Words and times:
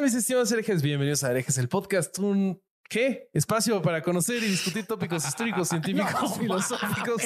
¿Qué 0.00 0.04
tal 0.04 0.14
mis 0.14 0.22
estimados 0.22 0.50
herejes? 0.50 0.80
Bienvenidos 0.80 1.24
a 1.24 1.30
Herejes 1.30 1.58
el 1.58 1.68
podcast, 1.68 2.18
un 2.20 2.58
¿Qué? 2.88 3.28
Espacio 3.34 3.82
para 3.82 4.00
conocer 4.00 4.42
y 4.42 4.46
discutir 4.46 4.86
tópicos 4.86 5.28
históricos, 5.28 5.68
científicos, 5.68 6.38
filosóficos, 6.38 7.22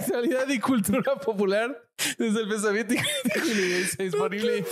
actualidad 0.00 0.48
y 0.48 0.60
cultura 0.60 1.16
popular 1.16 1.87
desde 2.16 2.40
el 2.40 2.48
pensamiento 2.48 2.94
y 2.94 2.98
disponible. 4.02 4.58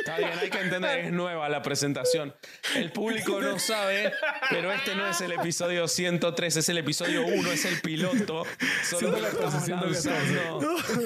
Está 0.00 0.16
bien, 0.18 0.30
hay 0.38 0.50
que 0.50 0.60
entender, 0.60 0.98
es 1.06 1.12
nueva 1.12 1.48
la 1.48 1.62
presentación. 1.62 2.34
El 2.74 2.90
público 2.92 3.40
no 3.40 3.58
sabe, 3.58 4.12
pero 4.48 4.72
este 4.72 4.94
no 4.94 5.08
es 5.08 5.20
el 5.20 5.32
episodio 5.32 5.88
103, 5.88 6.56
es 6.56 6.68
el 6.68 6.78
episodio 6.78 7.26
1, 7.26 7.52
es 7.52 7.64
el 7.64 7.80
piloto. 7.80 8.44
Solo 8.88 9.10
lo 9.10 9.26
estamos, 9.26 9.68
lanzando, 9.68 10.60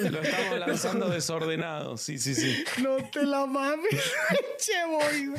lo 0.09 0.21
estamos 0.21 0.59
lanzando 0.59 1.09
desordenado. 1.09 1.97
Sí, 1.97 2.17
sí, 2.17 2.35
sí. 2.35 2.63
No 2.81 2.97
te 3.11 3.23
la 3.23 3.45
mames. 3.45 3.91
che, 4.57 4.73
voy. 4.87 5.33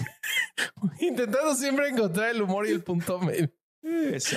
Intentando 1.01 1.55
siempre 1.55 1.89
encontrar 1.89 2.31
el 2.31 2.43
humor 2.43 2.67
y 2.67 2.73
el 2.73 2.83
punto 2.83 3.19
medio. 3.21 3.51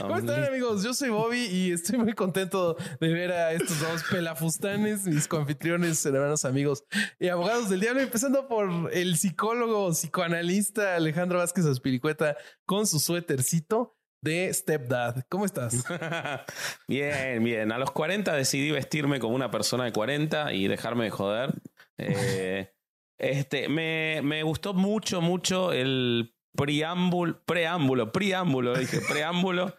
¿Cómo 0.01 0.17
están 0.17 0.43
amigos? 0.43 0.83
Yo 0.83 0.93
soy 0.93 1.09
Bobby 1.09 1.45
y 1.47 1.71
estoy 1.71 1.97
muy 1.97 2.13
contento 2.13 2.77
de 2.99 3.07
ver 3.07 3.31
a 3.31 3.51
estos 3.51 3.79
dos 3.79 4.03
pelafustanes, 4.03 5.07
mis 5.07 5.27
coanfitriones, 5.27 6.05
hermanos, 6.05 6.45
amigos 6.45 6.83
y 7.19 7.29
abogados 7.29 7.67
del 7.69 7.79
diablo, 7.79 8.01
empezando 8.01 8.47
por 8.47 8.93
el 8.93 9.17
psicólogo, 9.17 9.89
psicoanalista 9.91 10.95
Alejandro 10.95 11.39
Vázquez 11.39 11.65
Aspiricueta 11.65 12.37
con 12.65 12.85
su 12.85 12.99
suétercito 12.99 13.97
de 14.21 14.53
Stepdad. 14.53 15.25
¿Cómo 15.29 15.45
estás? 15.45 15.83
bien, 16.87 17.43
bien. 17.43 17.71
A 17.71 17.79
los 17.79 17.89
40 17.89 18.31
decidí 18.35 18.69
vestirme 18.69 19.19
como 19.19 19.33
una 19.33 19.49
persona 19.49 19.85
de 19.85 19.91
40 19.93 20.53
y 20.53 20.67
dejarme 20.67 21.05
de 21.05 21.09
joder. 21.09 21.55
Eh, 21.97 22.71
este, 23.17 23.67
me, 23.67 24.21
me 24.23 24.43
gustó 24.43 24.75
mucho, 24.75 25.21
mucho 25.21 25.73
el 25.73 26.35
preámbulo, 26.55 27.39
preámbulo, 27.45 28.11
preámbulo, 28.11 28.75
dije, 28.77 28.99
preámbulo 29.09 29.73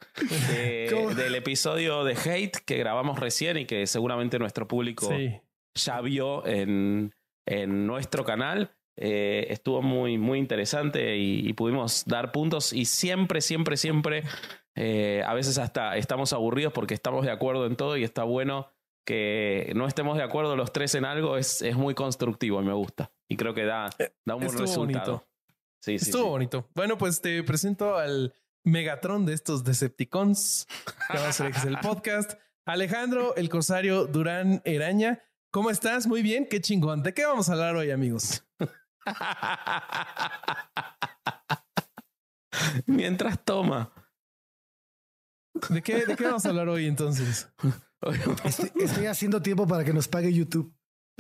de- 0.49 1.15
del 1.17 1.35
episodio 1.35 2.05
de 2.05 2.15
Hate 2.15 2.59
que 2.65 2.77
grabamos 2.79 3.19
recién 3.19 3.57
y 3.59 3.67
que 3.67 3.87
seguramente 3.87 4.39
nuestro 4.39 4.67
público 4.69 5.09
Sí. 5.09 5.41
ya 5.75 6.01
vio 6.01 6.47
en, 6.47 7.15
en 7.47 7.87
nuestro 7.87 8.25
canal. 8.25 8.71
Eh, 9.03 9.47
estuvo 9.51 9.81
muy, 9.83 10.19
muy 10.19 10.39
interesante 10.39 11.17
y, 11.17 11.49
y 11.49 11.53
pudimos 11.55 12.05
dar 12.07 12.33
puntos 12.33 12.73
y 12.75 12.85
siempre, 12.85 13.41
siempre, 13.41 13.77
siempre, 13.79 14.25
eh, 14.77 15.23
a 15.27 15.33
veces 15.33 15.57
hasta 15.59 15.97
estamos 15.97 16.33
aburridos 16.35 16.73
porque 16.75 16.93
estamos 16.95 17.25
de 17.25 17.31
acuerdo 17.31 17.67
en 17.67 17.77
todo 17.77 17.97
y 17.97 18.05
está 18.05 18.25
bueno 18.25 18.69
que 19.07 19.73
no 19.75 19.87
estemos 19.87 20.19
de 20.19 20.23
acuerdo 20.23 20.55
los 20.55 20.73
tres 20.73 20.95
en 20.95 21.05
algo, 21.07 21.37
es, 21.39 21.63
es 21.63 21.77
muy 21.77 21.95
constructivo 21.95 22.61
y 22.61 22.65
me 22.65 22.75
gusta. 22.75 23.11
Y 23.29 23.37
creo 23.37 23.55
que 23.55 23.65
da, 23.65 23.89
da 24.27 24.35
un 24.35 24.45
buen 24.45 24.59
resultado. 24.59 24.79
bonito. 24.81 25.27
Sí, 25.81 25.99
sí, 25.99 26.11
Estuvo 26.11 26.25
sí. 26.25 26.29
bonito. 26.29 26.69
Bueno, 26.75 26.99
pues 26.99 27.21
te 27.21 27.43
presento 27.43 27.97
al 27.97 28.35
Megatron 28.65 29.25
de 29.25 29.33
estos 29.33 29.65
Decepticons. 29.65 30.67
que 31.11 31.19
vamos 31.19 31.41
a 31.41 31.47
el 31.47 31.79
podcast. 31.83 32.33
Alejandro, 32.67 33.35
el 33.37 33.49
Corsario 33.49 34.07
Durán 34.07 34.61
Eraña. 34.65 35.23
¿Cómo 35.51 35.71
estás? 35.71 36.07
Muy 36.07 36.23
bien, 36.23 36.47
qué 36.49 36.61
chingón. 36.61 37.03
¿De 37.03 37.15
qué 37.15 37.25
vamos 37.25 37.49
a 37.49 37.53
hablar 37.55 37.75
hoy, 37.77 37.91
amigos? 37.91 38.45
Mientras 42.87 43.43
toma. 43.45 43.93
¿De 45.69 45.83
qué, 45.83 46.07
¿De 46.07 46.17
qué 46.17 46.25
vamos 46.25 46.45
a 46.47 46.51
hablar 46.51 46.69
hoy 46.69 46.87
entonces? 46.87 47.49
Estoy, 48.45 48.73
estoy 48.81 49.07
haciendo 49.07 49.43
tiempo 49.43 49.67
para 49.67 49.85
que 49.85 49.93
nos 49.93 50.09
pague 50.09 50.33
YouTube. 50.33 50.75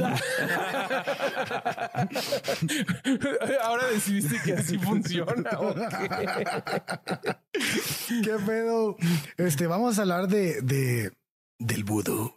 Ahora 3.64 3.86
decidiste 3.88 4.36
que 4.44 4.52
así 4.54 4.78
funciona. 4.78 5.50
¿o 5.58 5.74
qué? 5.74 5.80
¿Qué 8.24 8.36
pedo? 8.46 8.96
Este, 9.36 9.66
vamos 9.66 9.98
a 9.98 10.02
hablar 10.02 10.28
de, 10.28 10.60
de 10.62 11.12
del 11.58 11.84
vudú. 11.84 12.32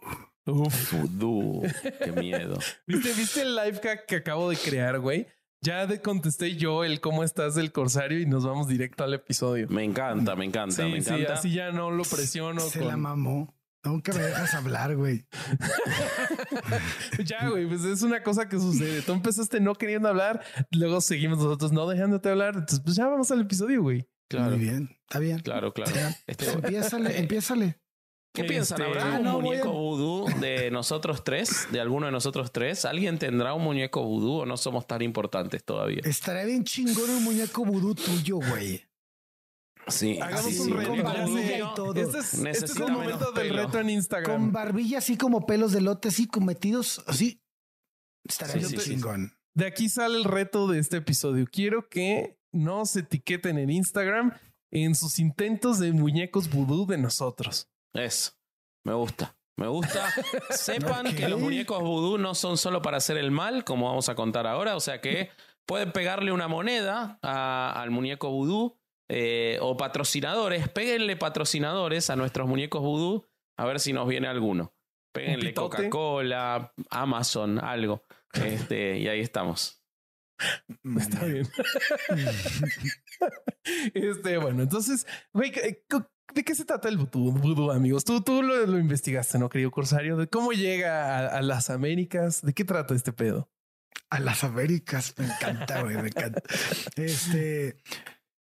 Uf. 0.46 0.92
Vudú. 0.92 1.62
Qué 2.02 2.12
miedo. 2.12 2.58
¿Viste, 2.86 3.12
¿Viste 3.14 3.42
el 3.42 3.56
live 3.56 3.80
hack 3.82 4.06
que 4.06 4.16
acabo 4.16 4.50
de 4.50 4.56
crear, 4.56 4.98
güey? 5.00 5.26
Ya 5.62 5.86
contesté 6.02 6.56
yo 6.56 6.84
el 6.84 7.00
cómo 7.00 7.24
estás 7.24 7.54
del 7.54 7.72
Corsario 7.72 8.20
y 8.20 8.26
nos 8.26 8.44
vamos 8.44 8.68
directo 8.68 9.02
al 9.04 9.14
episodio. 9.14 9.66
Me 9.70 9.82
encanta, 9.82 10.36
me 10.36 10.44
encanta, 10.44 10.82
me 10.86 11.00
Sí, 11.00 11.06
sí, 11.06 11.10
encanta. 11.14 11.32
así 11.34 11.52
ya 11.54 11.72
no 11.72 11.90
lo 11.90 12.04
presiono. 12.04 12.60
Se 12.60 12.80
con- 12.80 12.88
la 12.88 12.96
mamó. 12.98 13.54
Nunca 13.84 14.12
me 14.12 14.20
dejas 14.20 14.54
hablar, 14.54 14.96
güey. 14.96 15.26
Ya, 17.24 17.48
güey, 17.48 17.66
pues 17.66 17.84
es 17.84 18.02
una 18.02 18.22
cosa 18.22 18.48
que 18.48 18.58
sucede. 18.58 19.02
Tú 19.02 19.12
empezaste 19.12 19.60
no 19.60 19.74
queriendo 19.74 20.08
hablar, 20.08 20.42
luego 20.72 21.00
seguimos 21.00 21.38
nosotros 21.38 21.72
no 21.72 21.86
dejándote 21.86 22.30
hablar. 22.30 22.54
Entonces, 22.54 22.80
pues 22.80 22.96
ya 22.96 23.06
vamos 23.06 23.30
al 23.30 23.40
episodio, 23.42 23.82
güey. 23.82 24.08
Claro, 24.28 24.56
Muy 24.56 24.60
bien. 24.64 24.96
Está 25.02 25.18
bien. 25.18 25.38
claro, 25.40 25.72
claro. 25.72 25.92
Este- 26.26 26.50
Empiézale, 26.50 27.18
empiézale. 27.18 27.78
¿Qué 28.34 28.42
Este- 28.42 28.52
piensan? 28.52 28.82
¿Habrá 28.82 29.14
Ah, 29.14 29.18
un 29.18 29.24
no, 29.24 29.40
muñeco 29.40 29.68
a- 29.68 29.72
vudú 29.72 30.26
de 30.40 30.70
nosotros 30.70 31.22
tres? 31.22 31.68
¿De 31.70 31.80
alguno 31.80 32.06
de 32.06 32.12
nosotros 32.12 32.50
tres? 32.52 32.84
¿Alguien 32.84 33.18
tendrá 33.18 33.54
un 33.54 33.62
muñeco 33.62 34.02
vudú 34.02 34.40
o 34.40 34.46
no 34.46 34.56
somos 34.56 34.86
tan 34.88 35.02
importantes 35.02 35.62
todavía? 35.64 36.00
Estaría 36.04 36.44
bien 36.44 36.64
chingón 36.64 37.10
un 37.10 37.22
muñeco 37.22 37.64
vudú 37.64 37.94
tuyo, 37.94 38.36
güey. 38.38 38.82
Sí, 39.88 40.18
Hagamos 40.20 40.52
sí, 40.52 40.58
un 40.60 40.66
sí. 40.66 40.72
reto. 40.72 40.88
con 40.90 41.02
barbilla 41.02 41.58
y 41.58 41.74
todo. 41.74 41.94
Este 41.94 42.18
es, 42.18 42.34
este 42.34 42.64
es 42.64 42.76
el 42.76 42.92
momento 42.92 43.32
del 43.32 43.48
pelo. 43.48 43.62
reto 43.66 43.78
en 43.80 43.90
Instagram. 43.90 44.32
Con 44.40 44.52
barbilla 44.52 44.98
así 44.98 45.16
como 45.16 45.46
pelos 45.46 45.72
de 45.72 45.80
lote, 45.82 46.08
así 46.08 46.26
como 46.26 46.46
metidos 46.46 47.02
así. 47.06 47.40
Estaría 48.26 48.54
Sí, 48.54 48.58
bien 48.60 48.70
sí, 48.70 48.78
sí. 48.78 48.90
chingón. 48.94 49.32
De 49.54 49.66
aquí 49.66 49.88
sale 49.88 50.16
el 50.16 50.24
reto 50.24 50.66
de 50.66 50.78
este 50.78 50.96
episodio. 50.96 51.46
Quiero 51.50 51.88
que 51.88 52.38
nos 52.52 52.96
etiqueten 52.96 53.58
en 53.58 53.70
Instagram 53.70 54.32
en 54.72 54.94
sus 54.94 55.18
intentos 55.18 55.78
de 55.78 55.92
muñecos 55.92 56.48
vudú 56.50 56.86
de 56.86 56.98
nosotros. 56.98 57.68
Eso. 57.92 58.32
Me 58.84 58.94
gusta. 58.94 59.36
Me 59.56 59.68
gusta. 59.68 60.10
Sepan 60.50 61.14
que 61.14 61.28
los 61.28 61.38
muñecos 61.40 61.80
vudú 61.80 62.18
no 62.18 62.34
son 62.34 62.56
solo 62.58 62.82
para 62.82 62.96
hacer 62.96 63.16
el 63.18 63.30
mal, 63.30 63.64
como 63.64 63.86
vamos 63.86 64.08
a 64.08 64.14
contar 64.16 64.46
ahora. 64.46 64.74
O 64.76 64.80
sea 64.80 65.00
que 65.00 65.30
pueden 65.66 65.92
pegarle 65.92 66.32
una 66.32 66.48
moneda 66.48 67.18
a- 67.22 67.80
al 67.80 67.90
muñeco 67.90 68.30
vudú 68.30 68.76
eh, 69.08 69.58
o 69.60 69.76
patrocinadores. 69.76 70.68
Péguenle 70.68 71.16
patrocinadores 71.16 72.10
a 72.10 72.16
nuestros 72.16 72.48
muñecos 72.48 72.80
vudú 72.82 73.28
a 73.58 73.64
ver 73.66 73.80
si 73.80 73.92
nos 73.92 74.08
viene 74.08 74.26
alguno. 74.28 74.74
Péguenle? 75.12 75.54
Coca-Cola, 75.54 76.72
Amazon, 76.90 77.58
algo. 77.62 78.02
Este, 78.32 78.98
y 78.98 79.06
ahí 79.08 79.20
estamos. 79.20 79.80
Está 80.98 81.24
bien. 81.24 81.46
este, 83.94 84.38
bueno, 84.38 84.62
entonces, 84.62 85.06
güey, 85.32 85.50
¿qué- 85.52 85.84
qué- 85.88 86.04
¿de 86.34 86.44
qué 86.44 86.54
se 86.54 86.64
trata 86.64 86.88
el 86.88 86.96
vudú, 86.98 87.32
vudú, 87.32 87.70
amigos? 87.70 88.04
Tú, 88.04 88.20
tú 88.22 88.42
lo, 88.42 88.66
lo 88.66 88.78
investigaste, 88.78 89.38
¿no, 89.38 89.48
querido 89.48 89.70
Corsario? 89.70 90.16
¿De 90.16 90.26
cómo 90.26 90.52
llega 90.52 91.18
a, 91.18 91.38
a 91.38 91.42
las 91.42 91.70
Américas? 91.70 92.42
¿De 92.42 92.52
qué 92.52 92.64
trata 92.64 92.94
este 92.94 93.12
pedo? 93.12 93.48
A 94.10 94.18
las 94.20 94.44
Américas. 94.44 95.14
Me 95.18 95.26
encanta, 95.26 95.82
güey. 95.82 95.96
Me 95.96 96.08
encanta. 96.08 96.42
Este, 96.96 97.76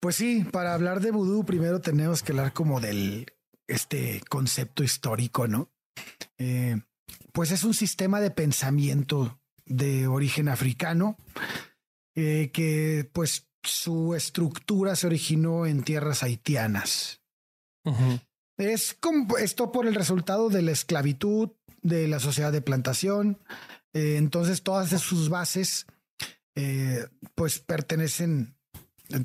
pues 0.04 0.16
sí, 0.16 0.44
para 0.44 0.74
hablar 0.74 1.00
de 1.00 1.12
vudú, 1.12 1.46
primero 1.46 1.80
tenemos 1.80 2.22
que 2.22 2.32
hablar 2.32 2.52
como 2.52 2.78
del 2.78 3.24
este 3.66 4.20
concepto 4.28 4.84
histórico, 4.84 5.48
¿no? 5.48 5.72
Eh, 6.36 6.78
pues 7.32 7.52
es 7.52 7.64
un 7.64 7.72
sistema 7.72 8.20
de 8.20 8.30
pensamiento 8.30 9.40
de 9.64 10.06
origen 10.06 10.50
africano 10.50 11.16
eh, 12.14 12.50
que, 12.52 13.08
pues, 13.14 13.48
su 13.62 14.14
estructura 14.14 14.94
se 14.94 15.06
originó 15.06 15.64
en 15.64 15.82
tierras 15.84 16.22
haitianas. 16.22 17.22
Es 18.58 18.92
como 19.00 19.38
esto 19.38 19.72
por 19.72 19.86
el 19.86 19.94
resultado 19.94 20.50
de 20.50 20.60
la 20.60 20.72
esclavitud, 20.72 21.52
de 21.80 22.08
la 22.08 22.20
sociedad 22.20 22.52
de 22.52 22.60
plantación. 22.60 23.38
Eh, 23.94 24.16
entonces, 24.18 24.62
todas 24.62 24.90
sus 25.00 25.30
bases, 25.30 25.86
pues 27.34 27.58
pertenecen, 27.58 28.30
en 28.30 28.53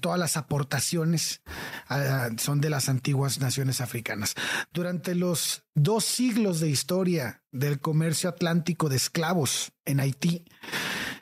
todas 0.02 0.20
las 0.20 0.38
aportaciones 0.38 1.42
a- 1.88 2.30
son 2.38 2.62
de 2.62 2.70
las 2.70 2.90
antiguas 2.90 3.40
naciones 3.40 3.82
africanas. 3.82 4.36
Durante 4.74 5.16
los 5.16 5.64
dos 5.76 6.06
siglos 6.06 6.60
de 6.60 6.70
historia 6.70 7.44
del 7.52 7.80
comercio 7.80 8.30
atlántico 8.30 8.90
de 8.90 8.98
esclavos 8.98 9.72
en 9.86 10.00
Haití, 10.00 10.46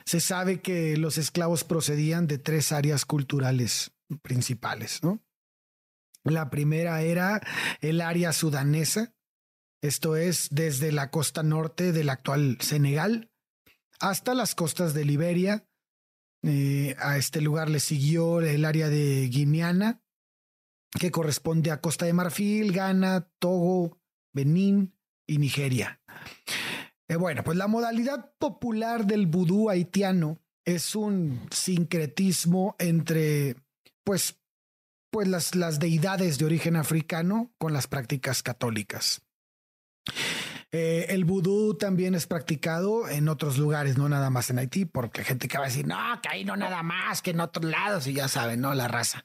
se 0.04 0.20
sabe 0.20 0.60
que 0.62 0.96
los 0.96 1.18
esclavos 1.18 1.64
procedían 1.64 2.26
de 2.26 2.38
tres 2.38 2.72
áreas 2.72 3.04
culturales 3.04 3.92
principales, 4.22 5.02
¿no? 5.02 5.22
La 6.24 6.50
primera 6.50 7.00
era 7.02 7.40
el 7.80 8.00
área 8.00 8.32
sudanesa, 8.32 9.14
esto 9.82 10.16
es 10.16 10.48
desde 10.50 10.92
la 10.92 11.10
costa 11.10 11.42
norte 11.42 11.92
del 11.92 12.10
actual 12.10 12.58
Senegal 12.60 13.30
hasta 14.00 14.34
las 14.34 14.54
costas 14.54 14.94
de 14.94 15.04
Liberia. 15.04 15.67
Eh, 16.42 16.94
a 16.98 17.16
este 17.16 17.40
lugar 17.40 17.68
le 17.68 17.80
siguió 17.80 18.40
el 18.40 18.64
área 18.64 18.88
de 18.88 19.28
Guineana, 19.28 20.02
que 20.98 21.10
corresponde 21.10 21.70
a 21.70 21.80
Costa 21.80 22.06
de 22.06 22.12
Marfil, 22.12 22.72
Ghana, 22.72 23.28
Togo, 23.38 23.98
Benín 24.32 24.94
y 25.26 25.38
Nigeria. 25.38 26.00
Eh, 27.08 27.16
bueno, 27.16 27.42
pues 27.42 27.56
la 27.56 27.66
modalidad 27.66 28.32
popular 28.38 29.06
del 29.06 29.26
vudú 29.26 29.70
haitiano 29.70 30.38
es 30.64 30.94
un 30.94 31.40
sincretismo 31.50 32.76
entre, 32.78 33.56
pues, 34.04 34.38
pues 35.10 35.26
las, 35.26 35.54
las 35.54 35.78
deidades 35.78 36.38
de 36.38 36.44
origen 36.44 36.76
africano 36.76 37.54
con 37.58 37.72
las 37.72 37.86
prácticas 37.86 38.42
católicas. 38.42 39.22
Eh, 40.70 41.06
el 41.08 41.24
vudú 41.24 41.74
también 41.74 42.14
es 42.14 42.26
practicado 42.26 43.08
en 43.08 43.28
otros 43.28 43.56
lugares, 43.56 43.96
no 43.96 44.08
nada 44.08 44.28
más 44.28 44.50
en 44.50 44.58
Haití, 44.58 44.84
porque 44.84 45.22
hay 45.22 45.26
gente 45.26 45.48
que 45.48 45.56
va 45.56 45.64
a 45.64 45.68
decir, 45.68 45.86
no, 45.86 45.96
que 46.22 46.28
ahí 46.28 46.44
no 46.44 46.56
nada 46.56 46.82
más, 46.82 47.22
que 47.22 47.30
en 47.30 47.40
otros 47.40 47.64
lados, 47.64 48.06
y 48.06 48.12
ya 48.12 48.28
saben, 48.28 48.60
¿no? 48.60 48.74
La 48.74 48.86
raza. 48.86 49.24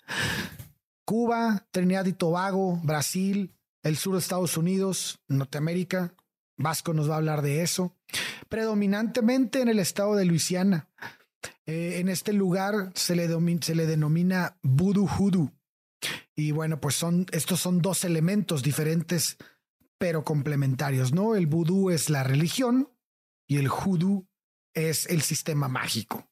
Cuba, 1.06 1.68
Trinidad 1.72 2.06
y 2.06 2.14
Tobago, 2.14 2.80
Brasil, 2.84 3.54
el 3.84 3.98
sur 3.98 4.14
de 4.14 4.20
Estados 4.20 4.58
Unidos, 4.58 5.20
Norteamérica. 5.28 6.14
Vasco 6.56 6.94
nos 6.94 7.10
va 7.10 7.16
a 7.16 7.18
hablar 7.18 7.42
de 7.42 7.62
eso. 7.62 7.94
Predominantemente 8.48 9.62
en 9.62 9.68
el 9.68 9.80
estado 9.80 10.16
de 10.16 10.26
Luisiana. 10.26 10.88
Eh, 11.66 12.00
en 12.00 12.08
este 12.08 12.32
lugar 12.32 12.92
se 12.96 13.16
le, 13.16 13.28
se 13.62 13.76
le 13.76 13.86
denomina 13.86 14.58
voodoo 14.62 15.08
hoodoo. 15.08 15.52
Y 16.36 16.52
bueno, 16.52 16.80
pues 16.80 16.96
son, 16.96 17.26
estos 17.32 17.60
son 17.60 17.82
dos 17.82 18.04
elementos 18.06 18.64
diferentes 18.64 19.38
pero 20.04 20.26
complementarios, 20.26 21.14
¿no? 21.14 21.34
El 21.34 21.48
vudú 21.48 21.90
es 21.90 22.10
la 22.10 22.26
religión 22.26 22.90
y 23.48 23.56
el 23.56 23.70
hoodoo 23.70 24.28
es 24.74 25.06
el 25.06 25.22
sistema 25.22 25.70
mágico. 25.70 26.28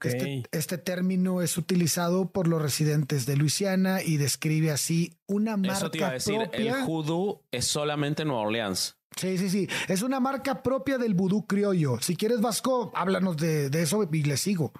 Este, 0.00 0.44
este, 0.52 0.78
término 0.78 1.42
es 1.42 1.58
utilizado 1.58 2.30
por 2.30 2.46
los 2.46 2.62
residentes 2.62 3.26
de 3.26 3.34
Luisiana 3.34 4.00
y 4.00 4.16
describe 4.16 4.70
así 4.70 5.18
una 5.26 5.56
marca 5.56 5.76
Eso 5.76 5.90
te 5.90 5.98
iba 5.98 6.06
a 6.06 6.12
decir, 6.12 6.50
el 6.52 6.72
hoodoo 6.86 7.42
es 7.50 7.64
solamente 7.64 8.24
Nueva 8.24 8.42
Orleans. 8.42 8.96
Sí, 9.16 9.38
sí, 9.38 9.50
sí. 9.50 9.68
Es 9.88 10.02
una 10.02 10.20
marca 10.20 10.62
propia 10.62 10.98
del 10.98 11.14
vudú 11.14 11.48
criollo. 11.48 11.98
Si 12.00 12.14
quieres, 12.14 12.40
Vasco, 12.40 12.92
háblanos 12.94 13.38
de, 13.38 13.70
eso 13.74 14.08
y 14.12 14.22
le 14.22 14.36
sigo. 14.36 14.72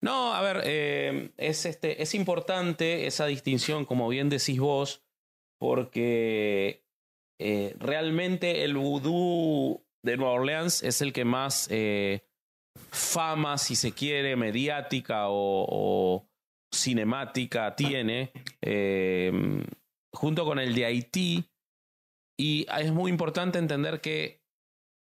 No, 0.00 0.32
a 0.32 0.42
ver, 0.42 0.62
eh, 0.64 1.32
es, 1.38 1.66
este, 1.66 2.04
es 2.04 2.14
importante 2.14 3.08
esa 3.08 3.26
distinción, 3.26 3.84
como 3.84 4.08
bien 4.08 4.28
decís 4.28 4.60
vos, 4.60 5.02
porque 5.58 6.88
eh, 7.42 7.74
realmente 7.78 8.64
el 8.64 8.76
vudú 8.76 9.82
de 10.04 10.18
Nueva 10.18 10.34
Orleans 10.34 10.82
es 10.82 11.00
el 11.00 11.14
que 11.14 11.24
más 11.24 11.68
eh, 11.70 12.22
fama, 12.90 13.56
si 13.56 13.76
se 13.76 13.92
quiere, 13.92 14.36
mediática 14.36 15.24
o, 15.28 16.26
cinemática 16.72 17.74
tiene, 17.74 18.30
eh, 18.60 19.32
junto 20.12 20.44
con 20.44 20.58
el 20.58 20.74
de 20.74 20.84
Haití. 20.84 21.44
Y 22.38 22.66
es 22.78 22.92
muy 22.92 23.10
importante 23.10 23.58
entender 23.58 24.02
que 24.02 24.42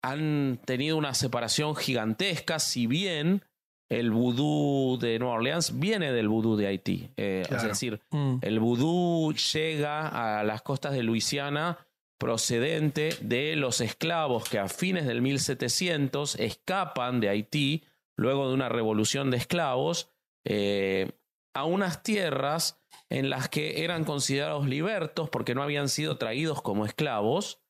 han 0.03 0.61
tenido 0.63 0.95
una 0.95 1.15
separación 1.15 1.75
gigantesca, 1.75 2.59
si 2.59 2.85
bien 2.85 3.43
el 3.89 4.11
vudú 4.11 4.99
de 4.99 5.17
Nueva 5.17 5.35
Orleans 5.35 5.79
viene 5.79 6.11
del 6.11 6.27
vudú 6.27 6.55
de 6.55 6.67
Haití. 6.67 7.09
Es 7.15 7.63
decir, 7.63 7.99
mm. 8.11 8.37
el 8.41 8.59
vudú 8.59 9.33
llega 9.33 10.39
a 10.39 10.43
las 10.43 10.61
costas 10.61 10.93
de 10.93 11.03
Luisiana 11.03 11.86
procedente 12.17 13.09
de 13.21 13.55
los 13.55 13.81
esclavos 13.81 14.49
que 14.49 14.59
a 14.59 14.67
fines 14.67 15.05
del 15.05 15.21
1700 15.21 16.35
escapan 16.35 17.19
de 17.19 17.29
Haití 17.29 17.83
luego 18.17 18.47
de 18.47 18.55
una 18.55 18.69
revolución 18.69 19.29
de 19.29 19.37
esclavos 19.37 20.11
eh, 20.45 21.11
a 21.53 21.65
unas 21.65 22.03
tierras 22.03 22.81
en 23.09 23.29
las 23.29 23.49
que 23.49 23.83
eran 23.83 24.03
considerados 24.03 24.67
libertos 24.67 25.29
porque 25.29 25.55
no 25.55 25.63
habían 25.63 25.89
sido 25.89 26.17
traídos 26.17 26.61
como 26.61 26.85
esclavos 26.85 27.61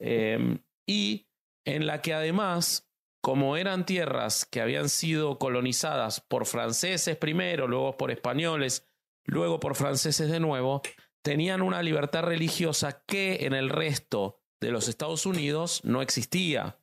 eh, 0.00 0.58
y 0.86 1.26
en 1.64 1.86
la 1.86 2.00
que 2.00 2.14
además, 2.14 2.88
como 3.22 3.56
eran 3.56 3.86
tierras 3.86 4.44
que 4.46 4.60
habían 4.60 4.88
sido 4.88 5.38
colonizadas 5.38 6.20
por 6.20 6.46
franceses 6.46 7.16
primero, 7.16 7.66
luego 7.66 7.96
por 7.96 8.10
españoles, 8.10 8.88
luego 9.24 9.58
por 9.58 9.74
franceses 9.74 10.30
de 10.30 10.40
nuevo, 10.40 10.82
tenían 11.26 11.60
una 11.60 11.82
libertad 11.82 12.22
religiosa 12.22 13.02
que 13.04 13.46
en 13.46 13.52
el 13.52 13.68
resto 13.68 14.44
de 14.60 14.70
los 14.70 14.86
Estados 14.86 15.26
Unidos 15.26 15.84
no 15.84 16.00
existía. 16.00 16.78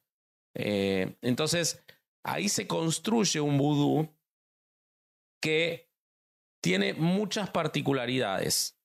Eh, 0.53 1.15
entonces, 1.21 1.81
ahí 2.25 2.49
se 2.49 2.67
construye 2.67 3.39
un 3.39 3.57
vudú 3.57 4.09
que 5.41 5.89
tiene 6.61 6.93
muchas 6.93 7.51
particularidades, 7.51 8.77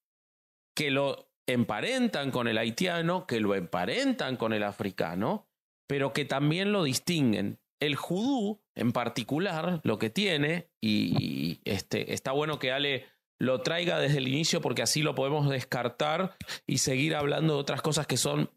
que 0.76 0.92
lo 0.92 1.32
emparentan 1.48 2.30
con 2.30 2.46
el 2.46 2.56
haitiano, 2.56 3.26
que 3.26 3.40
lo 3.40 3.56
emparentan 3.56 4.36
con 4.36 4.52
el 4.52 4.62
africano, 4.62 5.48
pero 5.88 6.12
que 6.12 6.24
también 6.24 6.70
lo 6.70 6.84
distinguen. 6.84 7.58
El 7.80 7.96
judú, 7.96 8.62
en 8.76 8.92
particular, 8.92 9.80
lo 9.82 9.98
que 9.98 10.08
tiene, 10.08 10.70
y 10.80 11.60
este, 11.64 12.14
está 12.14 12.30
bueno 12.30 12.60
que 12.60 12.70
Ale 12.70 13.06
lo 13.38 13.62
traiga 13.62 13.98
desde 13.98 14.18
el 14.18 14.28
inicio 14.28 14.60
porque 14.60 14.82
así 14.82 15.02
lo 15.02 15.14
podemos 15.14 15.48
descartar 15.48 16.36
y 16.66 16.78
seguir 16.78 17.14
hablando 17.14 17.54
de 17.54 17.60
otras 17.60 17.82
cosas 17.82 18.06
que 18.06 18.16
son 18.16 18.50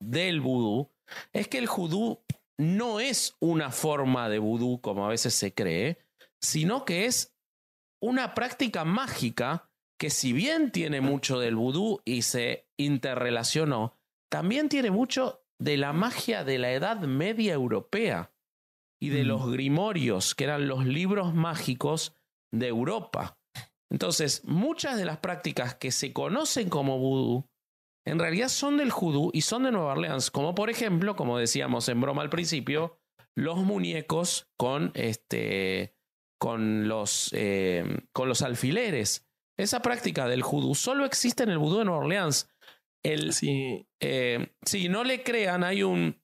del 0.00 0.40
vudú, 0.40 0.90
es 1.32 1.48
que 1.48 1.58
el 1.58 1.68
vudú 1.68 2.20
no 2.58 3.00
es 3.00 3.36
una 3.40 3.70
forma 3.70 4.28
de 4.28 4.38
vudú 4.38 4.80
como 4.80 5.04
a 5.04 5.08
veces 5.08 5.34
se 5.34 5.52
cree, 5.52 5.98
sino 6.40 6.84
que 6.84 7.06
es 7.06 7.34
una 8.00 8.34
práctica 8.34 8.84
mágica 8.84 9.70
que 9.98 10.10
si 10.10 10.32
bien 10.32 10.72
tiene 10.72 11.00
mucho 11.00 11.38
del 11.38 11.54
vudú 11.54 12.00
y 12.04 12.22
se 12.22 12.66
interrelacionó, 12.76 13.96
también 14.28 14.68
tiene 14.68 14.90
mucho 14.90 15.44
de 15.60 15.76
la 15.76 15.92
magia 15.92 16.42
de 16.42 16.58
la 16.58 16.72
Edad 16.72 17.00
Media 17.02 17.54
Europea 17.54 18.32
y 19.00 19.10
de 19.10 19.22
mm. 19.22 19.26
los 19.28 19.50
grimorios, 19.50 20.34
que 20.34 20.44
eran 20.44 20.66
los 20.66 20.84
libros 20.84 21.34
mágicos 21.34 22.16
de 22.50 22.68
Europa. 22.68 23.38
Entonces, 23.92 24.42
muchas 24.44 24.96
de 24.96 25.04
las 25.04 25.18
prácticas 25.18 25.74
que 25.74 25.92
se 25.92 26.14
conocen 26.14 26.70
como 26.70 26.98
vudú, 26.98 27.46
en 28.06 28.18
realidad 28.18 28.48
son 28.48 28.78
del 28.78 28.90
judú 28.90 29.30
y 29.34 29.42
son 29.42 29.64
de 29.64 29.70
Nueva 29.70 29.92
Orleans, 29.92 30.30
como 30.30 30.54
por 30.54 30.70
ejemplo, 30.70 31.14
como 31.14 31.36
decíamos 31.36 31.90
en 31.90 32.00
broma 32.00 32.22
al 32.22 32.30
principio, 32.30 32.98
los 33.36 33.58
muñecos 33.58 34.50
con, 34.56 34.92
este, 34.94 35.94
con, 36.40 36.88
los, 36.88 37.30
eh, 37.34 37.84
con 38.14 38.30
los 38.30 38.40
alfileres. 38.40 39.28
Esa 39.58 39.82
práctica 39.82 40.26
del 40.26 40.40
judú 40.40 40.74
solo 40.74 41.04
existe 41.04 41.42
en 41.42 41.50
el 41.50 41.58
vudú 41.58 41.78
de 41.78 41.84
Nueva 41.84 42.00
Orleans. 42.00 42.48
El, 43.04 43.34
sí. 43.34 43.86
Eh, 44.00 44.54
si 44.64 44.88
no 44.88 45.04
le 45.04 45.22
crean, 45.22 45.64
hay 45.64 45.82
un... 45.82 46.18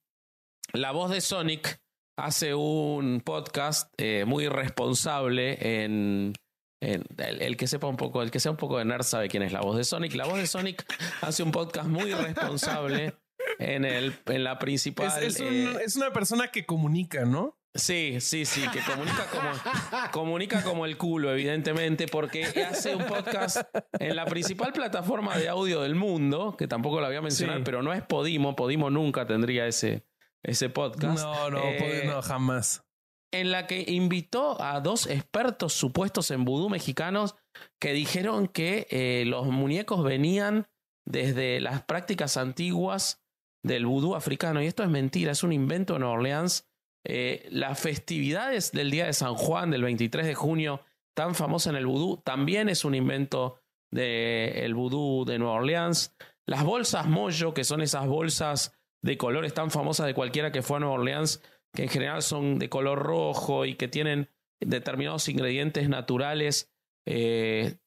La 0.73 0.93
voz 0.93 1.11
de 1.11 1.21
Sonic 1.21 1.83
hace 2.17 2.55
un 2.55 3.21
podcast 3.21 3.93
eh, 3.99 4.25
muy 4.27 4.49
responsable 4.49 5.85
en 5.85 6.33
el, 6.81 7.57
que 7.57 7.67
sepa 7.67 7.87
un 7.87 7.97
poco, 7.97 8.23
el 8.23 8.31
que 8.31 8.41
sea 8.41 8.51
un 8.51 8.57
poco 8.57 8.79
de 8.79 8.85
nerd 8.85 9.03
sabe 9.03 9.29
quién 9.29 9.43
es 9.43 9.53
la 9.53 9.61
voz 9.61 9.77
de 9.77 9.85
Sonic. 9.85 10.15
La 10.15 10.27
voz 10.27 10.39
de 10.39 10.47
Sonic 10.47 10.85
hace 11.21 11.43
un 11.43 11.51
podcast 11.51 11.89
muy 11.89 12.13
responsable 12.13 13.15
en, 13.59 13.85
el, 13.85 14.15
en 14.27 14.45
la 14.45 14.59
principal. 14.59 15.23
Es, 15.23 15.41
eh, 15.41 15.73
es, 15.85 15.97
una 15.97 16.13
persona 16.13 16.49
que 16.49 16.65
comunica, 16.67 17.25
¿no? 17.25 17.57
Sí, 17.75 18.21
sí, 18.21 18.45
sí, 18.45 18.65
que 18.73 18.81
comunica 18.81 19.27
como, 19.27 20.11
comunica 20.11 20.63
como 20.63 20.87
el 20.87 20.97
culo, 20.97 21.33
evidentemente, 21.33 22.07
porque 22.09 22.45
hace 22.45 22.95
un 22.95 23.05
podcast 23.05 23.63
en 24.01 24.17
la 24.17 24.25
principal 24.25 24.73
plataforma 24.73 25.37
de 25.37 25.49
audio 25.49 25.83
del 25.83 25.95
mundo, 25.95 26.57
que 26.57 26.67
tampoco 26.67 27.01
la 27.01 27.09
voy 27.09 27.17
a 27.17 27.23
mencionar, 27.23 27.63
pero 27.65 27.83
no 27.83 27.93
es 27.93 28.03
Podimo. 28.03 28.57
Podimo 28.57 28.91
nunca 28.91 29.27
tendría 29.27 29.67
ese, 29.67 30.07
ese 30.43 30.71
podcast. 30.71 31.23
No, 31.23 31.51
no, 31.51 31.63
eh, 31.63 32.05
no, 32.07 32.23
jamás 32.23 32.88
en 33.31 33.51
la 33.51 33.67
que 33.67 33.85
invitó 33.89 34.61
a 34.63 34.81
dos 34.81 35.07
expertos 35.07 35.73
supuestos 35.73 36.31
en 36.31 36.45
vudú 36.45 36.69
mexicanos 36.69 37.37
que 37.79 37.93
dijeron 37.93 38.49
que 38.49 38.87
eh, 38.91 39.25
los 39.27 39.47
muñecos 39.47 40.03
venían 40.03 40.67
desde 41.05 41.61
las 41.61 41.83
prácticas 41.83 42.37
antiguas 42.37 43.23
del 43.63 43.87
vudú 43.87 44.15
africano. 44.15 44.63
Y 44.63 44.67
esto 44.67 44.83
es 44.83 44.89
mentira, 44.89 45.33
es 45.33 45.43
un 45.43 45.53
invento 45.53 45.95
de 45.95 46.01
Nueva 46.01 46.15
Orleans. 46.15 46.69
Eh, 47.05 47.47
las 47.51 47.79
festividades 47.79 48.73
del 48.73 48.91
Día 48.91 49.07
de 49.07 49.13
San 49.13 49.35
Juan, 49.35 49.71
del 49.71 49.83
23 49.83 50.27
de 50.27 50.35
junio, 50.35 50.83
tan 51.15 51.35
famosa 51.35 51.71
en 51.71 51.77
el 51.77 51.87
vudú, 51.87 52.19
también 52.19 52.69
es 52.69 52.85
un 52.85 52.95
invento 52.95 53.61
del 53.91 54.75
vudú 54.75 55.25
de 55.25 55.39
Nueva 55.39 55.55
Orleans. 55.55 56.15
Las 56.47 56.65
bolsas 56.65 57.07
Moyo, 57.07 57.55
que 57.55 57.65
son 57.65 57.83
esas 57.83 58.07
bolsas 58.07 58.79
de 59.03 59.17
colores 59.17 59.55
tan 59.55 59.71
famosas 59.71 60.07
de 60.07 60.15
cualquiera 60.15 60.53
que 60.53 60.63
fue 60.63 60.79
a 60.79 60.81
Nueva 60.81 60.95
Orleans, 60.95 61.43
que 61.75 61.85
en 61.85 61.89
general 61.89 62.23
son 62.23 62.59
de 62.59 62.69
color 62.69 62.99
rojo 62.99 63.65
y 63.65 63.75
que 63.75 63.89
tienen 63.89 64.29
determinados 64.61 65.29
ingredientes 65.29 65.89
naturales 65.89 66.73
eh, 67.07 67.79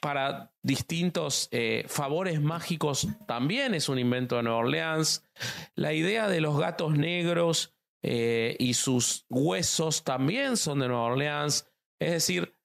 para 0.00 0.52
distintos 0.62 1.48
eh, 1.50 1.84
favores 1.88 2.40
mágicos 2.40 3.08
también 3.26 3.74
es 3.74 3.88
un 3.88 3.98
invento 3.98 4.36
de 4.36 4.44
Nueva 4.44 4.58
Orleans. 4.58 5.24
La 5.74 5.92
idea 5.92 6.28
de 6.28 6.40
los 6.40 6.58
gatos 6.58 6.96
negros 6.96 7.74
eh, 8.02 8.56
y 8.58 8.74
sus 8.74 9.26
huesos 9.28 10.04
también 10.04 10.56
son 10.56 10.80
de 10.80 10.88
Nueva 10.88 11.04
Orleans. 11.04 11.68
Es 12.00 12.12
decir, 12.12 12.56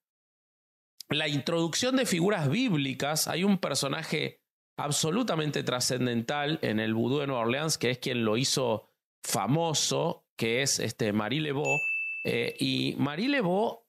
la 1.08 1.28
introducción 1.28 1.96
de 1.96 2.06
figuras 2.06 2.48
bíblicas, 2.48 3.28
hay 3.28 3.44
un 3.44 3.58
personaje 3.58 4.42
absolutamente 4.76 5.62
trascendental 5.62 6.58
en 6.62 6.80
el 6.80 6.94
vudú 6.94 7.18
de 7.20 7.26
Nueva 7.26 7.42
Orleans, 7.42 7.78
que 7.78 7.90
es 7.90 7.98
quien 7.98 8.24
lo 8.24 8.36
hizo 8.36 8.88
famoso, 9.24 10.24
que 10.36 10.62
es 10.62 10.78
este 10.78 11.12
Marie 11.12 11.40
Lebeau. 11.40 11.80
Eh, 12.24 12.54
y 12.60 12.94
Marie 12.98 13.28
Lebeau 13.28 13.84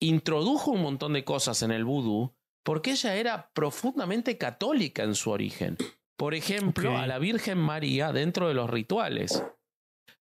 introdujo 0.00 0.70
un 0.70 0.82
montón 0.82 1.12
de 1.14 1.24
cosas 1.24 1.62
en 1.62 1.72
el 1.72 1.84
vudú 1.84 2.34
porque 2.62 2.92
ella 2.92 3.16
era 3.16 3.50
profundamente 3.52 4.38
católica 4.38 5.02
en 5.02 5.14
su 5.14 5.30
origen. 5.30 5.76
Por 6.16 6.34
ejemplo, 6.34 6.96
a 6.98 7.06
la 7.06 7.18
Virgen 7.18 7.58
María 7.58 8.12
dentro 8.12 8.48
de 8.48 8.54
los 8.54 8.68
rituales. 8.68 9.42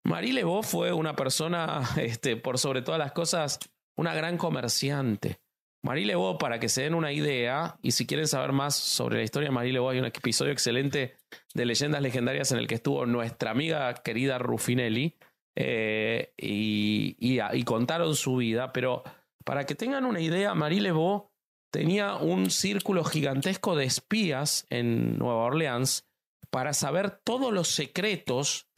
Marie 0.05 0.33
Lebeau 0.33 0.63
fue 0.63 0.93
una 0.93 1.17
persona, 1.17 1.83
este, 1.97 2.37
por 2.37 2.59
sobre 2.59 2.83
todas 2.83 2.99
las 2.99 3.13
cosas, 3.13 3.59
una 3.97 4.15
gran 4.15 4.39
comerciante. 4.39 5.41
Marie 5.85 6.07
Lebeau, 6.07 6.39
para 6.39 6.59
que 6.61 6.69
se 6.69 6.83
den 6.83 6.95
una 6.95 7.13
idea, 7.13 7.79
y 7.83 7.93
si 7.93 8.07
quieren 8.07 8.27
saber 8.27 8.53
más 8.53 8.77
sobre 8.77 9.19
la 9.19 9.25
historia 9.25 9.49
de 9.49 9.55
Marie 9.55 9.73
Lebeau, 9.73 9.91
hay 9.91 9.99
un 9.99 10.07
episodio 10.07 10.53
excelente 10.53 11.17
de 11.55 11.67
Leyendas 11.67 12.03
Legendarias 12.03 12.53
en 12.53 12.59
el 12.59 12.67
que 12.67 12.77
estuvo 12.77 13.07
nuestra 13.07 13.51
amiga 13.51 13.95
querida 13.95 14.39
Rufinelli 14.39 15.17
eh, 15.57 16.33
y, 16.37 17.17
y, 17.19 17.63
contaron 17.65 18.15
su 18.15 18.37
vida. 18.37 18.73
Pero 18.73 19.03
para 19.45 19.67
que 19.67 19.75
tengan 19.75 20.05
una 20.05 20.21
idea, 20.21 20.55
Marie 20.55 20.81
Lebeau 20.81 21.31
tenía 21.73 22.17
un 22.17 22.51
círculo 22.51 23.05
gigantesco 23.05 23.77
de 23.77 23.85
espías 23.85 24.67
en 24.71 25.19
Nueva 25.19 25.45
Orleans 25.45 26.07
para 26.51 26.73
saber 26.73 27.11
todos 27.11 27.53
los 27.53 27.69
secretos 27.69 28.69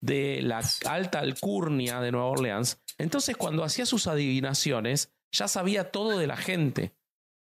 de 0.00 0.40
la 0.42 0.60
alta 0.86 1.18
alcurnia 1.18 2.00
de 2.00 2.12
Nueva 2.12 2.28
Orleans. 2.28 2.80
Entonces, 2.98 3.36
cuando 3.36 3.64
hacía 3.64 3.86
sus 3.86 4.06
adivinaciones, 4.06 5.12
ya 5.32 5.48
sabía 5.48 5.90
todo 5.90 6.18
de 6.18 6.26
la 6.26 6.36
gente. 6.36 6.94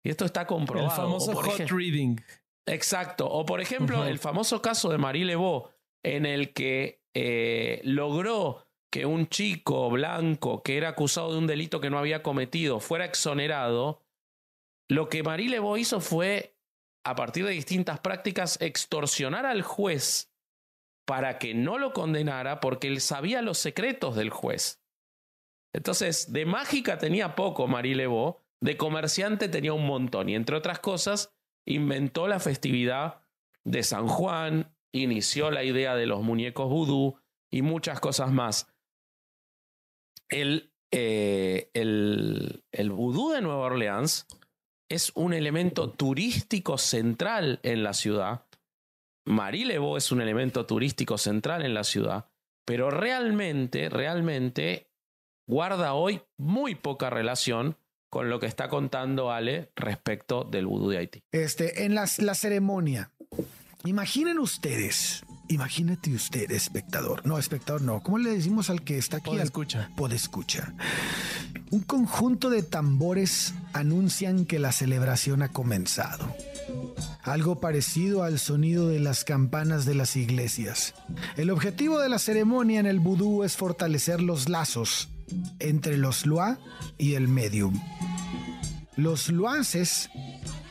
Y 0.03 0.09
esto 0.09 0.25
está 0.25 0.45
comprobado. 0.45 0.89
El 0.89 0.95
famoso 0.95 1.35
hot 1.35 1.69
reading. 1.69 2.17
Exacto. 2.65 3.27
O 3.27 3.45
por 3.45 3.61
ejemplo, 3.61 4.05
el 4.05 4.19
famoso 4.19 4.61
caso 4.61 4.89
de 4.89 4.97
Marie 4.97 5.25
Lebeau, 5.25 5.69
en 6.03 6.25
el 6.25 6.53
que 6.53 7.03
eh, 7.13 7.81
logró 7.83 8.67
que 8.91 9.05
un 9.05 9.27
chico 9.27 9.89
blanco 9.89 10.63
que 10.63 10.77
era 10.77 10.89
acusado 10.89 11.31
de 11.33 11.37
un 11.37 11.47
delito 11.47 11.81
que 11.81 11.89
no 11.89 11.99
había 11.99 12.23
cometido 12.23 12.79
fuera 12.79 13.05
exonerado. 13.05 14.01
Lo 14.87 15.09
que 15.09 15.23
Marie 15.23 15.49
Lebeau 15.49 15.77
hizo 15.77 15.99
fue, 15.99 16.57
a 17.03 17.15
partir 17.15 17.45
de 17.45 17.51
distintas 17.51 17.99
prácticas, 17.99 18.57
extorsionar 18.61 19.45
al 19.45 19.63
juez 19.63 20.31
para 21.05 21.39
que 21.39 21.53
no 21.53 21.77
lo 21.77 21.93
condenara 21.93 22.59
porque 22.59 22.87
él 22.87 23.01
sabía 23.01 23.41
los 23.41 23.57
secretos 23.57 24.15
del 24.15 24.29
juez. 24.29 24.81
Entonces, 25.73 26.31
de 26.31 26.45
mágica 26.45 26.97
tenía 26.97 27.35
poco 27.35 27.67
Marie 27.67 27.95
Lebeau, 27.95 28.37
de 28.61 28.77
comerciante 28.77 29.49
tenía 29.49 29.73
un 29.73 29.85
montón. 29.85 30.29
Y 30.29 30.35
entre 30.35 30.55
otras 30.55 30.79
cosas, 30.79 31.35
inventó 31.65 32.27
la 32.27 32.39
festividad 32.39 33.21
de 33.63 33.83
San 33.83 34.07
Juan, 34.07 34.75
inició 34.91 35.51
la 35.51 35.63
idea 35.63 35.95
de 35.95 36.05
los 36.05 36.21
muñecos 36.21 36.69
vudú 36.69 37.19
y 37.51 37.61
muchas 37.61 37.99
cosas 37.99 38.31
más. 38.31 38.67
El, 40.29 40.71
eh, 40.91 41.69
el, 41.73 42.91
vudú 42.91 43.31
de 43.31 43.41
Nueva 43.41 43.65
Orleans 43.65 44.27
es 44.89 45.11
un 45.15 45.33
elemento 45.33 45.91
turístico 45.91 46.77
central 46.77 47.59
en 47.63 47.83
la 47.83 47.93
ciudad. 47.93 48.45
Marie 49.25 49.65
Lebeau 49.65 49.97
es 49.97 50.11
un 50.11 50.21
elemento 50.21 50.65
turístico 50.65 51.17
central 51.17 51.65
en 51.65 51.73
la 51.73 51.83
ciudad, 51.83 52.29
pero 52.63 52.91
realmente, 52.91 53.89
realmente 53.89 54.91
guarda 55.47 55.93
hoy 55.93 56.21
muy 56.37 56.75
poca 56.75 57.09
relación 57.09 57.77
con 58.09 58.29
lo 58.29 58.39
que 58.39 58.47
está 58.47 58.69
contando 58.69 59.31
Ale 59.31 59.71
respecto 59.75 60.43
del 60.43 60.67
vudú 60.67 60.89
de 60.89 60.97
Haití. 60.97 61.23
Este, 61.31 61.85
en 61.85 61.95
la 61.95 62.07
ceremonia, 62.07 63.11
imaginen 63.83 64.39
ustedes, 64.39 65.23
imagínate 65.49 66.13
usted, 66.13 66.51
espectador, 66.51 67.25
no, 67.25 67.37
espectador 67.37 67.81
no, 67.81 68.01
¿cómo 68.01 68.17
le 68.17 68.31
decimos 68.31 68.69
al 68.69 68.83
que 68.83 68.97
está 68.97 69.17
aquí? 69.17 69.31
Pod 69.31 69.39
escucha. 69.39 69.89
escucha. 70.11 70.73
Un 71.71 71.81
conjunto 71.81 72.49
de 72.49 72.63
tambores 72.63 73.53
anuncian 73.73 74.45
que 74.45 74.59
la 74.59 74.71
celebración 74.71 75.41
ha 75.41 75.49
comenzado 75.49 76.33
algo 77.23 77.59
parecido 77.59 78.23
al 78.23 78.39
sonido 78.39 78.87
de 78.87 78.99
las 78.99 79.23
campanas 79.23 79.85
de 79.85 79.95
las 79.95 80.15
iglesias. 80.15 80.93
El 81.37 81.49
objetivo 81.49 81.99
de 81.99 82.09
la 82.09 82.19
ceremonia 82.19 82.79
en 82.79 82.85
el 82.85 82.99
vudú 82.99 83.43
es 83.43 83.57
fortalecer 83.57 84.21
los 84.21 84.47
lazos 84.47 85.09
entre 85.59 85.97
los 85.97 86.25
Lua 86.25 86.59
y 86.97 87.15
el 87.15 87.27
medium. 87.27 87.79
Los 88.95 89.29
Luances, 89.29 90.09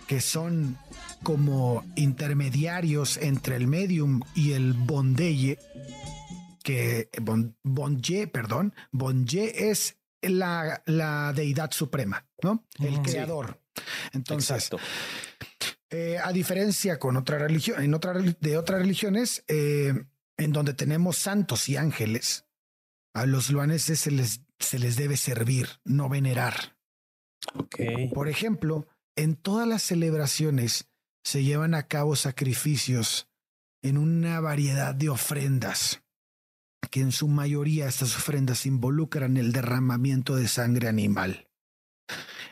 que 0.07 0.21
son 0.21 0.79
como 1.23 1.85
intermediarios 1.97 3.17
entre 3.17 3.57
el 3.57 3.67
medium 3.67 4.21
y 4.35 4.53
el 4.53 4.73
bondeye, 4.75 5.59
que 6.63 7.09
bon, 7.21 7.57
perdón, 8.33 8.75
bonje 8.93 9.71
es 9.71 9.97
la, 10.23 10.83
la, 10.87 11.33
deidad 11.35 11.71
suprema, 11.73 12.27
¿no? 12.43 12.65
El 12.79 13.03
creador. 13.03 13.61
Entonces, 14.13 14.71
eh, 15.91 16.19
a 16.23 16.33
diferencia 16.33 16.99
con 16.99 17.17
otra 17.17 17.39
religión, 17.39 17.83
en 17.83 17.95
otra, 17.95 18.15
de 18.15 18.57
otras 18.57 18.81
religiones, 18.81 19.45
eh, 19.49 19.93
en 20.37 20.53
donde 20.53 20.75
tenemos 20.75 21.19
santos 21.19 21.69
y 21.69 21.77
ángeles, 21.77 22.44
a 23.15 23.27
los 23.27 23.51
luaneses 23.51 24.01
se 24.01 24.11
les, 24.11 24.43
se 24.59 24.79
les 24.79 24.97
debe 24.97 25.17
servir, 25.17 25.69
no 25.85 26.09
venerar. 26.09 26.77
Okay. 27.55 28.09
Por 28.09 28.29
ejemplo, 28.29 28.87
en 29.17 29.37
todas 29.37 29.69
las 29.69 29.83
celebraciones 29.83 30.91
se 31.23 31.43
llevan 31.43 31.75
a 31.75 31.85
cabo 31.85 32.17
sacrificios 32.17 33.29
en 33.83 33.99
una 33.99 34.41
variedad 34.41 34.95
de 34.95 35.09
ofrendas, 35.09 36.03
que 36.91 37.01
en 37.01 37.13
su 37.13 37.29
mayoría 37.29 37.87
estas 37.87 38.17
ofrendas 38.17 38.67
involucran 38.67 39.37
el 39.37 39.53
derramamiento 39.53 40.37
de 40.37 40.49
sangre 40.49 40.89
animal. 40.89 41.49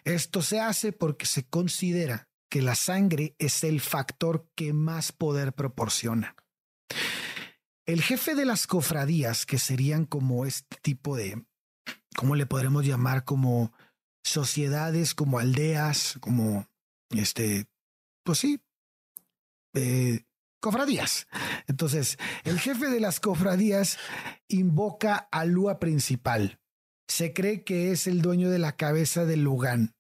Esto 0.05 0.43
se 0.43 0.61
hace 0.61 0.93
porque 0.93 1.27
se 1.27 1.45
considera 1.45 2.29
que 2.51 2.63
la 2.63 2.75
sangre 2.75 3.35
es 3.39 3.65
el 3.65 3.81
factor 3.81 4.49
que 4.55 4.73
más 4.73 5.13
poder 5.13 5.55
proporciona. 5.55 6.37
El 7.87 8.03
jefe 8.03 8.35
de 8.35 8.45
las 8.45 8.67
cofradías, 8.67 9.45
que 9.45 9.59
serían 9.59 10.07
como 10.07 10.47
este 10.47 10.77
tipo 10.83 11.17
de, 11.17 11.45
¿cómo 12.17 12.37
le 12.37 12.47
podremos 12.47 12.87
llamar? 12.87 13.25
Como 13.25 13.73
sociedades, 14.25 15.15
como 15.15 15.39
aldeas, 15.41 16.17
como 16.21 16.69
este, 17.11 17.67
pues 18.25 18.39
sí, 18.39 18.61
eh, 19.75 20.25
cofradías. 20.61 21.27
Entonces, 21.67 22.19
el 22.45 22.61
jefe 22.61 22.89
de 22.89 23.01
las 23.01 23.19
cofradías 23.19 23.99
invoca 24.49 25.29
al 25.33 25.51
Lua 25.51 25.81
principal. 25.81 26.61
Se 27.09 27.33
cree 27.33 27.65
que 27.65 27.91
es 27.91 28.07
el 28.07 28.23
dueño 28.23 28.49
de 28.49 28.61
la 28.61 28.77
cabeza 28.77 29.25
del 29.25 29.43
Lugán 29.43 29.95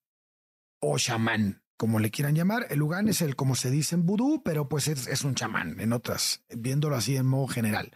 o 0.81 0.99
chamán 0.99 1.62
como 1.83 1.99
le 1.99 2.13
quieran 2.13 2.37
llamar. 2.37 2.69
El 2.71 2.79
Lugan 2.79 3.09
es 3.09 3.23
el, 3.23 3.35
como 3.35 3.57
se 3.57 3.69
dice 3.69 3.97
en 3.97 4.07
vudú, 4.07 4.41
pero 4.45 4.69
pues 4.69 4.87
es, 4.87 5.25
un 5.25 5.35
chamán, 5.35 5.81
en 5.81 5.93
otras, 5.93 6.45
viéndolo 6.49 6.95
así 6.95 7.17
en 7.17 7.27
modo 7.27 7.49
general. 7.49 7.91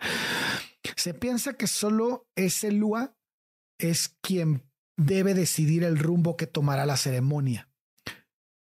Se 0.97 1.15
piensa 1.15 1.53
que 1.53 1.69
solo 1.69 2.27
ese 2.35 2.73
Lua 2.73 3.17
es 3.79 4.17
quien 4.21 4.65
debe 4.97 5.35
decidir 5.35 5.85
el 5.85 6.01
rumbo 6.01 6.37
que 6.37 6.49
tomará 6.49 6.85
la 6.85 6.97
ceremonia. 6.97 7.71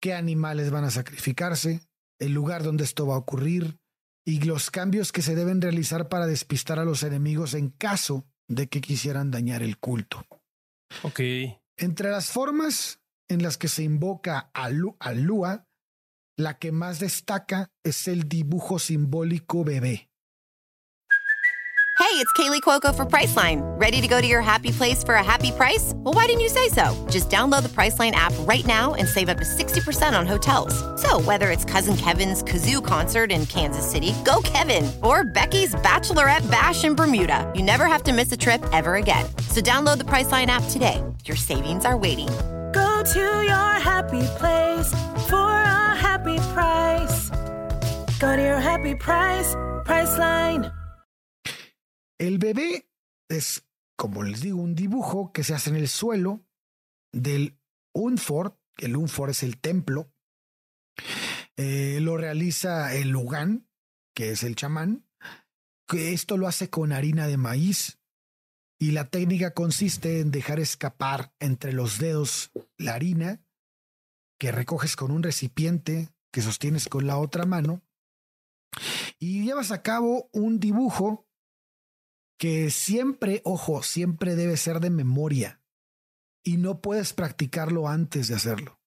¿Qué 0.01 0.13
animales 0.13 0.69
van 0.69 0.83
a 0.83 0.91
sacrificarse? 0.91 1.79
El 2.19 2.33
lugar 2.33 2.63
donde 2.63 2.83
esto 2.83 3.07
va 3.07 3.15
a 3.15 3.19
ocurrir 3.19 3.79
y 4.25 4.41
los 4.41 4.69
cambios 4.69 5.13
que 5.13 5.21
se 5.21 5.33
deben 5.33 5.61
realizar 5.61 6.09
para 6.09 6.27
despistar 6.27 6.77
a 6.77 6.83
los 6.83 7.03
enemigos 7.03 7.53
en 7.53 7.69
caso 7.69 8.27
de 8.49 8.67
que 8.67 8.81
quisieran 8.81 9.31
dañar 9.31 9.63
el 9.63 9.77
culto. 9.77 10.25
Ok. 11.03 11.21
Entre 11.77 12.11
las 12.11 12.31
formas 12.31 12.99
en 13.29 13.43
las 13.43 13.57
que 13.57 13.67
se 13.67 13.83
invoca 13.83 14.51
a, 14.53 14.69
Lua, 14.69 15.67
la 16.37 16.57
que 16.57 16.71
más 16.71 16.99
destaca 16.99 17.71
es 17.83 18.07
el 18.07 18.27
dibujo 18.27 18.79
simbólico 18.79 19.63
bebé. 19.63 20.09
Hey, 21.97 22.21
it's 22.21 22.31
Kaylee 22.33 22.61
Cuoco 22.61 22.93
for 22.93 23.05
Priceline. 23.05 23.61
Ready 23.79 24.01
to 24.01 24.07
go 24.07 24.19
to 24.21 24.27
your 24.27 24.41
happy 24.41 24.71
place 24.71 25.01
for 25.03 25.15
a 25.15 25.23
happy 25.23 25.51
price? 25.51 25.93
Well, 25.95 26.13
why 26.13 26.25
didn't 26.25 26.41
you 26.41 26.49
say 26.49 26.67
so? 26.67 26.93
Just 27.09 27.29
download 27.29 27.63
the 27.63 27.69
Priceline 27.69 28.11
app 28.11 28.33
right 28.41 28.65
now 28.65 28.93
and 28.95 29.07
save 29.07 29.27
up 29.27 29.37
to 29.37 29.43
60% 29.43 30.17
on 30.17 30.27
hotels. 30.27 30.75
So, 31.01 31.21
whether 31.21 31.51
it's 31.51 31.63
Cousin 31.65 31.95
Kevin's 31.95 32.43
Kazoo 32.43 32.83
concert 32.83 33.31
in 33.31 33.45
Kansas 33.45 33.89
City, 33.89 34.13
go 34.25 34.41
Kevin, 34.43 34.91
or 35.03 35.23
Becky's 35.23 35.73
Bachelorette 35.75 36.49
Bash 36.51 36.83
in 36.83 36.95
Bermuda, 36.95 37.51
you 37.55 37.63
never 37.63 37.85
have 37.85 38.03
to 38.03 38.13
miss 38.13 38.31
a 38.31 38.37
trip 38.37 38.63
ever 38.71 38.95
again. 38.95 39.25
So, 39.49 39.61
download 39.61 39.97
the 39.97 40.05
Priceline 40.05 40.47
app 40.47 40.63
today. 40.69 41.01
Your 41.25 41.37
savings 41.37 41.85
are 41.85 41.97
waiting. 41.97 42.29
Go 42.75 43.03
to 43.03 43.19
your 43.19 43.79
happy 43.79 44.27
place 44.37 44.89
for 45.29 45.49
a 45.49 45.95
happy 45.95 46.35
price. 46.53 47.29
Go 48.19 48.35
to 48.35 48.41
your 48.41 48.59
happy 48.59 48.95
price, 48.95 49.55
Priceline. 49.85 50.69
El 52.19 52.37
bebé 52.37 52.89
es, 53.29 53.65
como 53.95 54.23
les 54.23 54.41
digo, 54.41 54.61
un 54.61 54.75
dibujo 54.75 55.31
que 55.31 55.45
se 55.45 55.53
hace 55.53 55.69
en 55.69 55.77
el 55.77 55.87
suelo 55.87 56.45
del 57.13 57.57
Unford. 57.93 58.53
El 58.77 58.97
Unford 58.97 59.29
es 59.29 59.43
el 59.43 59.57
templo. 59.57 60.11
Eh, 61.55 61.99
lo 62.01 62.17
realiza 62.17 62.93
el 62.93 63.07
Lugan, 63.09 63.69
que 64.13 64.31
es 64.31 64.43
el 64.43 64.57
chamán. 64.57 65.07
Esto 65.93 66.35
lo 66.35 66.47
hace 66.47 66.69
con 66.69 66.91
harina 66.91 67.27
de 67.27 67.37
maíz. 67.37 67.99
Y 68.77 68.91
la 68.91 69.09
técnica 69.09 69.53
consiste 69.53 70.19
en 70.19 70.31
dejar 70.31 70.59
escapar 70.59 71.33
entre 71.39 71.73
los 71.73 71.97
dedos 71.97 72.51
la 72.77 72.93
harina 72.93 73.41
que 74.37 74.51
recoges 74.51 74.95
con 74.95 75.11
un 75.11 75.23
recipiente 75.23 76.09
que 76.31 76.41
sostienes 76.41 76.89
con 76.89 77.07
la 77.07 77.17
otra 77.17 77.45
mano 77.45 77.81
y 79.19 79.43
llevas 79.43 79.71
a 79.71 79.81
cabo 79.81 80.29
un 80.33 80.59
dibujo 80.59 81.27
que 82.37 82.69
siempre, 82.69 83.41
ojo, 83.45 83.81
siempre 83.81 84.35
debe 84.35 84.57
ser 84.57 84.81
de 84.81 84.89
memoria 84.89 85.61
y 86.43 86.57
no 86.57 86.81
puedes 86.81 87.13
practicarlo 87.13 87.87
antes 87.87 88.27
de 88.27 88.35
hacerlo. 88.35 88.81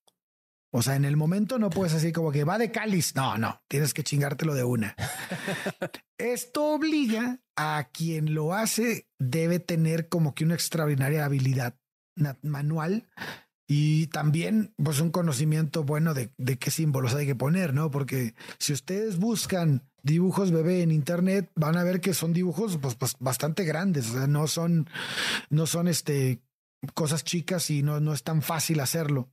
O 0.71 0.83
sea, 0.83 0.97
en 0.97 1.07
el 1.07 1.17
momento 1.17 1.59
no 1.59 1.71
puedes 1.71 1.95
así 1.95 2.13
como 2.13 2.31
que 2.31 2.45
va 2.45 2.59
de 2.59 2.71
cáliz. 2.71 3.15
No, 3.15 3.39
no, 3.39 3.63
tienes 3.69 3.95
que 3.95 4.05
chingártelo 4.05 4.55
de 4.55 4.65
una. 4.65 4.95
Esto 6.19 6.75
obliga 6.75 7.41
a 7.61 7.89
quien 7.93 8.35
lo 8.35 8.55
hace, 8.55 9.09
debe 9.19 9.59
tener 9.59 10.09
como 10.09 10.33
que 10.33 10.45
una 10.45 10.55
extraordinaria 10.55 11.25
habilidad 11.25 11.75
manual 12.43 13.09
y 13.67 14.07
también 14.07 14.73
pues 14.77 15.01
un 15.01 15.11
conocimiento 15.11 15.83
bueno 15.83 16.15
de, 16.15 16.31
de 16.39 16.57
qué 16.57 16.71
símbolos 16.71 17.15
hay 17.15 17.27
que 17.27 17.35
poner, 17.35 17.75
¿no? 17.75 17.91
Porque 17.91 18.35
si 18.59 18.73
ustedes 18.73 19.19
buscan 19.19 19.83
dibujos 20.05 20.53
bebé 20.53 20.83
en 20.83 20.93
internet, 20.93 21.51
van 21.57 21.77
a 21.77 21.83
ver 21.83 22.01
que 22.01 22.15
son 22.15 22.33
dibujos 22.33 22.79
pues, 22.79 22.95
pues 22.95 23.17
bastante 23.19 23.65
grandes, 23.65 24.15
no 24.15 24.47
son, 24.47 24.89
no 25.51 25.67
son 25.67 25.89
este, 25.89 26.41
cosas 26.95 27.25
chicas 27.25 27.71
y 27.71 27.83
no, 27.83 27.99
no 27.99 28.13
es 28.13 28.23
tan 28.23 28.41
fácil 28.41 28.79
hacerlo. 28.79 29.31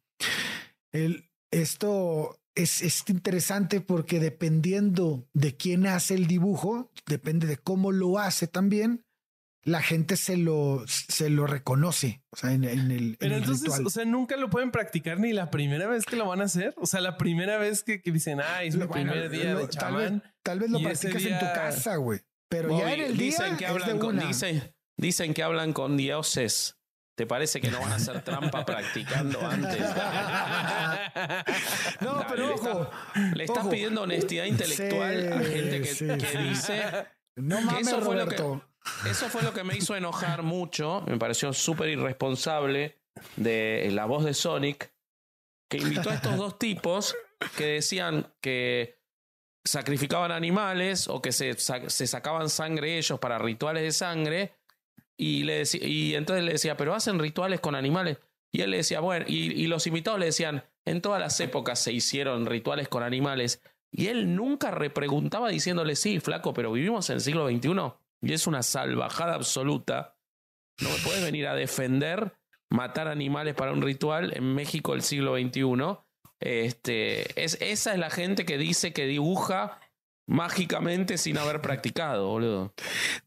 El, 0.92 1.30
esto 1.52 2.40
es, 2.56 2.82
es 2.82 3.04
interesante 3.10 3.82
porque 3.82 4.20
dependiendo 4.20 5.28
de 5.34 5.56
quién 5.56 5.86
hace 5.88 6.14
el 6.16 6.28
dibujo, 6.28 6.92
depende 7.06 7.48
de 7.48 7.58
cómo 7.58 7.92
lo 7.92 8.18
hace 8.20 8.48
también, 8.48 9.04
la 9.64 9.82
gente 9.82 10.16
se 10.16 10.38
lo, 10.38 10.84
se 10.88 11.30
lo 11.30 11.48
reconoce. 11.48 12.22
O 12.32 12.38
sea, 12.38 12.52
en, 12.52 12.64
en 12.66 12.92
el. 12.92 13.18
Pero 13.20 13.32
en 13.34 13.38
el 13.38 13.44
entonces, 13.44 13.64
ritual. 13.66 13.88
o 13.88 13.90
sea, 13.90 14.06
nunca 14.06 14.38
lo 14.38 14.50
pueden 14.50 14.70
practicar 14.72 15.20
ni 15.20 15.34
la 15.34 15.50
primera 15.50 15.88
vez 15.88 16.06
que 16.06 16.16
lo 16.16 16.28
van 16.28 16.42
a 16.42 16.46
hacer. 16.46 16.74
O 16.78 16.86
sea, 16.86 17.02
la 17.02 17.18
primera 17.18 17.58
vez 17.58 17.84
que, 17.84 18.00
que 18.02 18.12
dicen, 18.12 18.40
ah, 18.42 18.64
es 18.64 18.76
mi 18.76 18.86
Bueno, 18.86 19.12
primer 19.12 19.30
día 19.32 19.54
lo- 19.54 19.60
de 19.60 19.68
tal, 19.68 19.96
vez, 19.96 20.06
chamán. 20.10 20.24
tal 20.44 20.60
vez 20.60 20.70
lo 20.70 20.80
practicas 20.82 21.24
en 21.26 21.40
tu 21.40 21.46
casa, 21.46 21.96
güey. 21.96 22.20
Pero 22.48 22.78
ya 22.78 22.94
en 22.94 23.02
el 23.02 23.18
día 23.18 23.26
dicen 23.26 23.58
que 23.58 23.66
es 23.66 23.74
de 23.74 23.82
hablan 23.82 23.98
con, 24.00 24.16
una. 24.18 24.28
dicen, 24.28 24.72
dicen 24.98 25.34
que 25.34 25.42
hablan 25.44 25.74
con 25.74 25.98
dioses. 25.98 26.78
¿Te 27.16 27.26
parece 27.26 27.62
que 27.62 27.72
no 27.72 27.80
van 27.80 27.94
a 27.94 27.96
hacer 27.96 28.22
trampa 28.22 28.66
practicando 28.66 29.46
antes? 29.46 29.82
No, 32.02 32.16
Dale, 32.16 32.26
pero 32.30 32.48
le 32.48 32.54
ojo. 32.54 32.90
Le 33.36 33.44
estás 33.46 33.68
pidiendo 33.68 34.02
honestidad 34.02 34.46
intelectual 34.46 35.34
a 35.34 35.40
gente 35.40 35.82
que, 35.82 35.88
sí, 35.88 36.08
que 36.08 36.26
sí. 36.26 36.38
dice. 36.38 36.84
No 37.38 37.62
mames, 37.62 37.88
eso 37.88 38.02
fue 38.02 38.16
lo 38.18 38.28
que-. 38.28 38.36
Eso 39.10 39.30
fue 39.30 39.42
lo 39.44 39.54
que 39.54 39.64
me 39.64 39.78
hizo 39.78 39.96
enojar 39.96 40.44
mucho. 40.44 41.04
Me 41.08 41.18
pareció 41.18 41.54
súper 41.54 41.90
irresponsable 41.90 43.00
de 43.38 43.90
la 43.92 44.06
voz 44.06 44.26
de 44.26 44.34
Sonic, 44.34 44.92
que 45.70 45.78
invitó 45.78 46.10
a 46.10 46.16
estos 46.16 46.36
dos 46.38 46.60
tipos 46.60 47.16
que 47.56 47.66
decían 47.66 48.34
que 48.42 49.00
sacrificaban 49.64 50.32
animales 50.32 51.08
o 51.08 51.22
que 51.22 51.32
se, 51.32 51.56
se 51.58 52.08
sacaban 52.08 52.50
sangre 52.50 52.98
ellos 52.98 53.20
para 53.20 53.38
rituales 53.40 53.84
de 53.84 53.92
sangre. 53.92 54.56
Y, 55.18 55.44
le 55.44 55.62
decí- 55.62 55.82
y 55.82 56.16
entonces 56.16 56.44
le 56.44 56.54
decía, 56.54 56.76
pero 56.78 56.94
hacen 56.94 57.20
rituales 57.20 57.60
con 57.60 57.76
animales. 57.76 58.18
Y 58.52 58.62
él 58.62 58.72
le 58.72 58.78
decía, 58.78 59.00
bueno, 59.00 59.26
y, 59.28 59.52
y 59.54 59.68
los 59.68 59.86
invitados 59.88 60.20
le 60.20 60.28
decían, 60.28 60.64
en 60.86 61.02
todas 61.02 61.20
las 61.20 61.40
épocas 61.40 61.80
se 61.80 61.92
hicieron 61.92 62.46
rituales 62.46 62.88
con 62.88 63.04
animales. 63.04 63.62
Y 63.92 64.08
él 64.08 64.36
nunca 64.36 64.72
repreguntaba 64.72 65.50
diciéndole, 65.50 65.96
sí, 65.96 66.20
flaco, 66.20 66.54
pero 66.54 66.72
vivimos 66.72 67.10
en 67.10 67.16
el 67.16 67.22
siglo 67.22 67.48
XXI 67.50 67.94
y 68.22 68.34
es 68.34 68.48
una 68.48 68.62
salvajada 68.64 69.36
absoluta. 69.36 70.18
No 70.82 70.90
me 70.90 70.98
puedes 71.04 71.24
venir 71.24 71.48
a 71.48 71.56
defender 71.56 72.34
matar 72.70 73.08
animales 73.08 73.56
para 73.56 73.72
un 73.72 73.82
ritual 73.82 74.36
en 74.36 74.54
México 74.54 74.92
del 74.94 75.02
siglo 75.02 75.36
XXI. 75.38 75.98
Este, 76.40 77.42
es, 77.42 77.58
esa 77.62 77.94
es 77.94 78.00
la 78.00 78.10
gente 78.10 78.46
que 78.46 78.58
dice 78.58 78.92
que 78.94 79.06
dibuja 79.06 79.80
mágicamente 80.28 81.18
sin 81.18 81.38
haber 81.38 81.62
practicado, 81.62 82.28
boludo. 82.28 82.74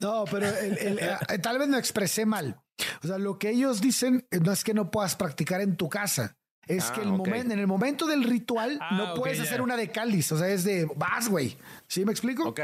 No, 0.00 0.24
pero 0.30 0.46
el- 0.48 0.78
el- 0.78 0.98
eh, 1.28 1.38
tal 1.42 1.58
vez 1.58 1.68
me 1.68 1.78
expresé 1.78 2.26
mal. 2.26 2.60
O 3.02 3.06
sea, 3.06 3.18
lo 3.18 3.38
que 3.38 3.50
ellos 3.50 3.80
dicen 3.80 4.26
no 4.40 4.52
es 4.52 4.64
que 4.64 4.74
no 4.74 4.90
puedas 4.90 5.16
practicar 5.16 5.60
en 5.60 5.76
tu 5.76 5.88
casa. 5.88 6.36
Es 6.66 6.90
Ah, 6.90 6.92
que 6.92 7.00
el 7.00 7.08
en 7.50 7.58
el 7.58 7.66
momento 7.66 8.06
del 8.06 8.22
ritual 8.24 8.76
Ah, 8.82 8.94
no 8.94 9.14
puedes 9.14 9.40
hacer 9.40 9.62
una 9.62 9.74
de 9.74 9.88
cáliz. 9.90 10.30
O 10.32 10.38
sea, 10.38 10.48
es 10.48 10.64
de 10.64 10.86
vas, 10.96 11.28
güey. 11.30 11.56
¿Sí 11.86 12.04
me 12.04 12.12
explico? 12.12 12.46
Ok. 12.46 12.60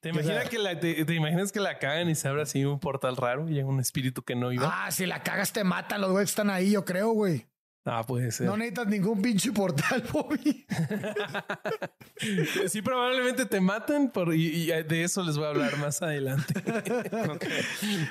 ¿Te 0.00 0.10
imaginas 0.10 0.42
sea- 0.42 0.50
que 0.50 0.58
la, 0.58 0.78
te, 0.78 1.06
te 1.06 1.14
imaginas 1.14 1.50
que 1.50 1.58
la 1.60 1.78
cagan 1.78 2.10
y 2.10 2.14
se 2.14 2.28
abre 2.28 2.42
así 2.42 2.66
un 2.66 2.78
portal 2.78 3.16
raro 3.16 3.48
y 3.48 3.54
llega 3.54 3.66
un 3.66 3.80
espíritu 3.80 4.22
que 4.22 4.34
no 4.36 4.52
iba? 4.52 4.68
Ah, 4.70 4.90
si 4.90 5.06
la 5.06 5.22
cagas 5.22 5.54
te 5.54 5.64
matan 5.64 6.02
los 6.02 6.10
güeyes 6.10 6.28
están 6.28 6.50
ahí, 6.50 6.72
yo 6.72 6.84
creo, 6.84 7.12
güey. 7.12 7.46
Ah, 7.86 8.02
puede 8.02 8.30
ser. 8.32 8.46
No 8.46 8.56
necesitas 8.56 8.86
ningún 8.86 9.20
pinche 9.20 9.52
portal, 9.52 10.02
Bobby. 10.12 10.66
Sí, 12.68 12.80
probablemente 12.80 13.44
te 13.46 13.60
maten 13.60 14.10
por, 14.10 14.34
y, 14.34 14.46
y 14.46 14.66
de 14.82 15.04
eso 15.04 15.22
les 15.22 15.36
voy 15.36 15.46
a 15.46 15.48
hablar 15.50 15.76
más 15.78 16.00
adelante. 16.02 16.54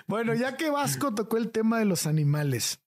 Bueno, 0.08 0.34
ya 0.36 0.56
que 0.58 0.70
Vasco 0.70 1.14
tocó 1.16 1.38
el 1.38 1.52
tema 1.52 1.80
de 1.80 1.86
los 1.86 2.06
animales. 2.06 2.82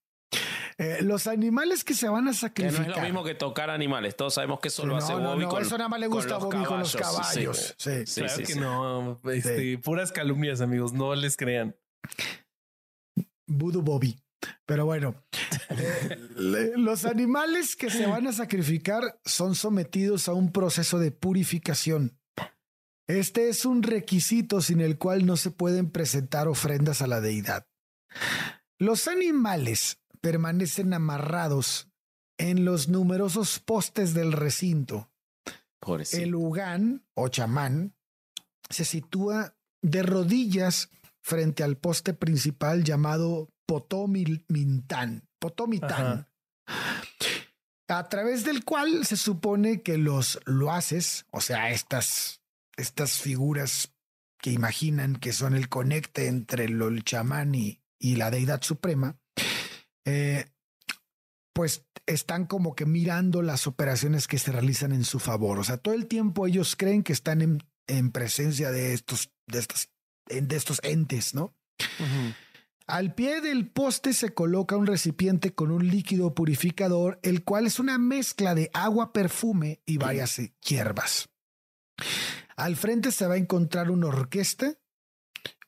eh, 0.78 0.98
los 1.02 1.26
animales 1.26 1.82
que 1.84 1.94
se 1.94 2.08
van 2.08 2.28
a 2.28 2.30
Que 2.30 2.36
sacrificar. 2.36 2.86
no 2.86 2.92
es 2.92 2.96
lo 2.98 3.02
mismo 3.02 3.24
que 3.24 3.34
tocar 3.34 3.70
animales. 3.70 4.14
Todos 4.16 4.34
sabemos 4.34 4.60
que 4.60 4.68
eso 4.68 4.84
lo 4.86 4.92
no, 4.92 4.98
hace 4.98 5.12
no, 5.14 5.20
Bobby 5.20 5.42
no, 5.44 5.48
con 5.48 5.62
eso 5.62 5.76
nada 5.78 5.88
más 5.88 6.00
le 6.00 6.06
gusta 6.06 6.36
a 6.36 6.38
los 6.38 6.44
Bobby 6.44 6.64
con 6.64 6.78
los 6.80 6.94
caballos, 6.96 7.26
sí. 7.28 7.34
caballos. 7.34 7.74
Sí. 7.78 8.06
Sí, 8.06 8.20
claro 8.20 8.36
sí, 8.36 8.42
que 8.44 8.52
sí. 8.52 8.60
no. 8.60 9.20
Este, 9.32 9.78
Puras 9.78 10.12
calumnias, 10.12 10.60
amigos. 10.60 10.92
No 10.92 11.14
les 11.14 11.36
crean. 11.36 11.74
Voodoo 13.46 13.82
Bobby. 13.82 14.16
Pero 14.64 14.84
bueno, 14.84 15.14
eh, 15.70 16.18
los 16.76 17.04
animales 17.04 17.76
que 17.76 17.90
se 17.90 18.06
van 18.06 18.26
a 18.26 18.32
sacrificar 18.32 19.20
son 19.24 19.54
sometidos 19.54 20.28
a 20.28 20.34
un 20.34 20.52
proceso 20.52 20.98
de 20.98 21.10
purificación. 21.10 22.18
Este 23.06 23.48
es 23.48 23.64
un 23.64 23.82
requisito 23.82 24.60
sin 24.60 24.80
el 24.80 24.98
cual 24.98 25.26
no 25.26 25.36
se 25.36 25.50
pueden 25.50 25.90
presentar 25.90 26.48
ofrendas 26.48 27.02
a 27.02 27.06
la 27.06 27.20
deidad. 27.20 27.68
Los 28.78 29.06
animales 29.06 30.00
permanecen 30.20 30.92
amarrados 30.92 31.88
en 32.36 32.64
los 32.64 32.88
numerosos 32.88 33.60
postes 33.60 34.12
del 34.12 34.32
recinto. 34.32 35.10
Pobrecito. 35.78 36.22
El 36.22 36.34
Ugán 36.34 37.06
o 37.14 37.28
chamán 37.28 37.94
se 38.68 38.84
sitúa 38.84 39.56
de 39.82 40.02
rodillas 40.02 40.90
frente 41.20 41.62
al 41.62 41.76
poste 41.76 42.12
principal 42.12 42.82
llamado 42.82 43.52
Potomintán. 43.66 45.28
Potomitán. 45.38 46.28
A 47.88 48.08
través 48.08 48.44
del 48.44 48.64
cual 48.64 49.06
se 49.06 49.16
supone 49.16 49.82
que 49.82 49.96
los 49.96 50.40
loaces, 50.44 51.26
o 51.30 51.40
sea, 51.40 51.70
estas, 51.70 52.40
estas 52.76 53.20
figuras 53.20 53.92
que 54.40 54.50
imaginan 54.50 55.16
que 55.16 55.32
son 55.32 55.54
el 55.54 55.68
conecte 55.68 56.26
entre 56.26 56.64
el, 56.64 57.04
chamán 57.04 57.54
y, 57.54 57.80
y 57.98 58.16
la 58.16 58.30
deidad 58.30 58.62
suprema, 58.62 59.18
eh, 60.04 60.46
pues 61.52 61.84
están 62.06 62.46
como 62.46 62.74
que 62.74 62.86
mirando 62.86 63.42
las 63.42 63.66
operaciones 63.66 64.26
que 64.28 64.38
se 64.38 64.52
realizan 64.52 64.92
en 64.92 65.04
su 65.04 65.18
favor. 65.18 65.58
O 65.58 65.64
sea, 65.64 65.78
todo 65.78 65.94
el 65.94 66.06
tiempo 66.06 66.46
ellos 66.46 66.76
creen 66.76 67.02
que 67.02 67.12
están 67.12 67.40
en, 67.40 67.62
en 67.86 68.12
presencia 68.12 68.70
de 68.70 68.92
estos, 68.94 69.30
de 69.46 69.60
estos, 69.60 69.88
de 70.28 70.56
estos 70.56 70.80
entes, 70.82 71.34
¿no? 71.34 71.54
Al 72.86 73.14
pie 73.14 73.40
del 73.40 73.68
poste 73.68 74.12
se 74.12 74.32
coloca 74.32 74.76
un 74.76 74.86
recipiente 74.86 75.52
con 75.52 75.72
un 75.72 75.88
líquido 75.88 76.34
purificador, 76.34 77.18
el 77.22 77.42
cual 77.42 77.66
es 77.66 77.80
una 77.80 77.98
mezcla 77.98 78.54
de 78.54 78.70
agua, 78.72 79.12
perfume 79.12 79.80
y 79.86 79.98
varias 79.98 80.40
hierbas. 80.60 81.28
Al 82.56 82.76
frente 82.76 83.10
se 83.10 83.26
va 83.26 83.34
a 83.34 83.38
encontrar 83.38 83.90
una 83.90 84.06
orquesta, 84.06 84.78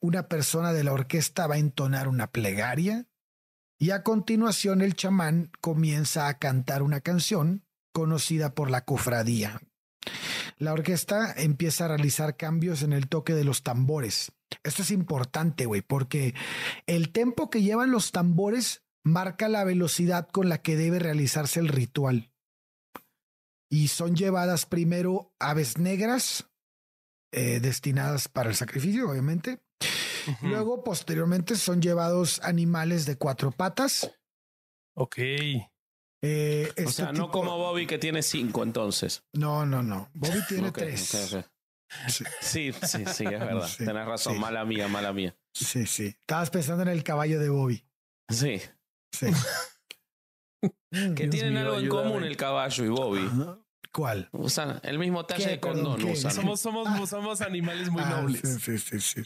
una 0.00 0.28
persona 0.28 0.72
de 0.72 0.85
la 0.85 0.92
orquesta 0.92 1.48
va 1.48 1.57
a 1.57 1.59
entonar 1.59 2.07
una 2.07 2.31
plegaria 2.31 3.09
y 3.81 3.90
a 3.90 4.04
continuación 4.04 4.81
el 4.81 4.94
chamán 4.94 5.50
comienza 5.61 6.28
a 6.28 6.38
cantar 6.38 6.85
una 6.85 7.00
canción 7.00 7.64
conocida 7.92 8.54
por 8.54 8.70
la 8.70 8.85
cofradía. 8.85 9.61
La 10.58 10.72
orquesta 10.72 11.32
empieza 11.36 11.84
a 11.84 11.88
realizar 11.88 12.36
cambios 12.36 12.82
en 12.82 12.92
el 12.92 13.08
toque 13.08 13.34
de 13.34 13.44
los 13.44 13.62
tambores. 13.62 14.32
Esto 14.64 14.82
es 14.82 14.90
importante, 14.90 15.66
güey, 15.66 15.82
porque 15.82 16.34
el 16.86 17.12
tempo 17.12 17.50
que 17.50 17.62
llevan 17.62 17.90
los 17.90 18.12
tambores 18.12 18.82
marca 19.04 19.48
la 19.48 19.64
velocidad 19.64 20.28
con 20.28 20.48
la 20.48 20.58
que 20.62 20.76
debe 20.76 20.98
realizarse 20.98 21.60
el 21.60 21.68
ritual. 21.68 22.32
Y 23.70 23.88
son 23.88 24.16
llevadas 24.16 24.66
primero 24.66 25.34
aves 25.38 25.78
negras, 25.78 26.48
eh, 27.32 27.60
destinadas 27.60 28.28
para 28.28 28.48
el 28.48 28.56
sacrificio, 28.56 29.10
obviamente. 29.10 29.60
Luego, 30.42 30.84
posteriormente, 30.84 31.56
son 31.56 31.80
llevados 31.80 32.40
animales 32.42 33.06
de 33.06 33.16
cuatro 33.16 33.50
patas. 33.50 34.10
Ok. 34.94 35.18
Eh, 36.22 36.66
O 36.76 36.81
este 36.81 36.92
sea, 36.92 37.12
no 37.12 37.31
como 37.31 37.57
Bobby 37.57 37.87
que 37.87 37.98
tiene 37.98 38.22
cinco 38.22 38.62
entonces. 38.62 39.24
No, 39.35 39.64
no, 39.64 39.83
no. 39.83 40.11
Bobby 40.14 40.40
tiene 40.48 40.72
tres. 40.72 41.00
Sí, 42.09 42.24
Sí, 42.40 42.72
sí, 42.72 43.04
sí, 43.07 43.24
es 43.24 43.31
verdad. 43.40 43.66
Sí, 43.66 43.85
Tenés 43.85 44.04
razón, 44.07 44.35
sí. 44.35 44.38
mala 44.40 44.64
mía, 44.64 44.88
mala 44.88 45.12
mía. 45.12 45.35
sí, 45.54 45.87
sí. 45.87 46.07
Estabas 46.20 46.50
pensando 46.50 46.83
en 46.83 46.88
el 46.88 47.02
caballo 47.02 47.38
de 47.40 47.48
Bobby. 47.48 47.85
Sí. 48.28 48.61
Sí. 49.12 49.26
Que 50.90 51.14
Dios 51.14 51.31
tienen 51.31 51.52
mío, 51.54 51.61
algo 51.74 51.78
en 51.78 51.88
común 51.88 52.24
el 52.24 52.37
caballo 52.37 52.85
y 52.85 52.88
Bobby. 52.88 53.31
¿Cuál? 53.92 54.28
Usan 54.33 54.81
el 54.83 54.98
mismo 54.98 55.24
talle 55.26 55.44
¿Qué? 55.44 55.50
de 55.52 55.61
condón. 55.61 56.16
Somos, 56.16 56.61
somos, 56.61 57.09
somos 57.09 57.40
animales 57.42 57.90
muy 57.90 58.02
Ah, 58.02 58.11
nobles. 58.22 58.40
Sí, 58.61 58.78
sí, 58.78 58.78
sí, 58.78 59.00
sí. 59.00 59.22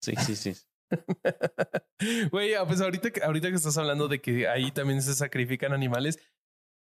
Sí, 0.00 0.14
sí, 0.26 0.36
sí. 0.36 0.56
Güey, 2.32 2.54
pues 2.66 2.80
ahorita 2.80 3.10
que, 3.10 3.22
ahorita 3.22 3.48
que 3.50 3.56
estás 3.56 3.78
hablando 3.78 4.08
de 4.08 4.20
que 4.20 4.48
ahí 4.48 4.70
también 4.72 5.02
se 5.02 5.14
sacrifican 5.14 5.72
animales, 5.72 6.18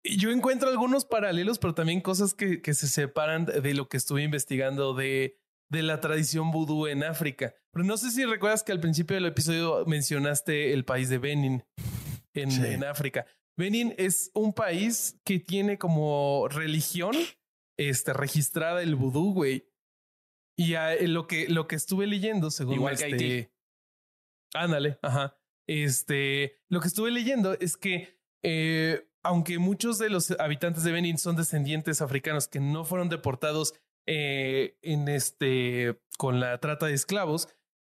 yo 0.05 0.31
encuentro 0.31 0.68
algunos 0.68 1.05
paralelos, 1.05 1.59
pero 1.59 1.75
también 1.75 2.01
cosas 2.01 2.35
que, 2.35 2.62
que 2.62 2.75
se 2.75 2.87
separan 2.87 3.47
de 3.47 3.75
lo 3.75 3.88
que 3.88 3.97
estuve 3.97 4.23
investigando 4.23 4.94
de, 4.94 5.38
de 5.71 5.83
la 5.83 6.01
tradición 6.01 6.51
vudú 6.51 6.87
en 6.87 7.03
África. 7.05 7.55
Pero 7.73 7.85
no 7.85 7.97
sé 7.97 8.11
si 8.11 8.25
recuerdas 8.25 8.62
que 8.62 8.73
al 8.73 8.81
principio 8.81 9.16
del 9.16 9.27
episodio 9.27 9.85
mencionaste 9.87 10.73
el 10.73 10.85
país 10.85 11.09
de 11.09 11.18
Benin 11.18 11.64
en, 12.35 12.51
Sí. 12.51 12.64
en 12.64 12.85
África. 12.85 13.27
Benin 13.57 13.94
es 13.99 14.31
un 14.35 14.53
país 14.53 15.18
que 15.25 15.40
tiene 15.40 15.79
como 15.79 16.47
religión 16.49 17.16
este, 17.77 18.12
registrada 18.12 18.83
el 18.83 18.94
vudú, 18.94 19.33
güey. 19.33 19.68
Y 20.57 20.75
lo, 21.07 21.27
que, 21.27 21.49
lo 21.49 21.68
que 21.68 21.77
estuve 21.77 22.07
leyendo, 22.07 22.51
según 22.51 22.75
Igual 22.75 22.97
que 22.97 23.09
este, 23.09 23.25
Haití. 23.25 23.49
Ándale, 24.54 24.98
ajá. 25.02 25.37
Este, 25.66 26.61
lo 26.68 26.80
que 26.80 26.88
estuve 26.88 27.11
leyendo 27.11 27.52
es 27.54 27.76
que 27.76 28.18
eh, 28.42 29.08
aunque 29.22 29.58
muchos 29.58 29.98
de 29.98 30.08
los 30.08 30.30
habitantes 30.38 30.84
de 30.84 30.92
Benin 30.92 31.18
son 31.18 31.37
descendientes 31.37 32.00
africanos 32.00 32.48
que 32.48 32.61
no 32.61 32.84
fueron 32.84 33.08
deportados 33.08 33.74
eh, 34.06 34.78
en 34.82 35.08
este 35.08 36.00
con 36.16 36.40
la 36.40 36.58
trata 36.58 36.87
de 36.87 36.94
esclavos, 36.94 37.48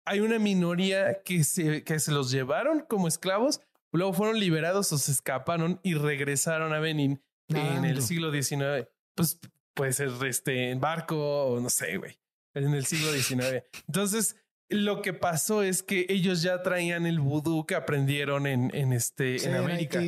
hay 0.06 0.20
una 0.20 0.38
minoría 0.38 1.22
que 1.22 1.44
se, 1.44 1.84
que 1.84 1.98
se 1.98 2.12
los 2.12 2.30
llevaron 2.30 2.80
como 2.80 3.08
esclavos, 3.08 3.60
luego 3.92 4.12
fueron 4.14 4.40
liberados 4.40 4.92
o 4.92 4.98
se 4.98 5.12
escaparon 5.12 5.80
y 5.82 5.94
regresaron 5.94 6.72
a 6.72 6.78
Benin 6.78 7.22
en 7.48 7.84
el 7.84 8.02
siglo 8.02 8.32
XIX. 8.32 8.88
Pues 9.14 9.38
puede 9.74 9.92
ser 9.92 10.10
este 10.24 10.70
en 10.70 10.80
barco 10.80 11.16
o 11.16 11.60
no 11.60 11.68
sé, 11.68 11.96
güey, 11.98 12.18
en 12.54 12.72
el 12.72 12.86
siglo 12.86 13.12
XIX. 13.12 13.64
Entonces, 13.86 14.36
lo 14.68 15.00
que 15.02 15.12
pasó 15.12 15.62
es 15.62 15.82
que 15.82 16.06
ellos 16.08 16.42
ya 16.42 16.62
traían 16.62 17.06
el 17.06 17.20
vudú 17.20 17.66
que 17.66 17.74
aprendieron 17.76 18.46
en, 18.46 18.74
en 18.74 18.92
este 18.92 19.38
Sí, 19.38 19.46
en 19.48 19.54
América. 19.54 20.00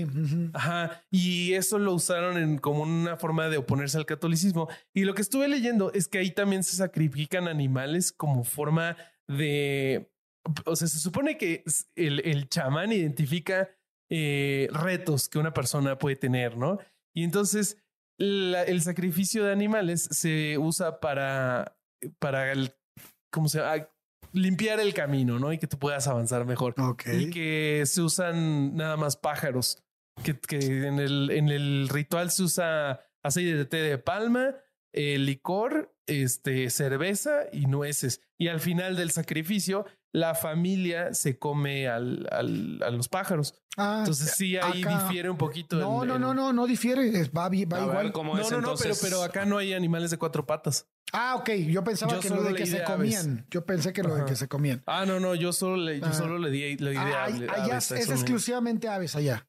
Ajá. 0.52 1.04
Y 1.10 1.52
eso 1.52 1.78
lo 1.78 1.94
usaron 1.94 2.36
en, 2.38 2.58
como 2.58 2.82
una 2.82 3.16
forma 3.16 3.48
de 3.48 3.58
oponerse 3.58 3.96
al 3.98 4.06
catolicismo. 4.06 4.68
Y 4.92 5.04
lo 5.04 5.14
que 5.14 5.22
estuve 5.22 5.46
leyendo 5.48 5.92
es 5.92 6.08
que 6.08 6.18
ahí 6.18 6.30
también 6.32 6.64
se 6.64 6.76
sacrifican 6.76 7.46
animales 7.46 8.10
como 8.12 8.42
forma 8.44 8.96
de. 9.28 10.10
O 10.64 10.74
sea, 10.76 10.88
se 10.88 10.98
supone 10.98 11.36
que 11.36 11.62
el, 11.94 12.20
el 12.24 12.48
chamán 12.48 12.90
identifica 12.92 13.68
eh, 14.10 14.68
retos 14.72 15.28
que 15.28 15.38
una 15.38 15.52
persona 15.52 15.98
puede 15.98 16.16
tener, 16.16 16.56
¿no? 16.56 16.78
Y 17.14 17.22
entonces 17.24 17.76
la- 18.18 18.62
el 18.64 18.80
sacrificio 18.82 19.44
de 19.44 19.52
animales 19.52 20.08
se 20.10 20.56
usa 20.58 20.98
para, 21.00 21.76
para 22.18 22.50
el, 22.52 22.72
¿cómo 23.30 23.48
se 23.48 23.58
llama? 23.58 23.88
Limpiar 24.32 24.80
el 24.80 24.94
camino, 24.94 25.38
¿no? 25.38 25.52
Y 25.52 25.58
que 25.58 25.66
tú 25.66 25.78
puedas 25.78 26.06
avanzar 26.08 26.44
mejor 26.44 26.74
Ok. 26.78 27.04
y 27.12 27.30
que 27.30 27.82
se 27.86 28.02
usan 28.02 28.76
nada 28.76 28.96
más 28.96 29.16
pájaros. 29.16 29.82
Que, 30.22 30.38
que 30.38 30.56
en, 30.86 30.98
el, 30.98 31.30
en 31.30 31.48
el 31.48 31.88
ritual 31.88 32.30
se 32.30 32.42
usa 32.42 33.00
aceite 33.22 33.54
de 33.56 33.64
té 33.66 33.76
de 33.78 33.98
palma, 33.98 34.56
eh, 34.92 35.16
licor, 35.18 35.94
este, 36.06 36.70
cerveza 36.70 37.42
y 37.52 37.66
nueces. 37.66 38.20
Y 38.36 38.48
al 38.48 38.58
final 38.60 38.96
del 38.96 39.10
sacrificio, 39.12 39.86
la 40.12 40.34
familia 40.34 41.12
se 41.14 41.38
come 41.38 41.86
al, 41.88 42.26
al- 42.30 42.82
a 42.82 42.90
los 42.90 43.08
pájaros. 43.08 43.54
Ah, 43.76 43.98
Entonces 44.00 44.34
sí, 44.36 44.56
ahí 44.56 44.82
acá- 44.82 45.02
difiere 45.04 45.30
un 45.30 45.36
poquito. 45.36 45.76
No, 45.76 46.04
no, 46.04 46.18
no, 46.18 46.34
no, 46.34 46.52
no 46.52 46.66
difiere. 46.66 47.08
es- 47.20 47.30
Va, 47.30 47.44
A 47.44 47.48
ver 47.48 47.60
igual. 47.60 48.12
cómo 48.12 48.34
No, 48.34 48.42
es 48.42 48.50
no, 48.50 48.60
no, 48.60 48.74
pero, 48.74 48.94
pero 49.00 49.22
acá 49.22 49.44
no 49.44 49.56
hay 49.58 49.72
animales 49.74 50.10
de 50.10 50.16
cuatro 50.18 50.44
patas. 50.46 50.88
Ah, 51.12 51.36
ok. 51.36 51.50
Yo 51.68 51.84
pensaba 51.84 52.12
Yo 52.14 52.20
que 52.20 52.28
lo 52.28 52.36
solo 52.38 52.48
de 52.48 52.54
que 52.56 52.66
se 52.66 52.78
aves. 52.82 52.90
comían. 52.90 53.46
Yo 53.50 53.64
pensé 53.64 53.92
que 53.92 54.02
lo 54.02 54.10
de 54.14 54.22
Ajá. 54.22 54.24
que 54.30 54.36
se 54.36 54.48
comían. 54.48 54.82
Ah, 54.86 55.06
no, 55.06 55.20
no, 55.20 55.34
yo 55.34 55.52
solo 55.52 55.76
le, 55.76 56.00
yo 56.00 56.06
Ah. 56.06 56.12
solo 56.12 56.38
le 56.38 56.50
di, 56.50 56.76
le 56.76 56.90
di 56.90 56.96
de 56.96 57.02
Ah, 57.02 57.24
ave- 57.26 57.48
allá 57.48 57.64
aves, 57.76 57.90
es 57.92 58.10
exclusivamente 58.10 58.88
aves 58.88 59.14
allá. 59.16 59.46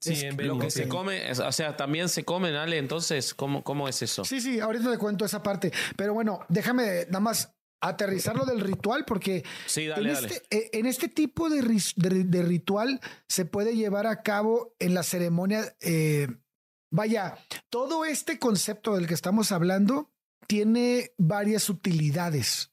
Sí, 0.00 0.12
es 0.12 0.22
en 0.24 0.46
lo 0.48 0.58
que 0.58 0.70
sí. 0.70 0.82
se 0.82 0.88
come, 0.88 1.30
es- 1.30 1.38
o 1.38 1.52
sea, 1.52 1.76
también 1.76 2.08
se 2.08 2.24
comen, 2.24 2.56
Ale, 2.56 2.78
entonces, 2.78 3.32
¿cómo, 3.32 3.62
cómo 3.62 3.88
es 3.88 4.02
eso? 4.02 4.24
Sí, 4.24 4.40
sí, 4.40 4.58
ahorita 4.60 4.90
te 4.90 4.98
cuento 4.98 5.24
esa 5.24 5.42
parte. 5.42 5.72
Pero 5.96 6.12
bueno, 6.14 6.40
déjame 6.48 7.06
nada 7.06 7.20
más 7.20 7.54
aterrizar 7.80 8.36
lo 8.36 8.44
del 8.44 8.60
ritual 8.60 9.04
porque 9.04 9.44
Sí, 9.66 9.86
dale, 9.86 10.08
en, 10.08 10.14
dale. 10.14 10.26
este, 10.28 10.56
eh, 10.56 10.70
en 10.72 10.86
este 10.86 11.08
tipo 11.08 11.48
de, 11.50 11.62
ris- 11.62 11.94
de- 11.96 12.24
de 12.24 12.42
ritual 12.42 13.00
se 13.28 13.44
puede 13.44 13.76
llevar 13.76 14.06
a 14.06 14.22
cabo 14.22 14.74
en 14.78 14.94
la 14.94 15.02
ceremonia. 15.02 15.76
eh, 15.80 16.28
vaya, 16.90 17.38
todo 17.70 18.04
este 18.04 18.38
concepto 18.38 18.94
del 18.96 19.06
que 19.06 19.14
estamos 19.14 19.52
hablando 19.52 20.10
tiene 20.46 21.12
varias 21.18 21.68
utilidades. 21.68 22.70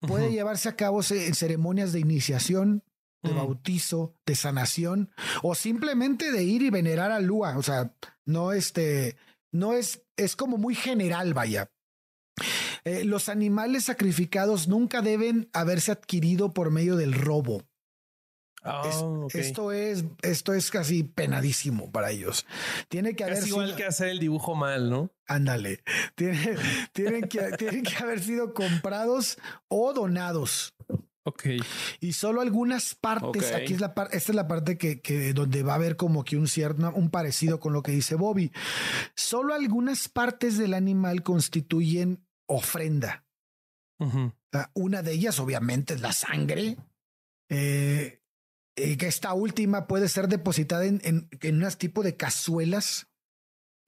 Puede 0.00 0.30
llevarse 0.32 0.68
a 0.68 0.76
cabo 0.76 1.00
en 1.10 1.34
ceremonias 1.34 1.92
de 1.92 2.00
iniciación, 2.00 2.84
de 3.22 3.32
Mm. 3.32 3.36
bautizo, 3.36 4.14
de 4.24 4.34
sanación 4.34 5.10
o 5.42 5.54
simplemente 5.54 6.32
de 6.32 6.42
ir 6.44 6.62
y 6.62 6.70
venerar 6.70 7.10
a 7.10 7.20
Lua. 7.20 7.58
O 7.58 7.62
sea, 7.62 7.94
no 8.24 8.52
este, 8.52 9.16
no 9.52 9.74
es, 9.74 10.02
es 10.16 10.36
como 10.36 10.56
muy 10.56 10.74
general, 10.74 11.34
vaya. 11.34 11.70
Eh, 12.84 13.04
los 13.04 13.28
animales 13.28 13.84
sacrificados 13.84 14.68
nunca 14.68 15.02
deben 15.02 15.48
haberse 15.52 15.92
adquirido 15.92 16.52
por 16.52 16.70
medio 16.70 16.96
del 16.96 17.12
robo. 17.14 17.62
Ah, 18.62 18.82
Es-. 18.86 19.34
Esto 19.34 19.72
es, 19.72 20.04
esto 20.22 20.52
es 20.52 20.70
casi 20.70 21.02
penadísimo 21.02 21.90
para 21.90 22.10
ellos. 22.10 22.46
Tiene 22.88 23.14
que 23.16 23.24
haber 23.24 23.36
Casi 23.36 23.48
igual 23.48 23.66
sido- 23.68 23.76
que 23.78 23.84
hacer 23.86 24.08
el 24.08 24.18
dibujo 24.18 24.54
mal, 24.54 24.90
¿no? 24.90 25.10
Ándale. 25.26 25.82
Tiene- 26.14 26.56
tienen, 26.92 27.22
que, 27.28 27.38
tienen 27.58 27.82
que 27.84 27.96
haber 28.02 28.20
sido 28.22 28.52
comprados 28.52 29.38
o 29.68 29.92
donados. 29.94 30.74
Ok. 31.24 31.44
Y 32.00 32.14
solo 32.14 32.40
algunas 32.40 32.94
partes, 32.94 33.52
aquí 33.52 33.74
es 33.74 33.80
la 33.80 33.94
parte, 33.94 34.16
esta 34.16 34.32
es 34.32 34.36
la 34.36 34.48
parte 34.48 34.76
que, 34.78 35.00
que 35.00 35.32
donde 35.34 35.62
va 35.62 35.72
a 35.72 35.76
haber 35.76 35.96
como 35.96 36.24
que 36.24 36.36
un 36.36 36.48
cierto, 36.48 36.90
un 36.94 37.10
parecido 37.10 37.60
con 37.60 37.72
lo 37.74 37.82
que 37.82 37.92
dice 37.92 38.14
Bobby. 38.14 38.50
Solo 39.14 39.54
algunas 39.54 40.08
partes 40.08 40.56
del 40.58 40.72
animal 40.74 41.22
constituyen 41.22 42.26
ofrenda. 42.50 43.24
Una 44.74 45.02
de 45.02 45.12
ellas, 45.12 45.38
obviamente, 45.40 45.94
es 45.94 46.00
la 46.00 46.12
sangre. 46.12 46.76
Eh, 47.50 48.22
eh, 48.76 48.96
que 48.96 49.06
esta 49.06 49.34
última 49.34 49.86
puede 49.86 50.08
ser 50.08 50.28
depositada 50.28 50.84
en, 50.86 51.00
en, 51.04 51.28
en 51.40 51.56
unas 51.56 51.76
tipo 51.76 52.02
de 52.02 52.16
cazuelas 52.16 53.10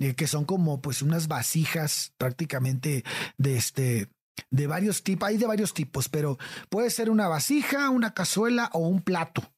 eh, 0.02 0.14
que 0.16 0.26
son 0.26 0.44
como 0.44 0.82
pues 0.82 1.00
unas 1.00 1.28
vasijas 1.28 2.12
prácticamente 2.18 3.04
de 3.38 3.56
este 3.56 4.08
de 4.50 4.66
varios 4.66 5.04
tipos, 5.04 5.28
hay 5.28 5.36
de 5.36 5.46
varios 5.46 5.74
tipos, 5.74 6.08
pero 6.08 6.38
puede 6.68 6.90
ser 6.90 7.08
una 7.08 7.28
vasija, 7.28 7.90
una 7.90 8.12
cazuela 8.12 8.70
o 8.72 8.80
un 8.80 9.02
plato. 9.02 9.54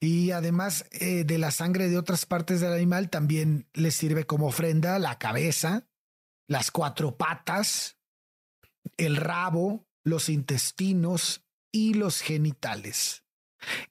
Y 0.00 0.30
además 0.30 0.86
eh, 0.92 1.24
de 1.24 1.38
la 1.38 1.50
sangre 1.50 1.88
de 1.88 1.98
otras 1.98 2.24
partes 2.24 2.60
del 2.60 2.72
animal, 2.72 3.10
también 3.10 3.66
le 3.72 3.90
sirve 3.90 4.24
como 4.24 4.46
ofrenda 4.46 4.98
la 4.98 5.18
cabeza, 5.18 5.88
las 6.46 6.70
cuatro 6.70 7.16
patas, 7.16 7.97
el 8.96 9.16
rabo, 9.16 9.86
los 10.04 10.28
intestinos 10.28 11.42
y 11.72 11.94
los 11.94 12.20
genitales. 12.20 13.24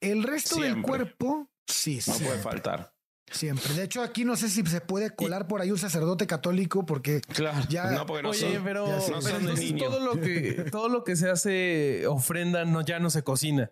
El 0.02 0.24
resto 0.24 0.60
del 0.62 0.82
cuerpo, 0.82 1.50
sí, 1.68 2.00
No 2.08 2.14
sí. 2.14 2.24
puede 2.24 2.40
faltar. 2.40 2.94
Siempre. 3.30 3.74
De 3.74 3.84
hecho, 3.84 4.02
aquí 4.02 4.24
no 4.24 4.38
sé 4.38 4.48
si 4.50 4.66
se 4.66 4.80
puede 4.80 5.14
colar 5.14 5.48
por 5.50 5.60
ahí 5.62 5.70
un 5.70 5.78
sacerdote 5.78 6.26
católico 6.28 6.86
porque 6.86 7.20
Claro. 7.20 7.66
Ya- 7.70 7.92
no, 7.92 8.06
porque 8.06 8.24
no 8.24 8.30
Oye, 8.30 8.54
son- 8.56 8.64
pero, 8.64 8.88
ya 8.88 9.06
pero 9.22 9.40
no 9.42 9.50
entonces 9.52 9.76
todo 9.78 10.00
lo 10.00 10.22
que 10.22 10.52
todo 10.72 10.88
lo 10.88 11.04
que 11.04 11.18
se 11.18 11.30
hace 11.30 12.08
ofrenda 12.08 12.64
no 12.64 12.80
ya 12.86 13.00
no 13.00 13.10
se 13.10 13.24
cocina. 13.24 13.70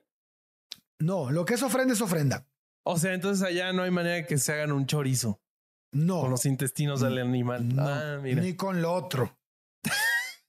no, 1.00 1.32
lo 1.32 1.46
que 1.46 1.54
es 1.54 1.64
ofrenda 1.64 1.94
es 1.94 2.02
ofrenda. 2.02 2.46
O 2.86 2.98
sea, 3.00 3.14
entonces 3.14 3.46
allá 3.48 3.72
no 3.74 3.84
hay 3.84 3.92
manera 3.92 4.16
de 4.16 4.26
que 4.26 4.38
se 4.38 4.52
hagan 4.54 4.72
un 4.74 4.86
chorizo 4.88 5.42
No, 5.94 6.22
con 6.22 6.32
los 6.32 6.46
intestinos 6.46 7.00
del 7.00 7.18
animal. 7.18 7.74
no, 7.74 7.88
ah, 7.88 8.20
mira, 8.22 8.42
ni 8.42 8.56
con 8.56 8.82
lo 8.82 8.92
otro. 8.94 9.38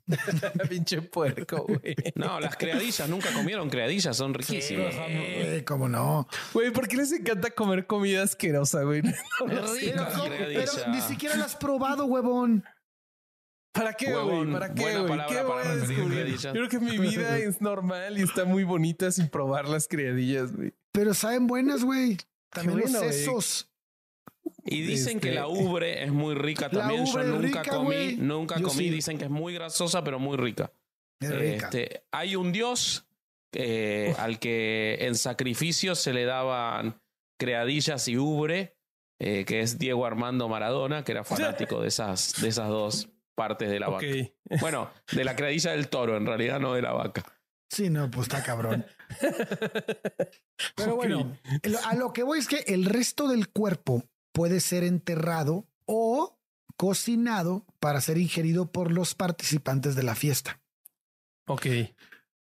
pinche 0.68 1.02
puerco, 1.02 1.66
güey. 1.66 1.96
No, 2.14 2.38
las 2.40 2.56
creadillas, 2.56 3.08
nunca 3.08 3.32
comieron 3.32 3.68
creadillas, 3.68 4.16
son 4.16 4.34
riquísimas. 4.34 4.94
Eh, 4.96 5.64
¿Cómo 5.66 5.88
no? 5.88 6.28
Güey, 6.52 6.70
¿por 6.70 6.88
qué 6.88 6.96
les 6.96 7.12
encanta 7.12 7.50
comer 7.50 7.86
comida 7.86 8.22
asquerosa, 8.22 8.82
güey? 8.82 9.02
No 9.40 9.74
rica 9.74 10.08
Pero, 10.28 10.72
ni 10.88 11.00
siquiera 11.00 11.36
lo 11.36 11.44
has 11.44 11.56
probado, 11.56 12.06
huevón. 12.06 12.64
¿Para 13.72 13.92
qué, 13.92 14.14
güey? 14.14 14.52
¿Para 14.52 14.72
qué, 14.72 14.98
güey? 14.98 15.20
¿Qué 15.28 15.34
para 15.34 15.42
voy 15.42 15.62
a 15.66 15.76
descubrir? 15.76 16.36
Yo 16.38 16.52
creo 16.52 16.68
que 16.68 16.80
mi 16.80 16.98
vida 16.98 17.36
es 17.38 17.60
normal 17.60 18.18
y 18.18 18.22
está 18.22 18.44
muy 18.44 18.64
bonita 18.64 19.10
sin 19.10 19.28
probar 19.28 19.68
las 19.68 19.86
criadillas, 19.86 20.52
güey. 20.52 20.72
Pero 20.92 21.12
saben 21.12 21.46
buenas, 21.46 21.84
güey. 21.84 22.16
También 22.50 22.80
bueno, 22.80 22.92
los 22.94 23.02
güey. 23.02 23.12
sesos. 23.12 23.70
Y 24.64 24.82
dicen 24.82 25.20
que 25.20 25.28
Este- 25.28 25.40
la 25.40 25.46
ubre 25.48 26.02
es 26.04 26.10
muy 26.12 26.34
rica 26.34 26.68
también. 26.68 27.04
Yo 27.06 27.22
nunca 27.22 27.62
rica, 27.62 27.76
comí, 27.76 28.16
nunca 28.16 28.56
Yo 28.58 28.68
comí. 28.68 28.84
sí. 28.84 28.90
Dicen 28.90 29.18
que 29.18 29.24
es 29.24 29.30
muy 29.30 29.54
grasosa, 29.54 30.02
pero 30.02 30.18
muy 30.18 30.36
rica. 30.36 30.72
Es 31.20 31.30
rica. 31.34 31.66
Este, 31.66 32.04
hay 32.10 32.36
un 32.36 32.52
dios 32.52 33.06
eh, 33.52 34.14
al 34.18 34.38
que 34.38 34.98
en 35.00 35.14
sacrificio 35.14 35.94
se 35.94 36.12
le 36.12 36.24
daban 36.24 37.00
creadillas 37.38 38.06
y 38.08 38.18
ubre, 38.18 38.76
eh, 39.18 39.44
que 39.46 39.60
es 39.60 39.78
Diego 39.78 40.04
Armando 40.04 40.48
Maradona, 40.48 41.04
que 41.04 41.12
era 41.12 41.24
fanático 41.24 41.80
de 41.80 41.88
esas, 41.88 42.34
de 42.42 42.48
esas 42.48 42.68
dos 42.68 43.08
partes 43.34 43.70
de 43.70 43.80
la 43.80 43.88
vaca. 43.88 44.06
Bueno, 44.60 44.90
de 45.12 45.24
la 45.24 45.36
creadilla 45.36 45.70
del 45.72 45.88
toro, 45.88 46.16
en 46.16 46.26
realidad 46.26 46.58
no 46.60 46.74
de 46.74 46.82
la 46.82 46.92
vaca. 46.92 47.24
Sí, 47.70 47.88
no, 47.88 48.10
pues 48.10 48.28
está 48.28 48.42
cabrón. 48.42 48.84
Pero 50.74 50.96
bueno, 50.96 51.36
a 51.84 51.94
lo 51.94 52.12
que 52.12 52.22
voy 52.22 52.38
es 52.38 52.48
que 52.48 52.64
el 52.66 52.84
resto 52.84 53.28
del 53.28 53.48
cuerpo 53.48 54.04
puede 54.36 54.60
ser 54.60 54.84
enterrado 54.84 55.66
o 55.86 56.38
cocinado 56.76 57.64
para 57.80 58.02
ser 58.02 58.18
ingerido 58.18 58.70
por 58.70 58.92
los 58.92 59.14
participantes 59.14 59.94
de 59.94 60.02
la 60.02 60.14
fiesta. 60.14 60.60
Ok. 61.46 61.66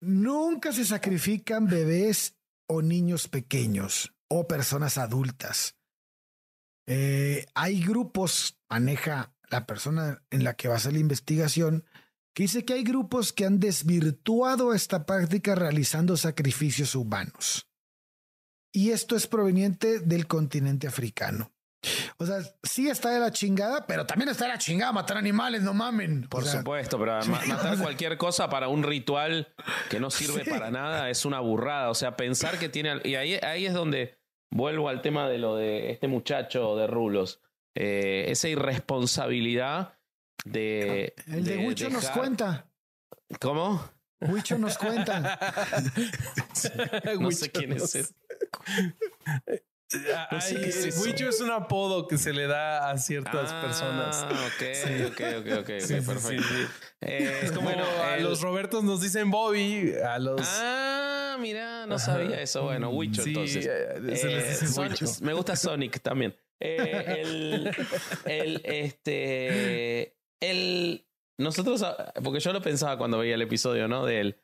Nunca 0.02 0.74
se 0.74 0.84
sacrifican 0.84 1.68
bebés 1.68 2.36
o 2.66 2.82
niños 2.82 3.28
pequeños 3.28 4.14
o 4.28 4.46
personas 4.46 4.98
adultas. 4.98 5.78
Eh, 6.86 7.46
hay 7.54 7.82
grupos, 7.82 8.58
maneja 8.68 9.32
la 9.48 9.64
persona 9.64 10.22
en 10.28 10.44
la 10.44 10.56
que 10.56 10.68
va 10.68 10.74
a 10.74 10.76
hacer 10.76 10.92
la 10.92 10.98
investigación, 10.98 11.86
que 12.34 12.42
dice 12.42 12.66
que 12.66 12.74
hay 12.74 12.84
grupos 12.84 13.32
que 13.32 13.46
han 13.46 13.58
desvirtuado 13.58 14.74
esta 14.74 15.06
práctica 15.06 15.54
realizando 15.54 16.18
sacrificios 16.18 16.94
humanos. 16.94 17.70
Y 18.70 18.90
esto 18.90 19.16
es 19.16 19.26
proveniente 19.26 20.00
del 20.00 20.26
continente 20.26 20.86
africano. 20.86 21.54
O 22.22 22.26
sea, 22.26 22.36
sí 22.62 22.86
está 22.88 23.08
de 23.10 23.18
la 23.18 23.30
chingada, 23.32 23.86
pero 23.86 24.04
también 24.04 24.28
está 24.28 24.44
de 24.44 24.50
la 24.52 24.58
chingada 24.58 24.92
matar 24.92 25.16
animales, 25.16 25.62
no 25.62 25.72
mamen. 25.72 26.28
Por 26.28 26.42
O 26.42 26.46
sea, 26.46 26.58
supuesto, 26.58 26.98
pero 26.98 27.18
ma- 27.24 27.40
matar 27.46 27.78
cualquier 27.78 28.18
cosa 28.18 28.50
para 28.50 28.68
un 28.68 28.82
ritual 28.82 29.54
que 29.88 29.98
no 30.00 30.10
sirve 30.10 30.44
Sí. 30.44 30.50
para 30.50 30.70
nada 30.70 31.08
es 31.08 31.24
una 31.24 31.40
burrada. 31.40 31.88
O 31.88 31.94
sea, 31.94 32.16
pensar 32.16 32.58
que 32.58 32.68
tiene. 32.68 33.00
Y 33.04 33.14
ahí, 33.14 33.34
ahí 33.42 33.64
es 33.64 33.72
donde 33.72 34.18
vuelvo 34.50 34.90
al 34.90 35.00
tema 35.00 35.28
de 35.30 35.38
lo 35.38 35.56
de 35.56 35.90
este 35.92 36.08
muchacho 36.08 36.76
de 36.76 36.86
Rulos. 36.86 37.40
Eh, 37.74 38.26
esa 38.28 38.48
irresponsabilidad 38.48 39.94
de. 40.44 41.14
El 41.26 41.44
de 41.44 41.56
Huicho 41.66 41.88
nos 41.88 42.02
dejar- 42.02 42.18
cuenta. 42.18 42.70
¿Cómo? 43.40 43.82
Huicho 44.20 44.58
nos 44.58 44.76
cuenta. 44.76 45.38
No 47.18 47.30
sé 47.30 47.50
quién 47.50 47.72
es 47.72 47.94
ese. 47.94 48.14
No 50.30 50.40
sé 50.40 50.56
Ay, 50.56 50.64
es 51.28 51.40
un 51.40 51.50
apodo 51.50 52.06
que 52.06 52.16
se 52.16 52.32
le 52.32 52.46
da 52.46 52.90
a 52.90 52.98
ciertas 52.98 53.50
Ah, 53.52 53.60
personas. 53.60 54.22
Ok, 54.22 55.10
ok, 55.10 55.20
ok, 55.40 55.46
ok, 55.58 55.58
ok, 55.60 55.80
Sí, 55.80 55.94
perfecto. 56.06 56.44
sí. 56.48 56.66
Eh, 57.00 57.40
Es 57.42 57.50
como 57.52 57.62
bueno, 57.68 57.84
a 58.04 58.16
el- 58.16 58.22
los 58.22 58.40
Robertos 58.40 58.84
nos 58.84 59.00
dicen 59.00 59.30
Bobby, 59.30 59.94
a 60.04 60.18
los. 60.20 60.40
Ah, 60.60 61.36
mira, 61.40 61.86
no 61.86 61.98
sabía 61.98 62.40
eso. 62.40 62.62
Bueno, 62.62 62.90
Sí, 63.14 63.30
entonces. 63.30 63.66
eh, 63.66 64.16
se 64.16 64.28
les 64.28 64.44
Eh, 64.44 64.48
dice 64.50 64.66
Sonic- 64.68 65.02
Huicho. 65.02 65.24
me 65.24 65.32
gusta 65.32 65.56
Sonic 65.56 66.00
también. 66.00 66.36
Eh, 66.60 67.16
el, 67.22 67.70
el, 68.26 68.60
este, 68.64 70.16
el, 70.40 71.06
nosotros, 71.38 71.84
porque 72.22 72.38
yo 72.40 72.52
lo 72.52 72.60
pensaba 72.62 72.96
cuando 72.98 73.18
veía 73.18 73.34
el 73.34 73.42
episodio, 73.42 73.88
¿no? 73.88 74.04
De 74.04 74.20
él. 74.20 74.40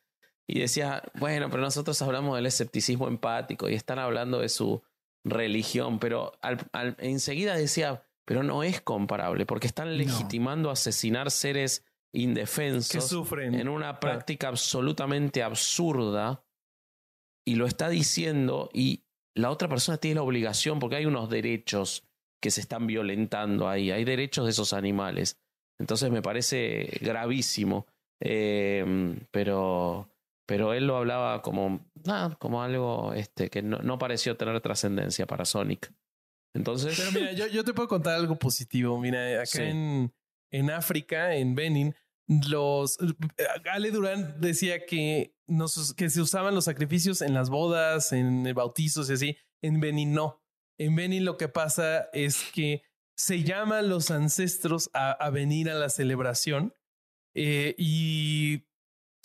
Y 0.47 0.59
decía, 0.59 1.03
bueno, 1.15 1.49
pero 1.49 1.61
nosotros 1.61 2.01
hablamos 2.01 2.35
del 2.37 2.45
escepticismo 2.47 3.07
empático 3.07 3.69
y 3.69 3.75
están 3.75 3.99
hablando 3.99 4.39
de 4.39 4.49
su 4.49 4.81
religión, 5.23 5.99
pero 5.99 6.33
al, 6.41 6.57
al- 6.71 6.95
enseguida 6.99 7.55
decía, 7.55 8.03
pero 8.25 8.43
no 8.43 8.63
es 8.63 8.81
comparable, 8.81 9.45
porque 9.45 9.67
están 9.67 9.97
legitimando 9.97 10.69
asesinar 10.69 11.31
seres 11.31 11.81
que 12.13 12.19
indefensos 12.21 13.07
sufren. 13.07 13.53
en 13.55 13.67
una 13.69 13.99
práctica 13.99 14.47
absolutamente 14.47 15.43
absurda 15.43 16.43
y 17.45 17.55
lo 17.55 17.65
está 17.65 17.89
diciendo 17.89 18.69
y 18.73 19.03
la 19.35 19.51
otra 19.51 19.67
persona 19.67 19.97
tiene 19.97 20.15
la 20.15 20.23
obligación 20.23 20.79
porque 20.79 20.95
hay 20.97 21.05
unos 21.05 21.29
derechos 21.29 22.03
que 22.41 22.49
se 22.51 22.61
están 22.61 22.87
violentando 22.87 23.67
ahí, 23.69 23.91
hay 23.91 24.03
derechos 24.03 24.45
de 24.45 24.51
esos 24.51 24.73
animales. 24.73 25.37
Entonces 25.79 26.09
me 26.11 26.21
parece 26.21 26.97
gravísimo, 27.01 27.85
Eh, 28.19 28.83
pero, 29.31 30.09
pero 30.47 30.73
él 30.73 30.87
lo 30.87 30.97
hablaba 30.97 31.41
como, 31.43 31.87
nada, 32.05 32.35
como 32.39 32.63
algo 32.63 33.13
este, 33.13 33.49
que 33.51 33.61
no, 33.61 33.79
no 33.79 33.99
pareció 33.99 34.35
tener 34.37 34.59
trascendencia 34.61 35.27
para 35.27 35.45
Sonic. 35.45 35.93
Entonces, 36.55 36.97
Pero 36.97 37.11
mira, 37.11 37.33
yo, 37.33 37.45
yo 37.47 37.63
te 37.63 37.73
puedo 37.73 37.87
contar 37.87 38.15
algo 38.15 38.37
positivo. 38.39 38.99
Mira, 38.99 39.35
acá 39.41 39.45
Sí. 39.45 39.61
en, 39.61 40.13
en 40.51 40.71
África, 40.71 41.35
en 41.35 41.53
Benin, 41.53 41.93
los 42.49 42.97
Ale 43.71 43.91
Durán 43.91 44.39
decía 44.41 44.85
que, 44.85 45.35
nos, 45.45 45.93
que 45.93 46.09
se 46.09 46.21
usaban 46.21 46.55
los 46.55 46.65
sacrificios 46.65 47.21
en 47.21 47.33
las 47.33 47.49
bodas, 47.49 48.11
en 48.11 48.43
bautizos 48.55 49.09
y 49.09 49.13
así. 49.13 49.37
En 49.61 49.79
Benin 49.79 50.13
no. 50.13 50.41
En 50.79 50.95
Benin 50.95 51.25
lo 51.25 51.37
que 51.37 51.47
pasa 51.49 52.09
es 52.13 52.43
que 52.53 52.83
se 53.17 53.43
llaman 53.43 53.89
los 53.89 54.11
ancestros 54.11 54.89
a, 54.93 55.11
a 55.11 55.29
venir 55.29 55.69
a 55.69 55.73
la 55.75 55.89
celebración 55.89 56.73
eh, 57.35 57.75
y 57.77 58.66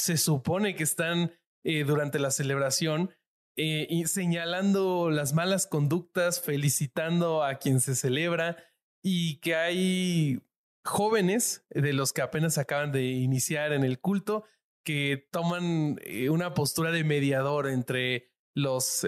se 0.03 0.17
supone 0.17 0.75
que 0.75 0.83
están 0.83 1.33
eh, 1.65 1.85
durante 1.85 2.19
la 2.19 2.33
celebración 2.33 3.15
eh, 3.57 3.87
y 3.89 4.07
señalando 4.07 5.11
las 5.11 5.33
malas 5.33 5.69
conductas, 5.69 6.41
felicitando 6.41 7.45
a 7.45 7.59
quien 7.59 7.81
se 7.81 7.95
celebra 7.95 8.57
y 9.01 9.37
que 9.37 9.55
hay 9.55 10.43
jóvenes 10.85 11.65
de 11.71 11.93
los 11.93 12.13
que 12.13 12.21
apenas 12.21 12.59
acaban 12.59 12.91
de 12.91 13.05
iniciar 13.05 13.73
en 13.73 13.85
el 13.85 14.01
culto 14.01 14.45
que 14.85 15.29
toman 15.31 16.01
eh, 16.03 16.31
una 16.31 16.53
postura 16.55 16.91
de 16.91 17.05
mediador 17.05 17.69
entre 17.69 18.33
los, 18.57 19.07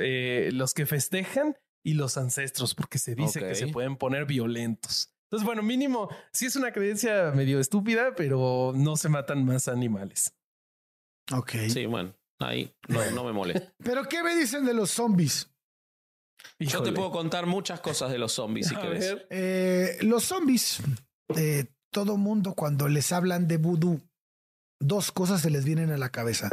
los 0.53 0.75
que 0.75 0.87
festejan 0.87 1.57
y 1.83 1.95
los 1.95 2.17
ancestros, 2.17 2.77
porque 2.77 2.99
se 2.99 3.17
dice 3.17 3.41
que 3.41 3.57
se 3.57 3.67
pueden 3.67 3.97
poner 3.97 4.27
violentos. 4.27 5.13
Entonces, 5.25 5.45
bueno, 5.45 5.63
mínimo, 5.63 6.09
sí 6.33 6.47
es 6.47 6.55
una 6.55 6.71
creencia 6.71 7.33
medio 7.35 7.59
estúpida, 7.59 8.15
pero 8.17 8.73
no 8.77 8.97
se 8.97 9.09
matan 9.09 9.45
más 9.45 9.67
animales. 9.67 10.33
Ok. 11.33 11.53
sí, 11.69 11.87
bueno, 11.87 12.15
ahí 12.39 12.75
no, 12.89 13.11
no 13.11 13.25
me 13.25 13.33
molesta. 13.33 13.73
Pero 13.85 14.09
¿qué 14.09 14.23
me 14.23 14.35
dicen 14.37 14.65
de 14.65 14.75
los 14.75 14.91
zombies? 14.91 15.51
Yo 16.59 16.83
te 16.83 16.93
puedo 16.93 17.11
contar 17.11 17.47
muchas 17.47 17.81
cosas 17.81 18.11
de 18.11 18.19
los 18.19 18.33
zombies 18.33 18.69
si 18.69 18.77
querés. 18.77 19.17
Eh, 19.31 19.99
los 20.03 20.25
zombies, 20.25 20.81
eh, 21.37 21.67
todo 21.91 22.17
mundo 22.17 22.55
cuando 22.55 22.89
les 22.89 23.13
hablan 23.13 23.49
de 23.49 23.57
vudú, 23.57 24.01
dos 24.81 25.11
cosas 25.13 25.41
se 25.41 25.51
les 25.51 25.65
vienen 25.65 25.91
a 25.91 25.97
la 25.97 26.11
cabeza. 26.11 26.51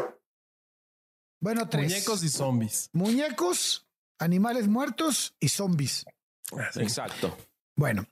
Bueno, 1.42 1.68
tres. 1.70 1.92
Muñecos 1.92 2.24
y 2.24 2.30
zombies. 2.30 2.90
Muñecos, 2.94 3.88
animales 4.20 4.68
muertos 4.68 5.36
y 5.40 5.50
zombies. 5.50 6.06
Exacto. 6.76 7.36
Bueno, 7.76 8.06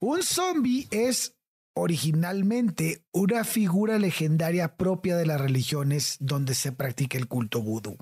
un 0.00 0.22
zombie 0.22 0.86
es 0.90 1.36
originalmente 1.74 3.04
una 3.12 3.44
figura 3.44 3.98
legendaria 3.98 4.76
propia 4.76 5.16
de 5.16 5.26
las 5.26 5.40
religiones 5.40 6.16
donde 6.20 6.54
se 6.54 6.72
practica 6.72 7.18
el 7.18 7.28
culto 7.28 7.62
vudú. 7.62 7.96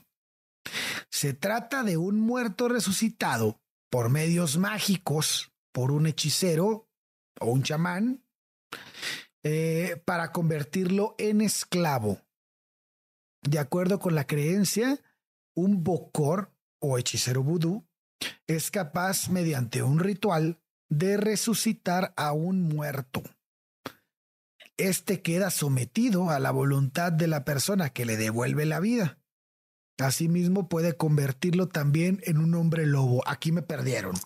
Se 1.11 1.35
trata 1.35 1.83
de 1.83 1.97
un 1.97 2.21
muerto 2.21 2.69
resucitado 2.69 3.61
por 3.91 4.11
medios 4.11 4.59
mágicos, 4.59 5.53
por 5.73 5.91
un 5.91 6.07
hechicero 6.07 6.89
o 7.41 7.47
un 7.47 7.63
chamán, 7.63 8.25
eh, 9.43 10.01
para 10.05 10.33
convertirlo 10.33 11.15
en 11.19 11.41
esclavo. 11.41 12.21
De 13.43 13.59
acuerdo 13.59 13.99
con 13.99 14.15
la 14.15 14.27
creencia, 14.27 15.01
un 15.55 15.83
bocor 15.83 16.55
o 16.81 16.99
hechicero 16.99 17.43
vudú 17.43 17.85
es 18.47 18.71
capaz, 18.71 19.29
mediante 19.29 19.83
un 19.83 19.99
ritual, 19.99 20.61
de 20.89 21.17
resucitar 21.17 22.13
a 22.17 22.33
un 22.33 22.63
muerto. 22.63 23.23
Este 24.83 25.23
queda 25.23 25.51
sometido 25.51 26.31
a 26.31 26.40
la 26.40 26.51
voluntad 26.51 27.12
de 27.12 27.29
la 27.29 27.45
persona 27.45 27.90
que 27.90 28.05
le 28.05 28.16
devuelve 28.16 28.66
la 28.66 28.81
vida. 28.81 29.16
Asimismo, 30.01 30.68
puede 30.68 30.97
convertirlo 30.97 31.68
también 31.68 32.21
en 32.25 32.38
un 32.38 32.57
hombre 32.57 32.85
lobo. 32.85 33.23
Aquí 33.29 33.53
me 33.53 33.62
perdieron. 33.62 34.16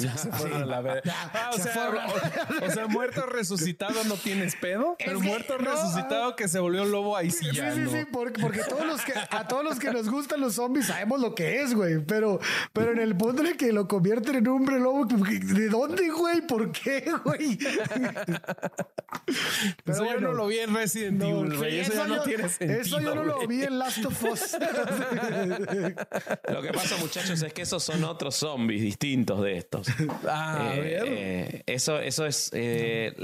Ya 0.04 0.16
se 0.16 0.30
fueron 0.32 0.62
a 0.62 0.66
la 0.66 0.80
ver- 0.80 1.02
Ya, 1.04 1.30
Ah, 1.34 1.50
o, 1.52 1.56
se 1.56 1.62
sea, 1.64 1.72
fueron. 1.72 2.04
o- 2.06 2.66
o 2.66 2.70
sea, 2.70 2.86
muerto 2.86 3.26
resucitado 3.26 4.02
no 4.04 4.14
tienes 4.16 4.56
pedo, 4.56 4.96
pero 4.98 5.20
que 5.20 5.26
muerto 5.26 5.58
no, 5.58 5.70
resucitado 5.70 6.36
que 6.36 6.48
se 6.48 6.58
volvió 6.58 6.84
lobo 6.84 7.16
ahí 7.16 7.30
sí 7.30 7.46
Sí, 7.50 7.56
ya 7.56 7.72
sí, 7.74 7.80
no. 7.80 7.90
sí, 7.90 7.98
porque, 8.12 8.40
porque 8.40 8.60
todos 8.64 8.86
los 8.86 9.00
que, 9.02 9.12
a 9.14 9.46
todos 9.48 9.64
los 9.64 9.78
que 9.78 9.90
nos 9.92 10.08
gustan 10.08 10.40
los 10.40 10.54
zombies 10.54 10.86
sabemos 10.86 11.20
lo 11.20 11.34
que 11.34 11.60
es, 11.62 11.74
güey. 11.74 11.98
Pero, 12.04 12.40
pero 12.72 12.92
en 12.92 12.98
el 12.98 13.16
punto 13.16 13.42
en 13.42 13.48
el 13.48 13.56
que 13.56 13.72
lo 13.72 13.86
convierten 13.88 14.36
en 14.36 14.48
un 14.48 14.56
hombre 14.60 14.78
lobo, 14.80 15.04
¿de 15.06 15.68
dónde, 15.68 16.08
güey? 16.10 16.40
¿Por 16.46 16.70
qué, 16.72 17.04
güey? 17.24 17.58
Pero 19.84 19.96
Eso 19.96 20.04
yo 20.04 20.12
bueno. 20.12 20.28
no 20.28 20.34
lo 20.34 20.46
vi 20.46 20.58
en 20.58 20.74
Resident 20.74 21.18
No, 21.18 21.40
Evil, 21.40 21.56
güey. 21.58 21.80
Eso, 21.80 21.92
ya 21.94 22.06
no 22.06 22.16
yo- 22.16 22.22
tiene 22.22 22.48
sentido. 22.48 22.80
Eso 22.80 23.00
yo 23.00 23.14
no 23.14 23.24
lo 23.24 23.46
vi 23.46 23.62
en 23.64 23.78
Last 23.78 24.04
of 24.04 24.22
Us. 24.24 24.56
Lo 26.48 26.62
que 26.62 26.72
pasa, 26.72 26.96
muchachos, 26.98 27.42
es 27.42 27.52
que 27.52 27.62
esos 27.62 27.82
son 27.82 28.02
otros 28.04 28.36
zombies 28.36 28.82
distintos 28.82 29.42
de 29.42 29.58
estos. 29.58 29.86
Ah, 30.26 30.70
a 30.70 30.76
Eh, 30.76 30.80
ver. 30.80 31.04
eh, 31.06 31.62
eso, 31.66 31.98
eso 32.00 32.26
es. 32.26 32.50
eh, 32.52 33.14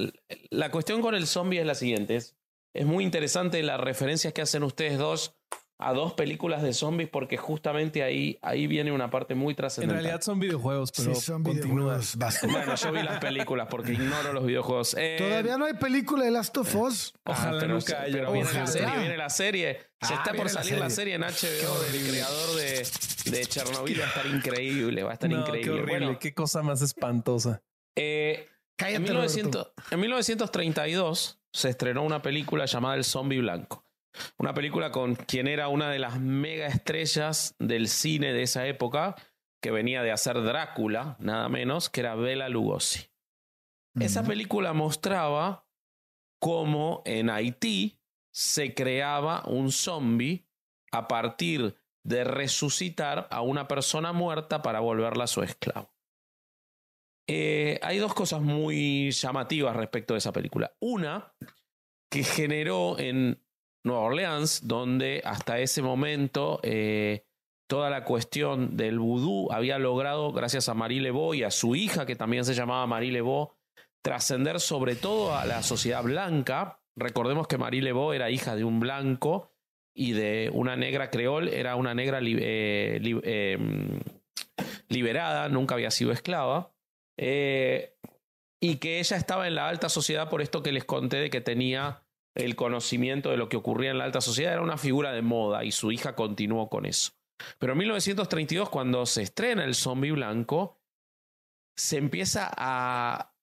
la 0.51 0.71
cuestión 0.71 1.01
con 1.03 1.15
el 1.15 1.27
zombie 1.27 1.61
es 1.61 1.67
la 1.67 1.75
siguiente: 1.75 2.17
es, 2.17 2.37
es 2.75 2.87
muy 2.87 3.05
interesante 3.05 3.63
las 3.63 3.81
referencias 3.81 4.33
que 4.33 4.43
hacen 4.43 4.63
ustedes 4.63 4.99
dos 4.99 5.37
a 5.79 5.93
dos 5.93 6.15
películas 6.15 6.63
de 6.63 6.73
zombies, 6.73 7.11
porque 7.11 7.37
justamente 7.37 8.03
ahí, 8.03 8.39
ahí 8.41 8.67
viene 8.67 8.93
una 8.93 9.11
parte 9.11 9.35
muy 9.35 9.53
en 9.53 9.57
trascendental. 9.57 10.03
realidad 10.03 10.23
son 10.23 10.41
videojuegos, 10.41 10.91
pero 10.97 11.15
sí, 11.15 11.21
son 11.21 11.43
continúa. 11.43 11.75
videojuegos 11.75 12.17
bastante. 12.17 12.57
Bueno, 12.57 12.75
yo 12.77 12.93
vi 12.93 13.03
las 13.03 13.19
películas 13.19 13.69
porque 13.71 13.93
ignoro 13.93 14.33
los 14.33 14.47
videojuegos. 14.47 14.95
Eh, 14.99 15.17
Todavía 15.19 15.59
no 15.59 15.67
hay 15.67 15.75
película 15.75 16.25
de 16.25 16.31
Last 16.31 16.57
of 16.57 16.75
Us. 16.75 17.13
ah, 17.27 17.33
Ojalá 17.33 17.61
pero, 17.61 17.75
nunca 17.75 18.01
haya. 18.01 18.13
pero 18.13 18.33
viene 18.33 18.53
la 18.53 18.67
serie, 18.67 18.97
viene 18.99 19.17
la 19.19 19.31
serie. 19.31 19.79
Se 20.01 20.15
Ah, 20.15 20.17
está 20.17 20.25
por 20.25 20.35
viene 20.35 20.45
la 20.45 20.63
salir 20.63 20.79
la 20.79 20.91
serie, 20.91 21.15
serie. 21.15 21.15
en 21.15 21.23
HBO 21.23 21.81
del 21.83 22.09
creador 22.11 22.57
de, 22.57 22.89
de 23.31 23.47
Chernobyl. 23.47 24.01
Va 24.01 24.05
a 24.05 24.09
estar 24.09 24.27
increíble, 24.27 25.03
va 25.03 25.11
a 25.11 25.15
estar 25.15 25.29
No, 25.31 25.37
qué 25.37 25.49
increíble. 25.51 25.73
horrible, 25.83 25.99
Bueno, 26.07 26.19
qué 26.19 26.33
cosa 26.35 26.63
más 26.63 26.81
espantosa. 26.83 27.63
eh, 27.97 28.49
Cállate, 28.79 28.97
En, 28.97 29.15
Roberto. 29.15 29.23
1900 29.73 29.73
en 29.91 30.01
1932 30.01 31.39
se 31.53 31.69
estrenó 31.71 32.03
una 32.03 32.21
película 32.23 32.67
llamada 32.67 32.95
El 32.97 33.05
Zombie 33.05 33.41
Blanco. 33.41 33.86
Una 34.39 34.55
película 34.55 34.91
con 34.91 35.15
quien 35.15 35.49
era 35.49 35.69
una 35.69 35.91
de 35.91 35.99
las 35.99 36.21
mega 36.21 36.67
estrellas 36.67 37.55
del 37.59 37.89
cine 37.89 38.33
de 38.33 38.43
esa 38.43 38.67
época, 38.67 39.17
que 39.63 39.71
venía 39.71 40.03
de 40.03 40.13
hacer 40.13 40.43
Drácula, 40.43 41.17
nada 41.19 41.49
menos, 41.49 41.91
que 41.91 42.01
era 42.01 42.15
Bela 42.15 42.49
Lugosi. 42.49 43.11
Esa 43.99 44.25
película 44.25 44.75
mostraba 44.75 45.67
cómo 46.39 47.03
en 47.07 47.31
Haití 47.31 47.99
se 48.31 48.75
creaba 48.75 49.43
un 49.47 49.73
zombie 49.73 50.47
a 50.93 51.09
partir 51.09 51.77
de 52.05 52.23
resucitar 52.25 53.27
a 53.31 53.41
una 53.41 53.67
persona 53.67 54.13
muerta 54.13 54.61
para 54.63 54.81
volverla 54.81 55.27
su 55.27 55.43
esclavo. 55.43 55.97
Eh, 57.27 57.81
hay 57.83 57.99
dos 57.99 58.15
cosas 58.15 58.41
muy 58.41 59.11
llamativas 59.11 59.75
respecto 59.75 60.15
de 60.15 60.19
esa 60.19 60.33
película. 60.33 60.77
Una, 60.79 61.35
que 62.11 62.23
generó 62.23 62.99
en 62.99 63.43
Nueva 63.87 64.03
Orleans, 64.03 64.67
donde 64.67 65.23
hasta 65.25 65.61
ese 65.61 65.81
momento 65.81 66.61
eh, 66.63 67.25
toda 67.69 67.89
la 67.89 68.05
cuestión 68.05 68.77
del 68.77 68.99
vudú 68.99 69.51
había 69.53 69.79
logrado, 69.79 70.33
gracias 70.33 70.69
a 70.69 70.75
Marie 70.75 71.01
Lebeau 71.01 71.35
y 71.35 71.45
a 71.45 71.51
su 71.51 71.77
hija, 71.77 72.05
que 72.05 72.17
también 72.17 72.45
se 72.45 72.55
llamaba 72.55 72.87
Marie 72.87 73.13
Lebeau, 73.13 73.53
trascender 74.03 74.61
sobre 74.61 74.97
todo 74.97 75.35
a 75.35 75.47
la 75.47 75.63
sociedad 75.63 76.03
blanca. 76.03 76.81
Recordemos 76.97 77.47
que 77.47 77.59
Marie 77.59 77.83
Lebeau 77.83 78.13
era 78.13 78.31
hija 78.31 78.57
de 78.57 78.65
un 78.65 78.81
blanco 78.81 79.53
y 79.95 80.13
de 80.13 80.51
una 80.53 80.77
negra 80.77 81.11
creol, 81.11 81.49
era 81.49 81.77
una 81.77 81.95
negra 81.95 82.21
eh, 82.23 83.01
eh, 83.03 83.59
liberada, 84.89 85.49
nunca 85.49 85.75
había 85.75 85.91
sido 85.91 86.13
esclava. 86.13 86.73
Eh, 87.19 87.95
y 88.61 88.77
que 88.77 88.99
ella 88.99 89.17
estaba 89.17 89.47
en 89.47 89.55
la 89.55 89.69
alta 89.69 89.89
sociedad 89.89 90.29
por 90.29 90.43
esto 90.43 90.63
que 90.63 90.73
les 90.73 90.85
conté 90.85 91.19
de 91.19 91.31
que 91.31 91.41
tenía 91.41 92.03
el 92.37 92.55
conocimiento 92.55 93.31
de 93.31 93.37
lo 93.37 93.49
que 93.49 93.57
ocurría 93.57 93.91
en 93.91 93.99
la 93.99 94.05
alta 94.05 94.21
sociedad, 94.21 94.53
era 94.53 94.63
una 94.63 94.79
figura 94.79 95.13
de 95.13 95.23
moda 95.23 95.65
y 95.65 95.73
su 95.73 95.91
hija 95.91 96.15
continuó 96.15 96.69
con 96.69 96.87
eso. 96.87 97.13
Pero 97.59 97.73
en 97.73 97.79
1932, 97.79 98.69
cuando 98.69 99.05
se 99.07 99.23
estrena 99.23 99.65
El 99.65 99.75
Zombie 99.75 100.13
Blanco, 100.13 100.81
se 101.77 101.99
empieza 101.99 102.51
a 102.57 103.35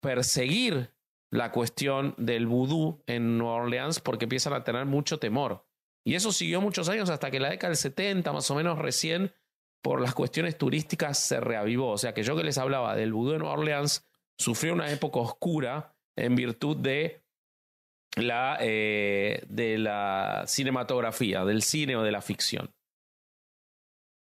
perseguir 0.00 0.92
la 1.32 1.50
cuestión 1.50 2.14
del 2.16 2.46
vudú 2.46 3.02
en 3.06 3.38
Nueva 3.38 3.56
Orleans 3.56 4.00
porque 4.00 4.26
empiezan 4.26 4.52
a 4.52 4.64
tener 4.64 4.86
mucho 4.86 5.18
temor. 5.18 5.66
Y 6.04 6.14
eso 6.14 6.30
siguió 6.30 6.60
muchos 6.60 6.88
años 6.88 7.10
hasta 7.10 7.30
que 7.30 7.40
la 7.40 7.50
década 7.50 7.70
del 7.70 7.76
70, 7.76 8.32
más 8.32 8.48
o 8.50 8.54
menos 8.54 8.78
recién, 8.78 9.32
por 9.82 10.00
las 10.00 10.14
cuestiones 10.14 10.56
turísticas 10.56 11.18
se 11.18 11.40
reavivó. 11.40 11.90
O 11.90 11.98
sea 11.98 12.14
que 12.14 12.22
yo 12.22 12.36
que 12.36 12.44
les 12.44 12.58
hablaba 12.58 12.94
del 12.94 13.12
vudú 13.12 13.32
de 13.32 13.38
Nueva 13.38 13.54
Orleans, 13.54 14.06
sufrió 14.38 14.72
una 14.72 14.90
época 14.90 15.18
oscura 15.18 15.96
en 16.16 16.36
virtud 16.36 16.76
de 16.76 17.25
la, 18.16 18.58
eh, 18.60 19.44
de 19.48 19.78
la 19.78 20.44
cinematografía, 20.46 21.44
del 21.44 21.62
cine 21.62 21.96
o 21.96 22.02
de 22.02 22.12
la 22.12 22.22
ficción. 22.22 22.70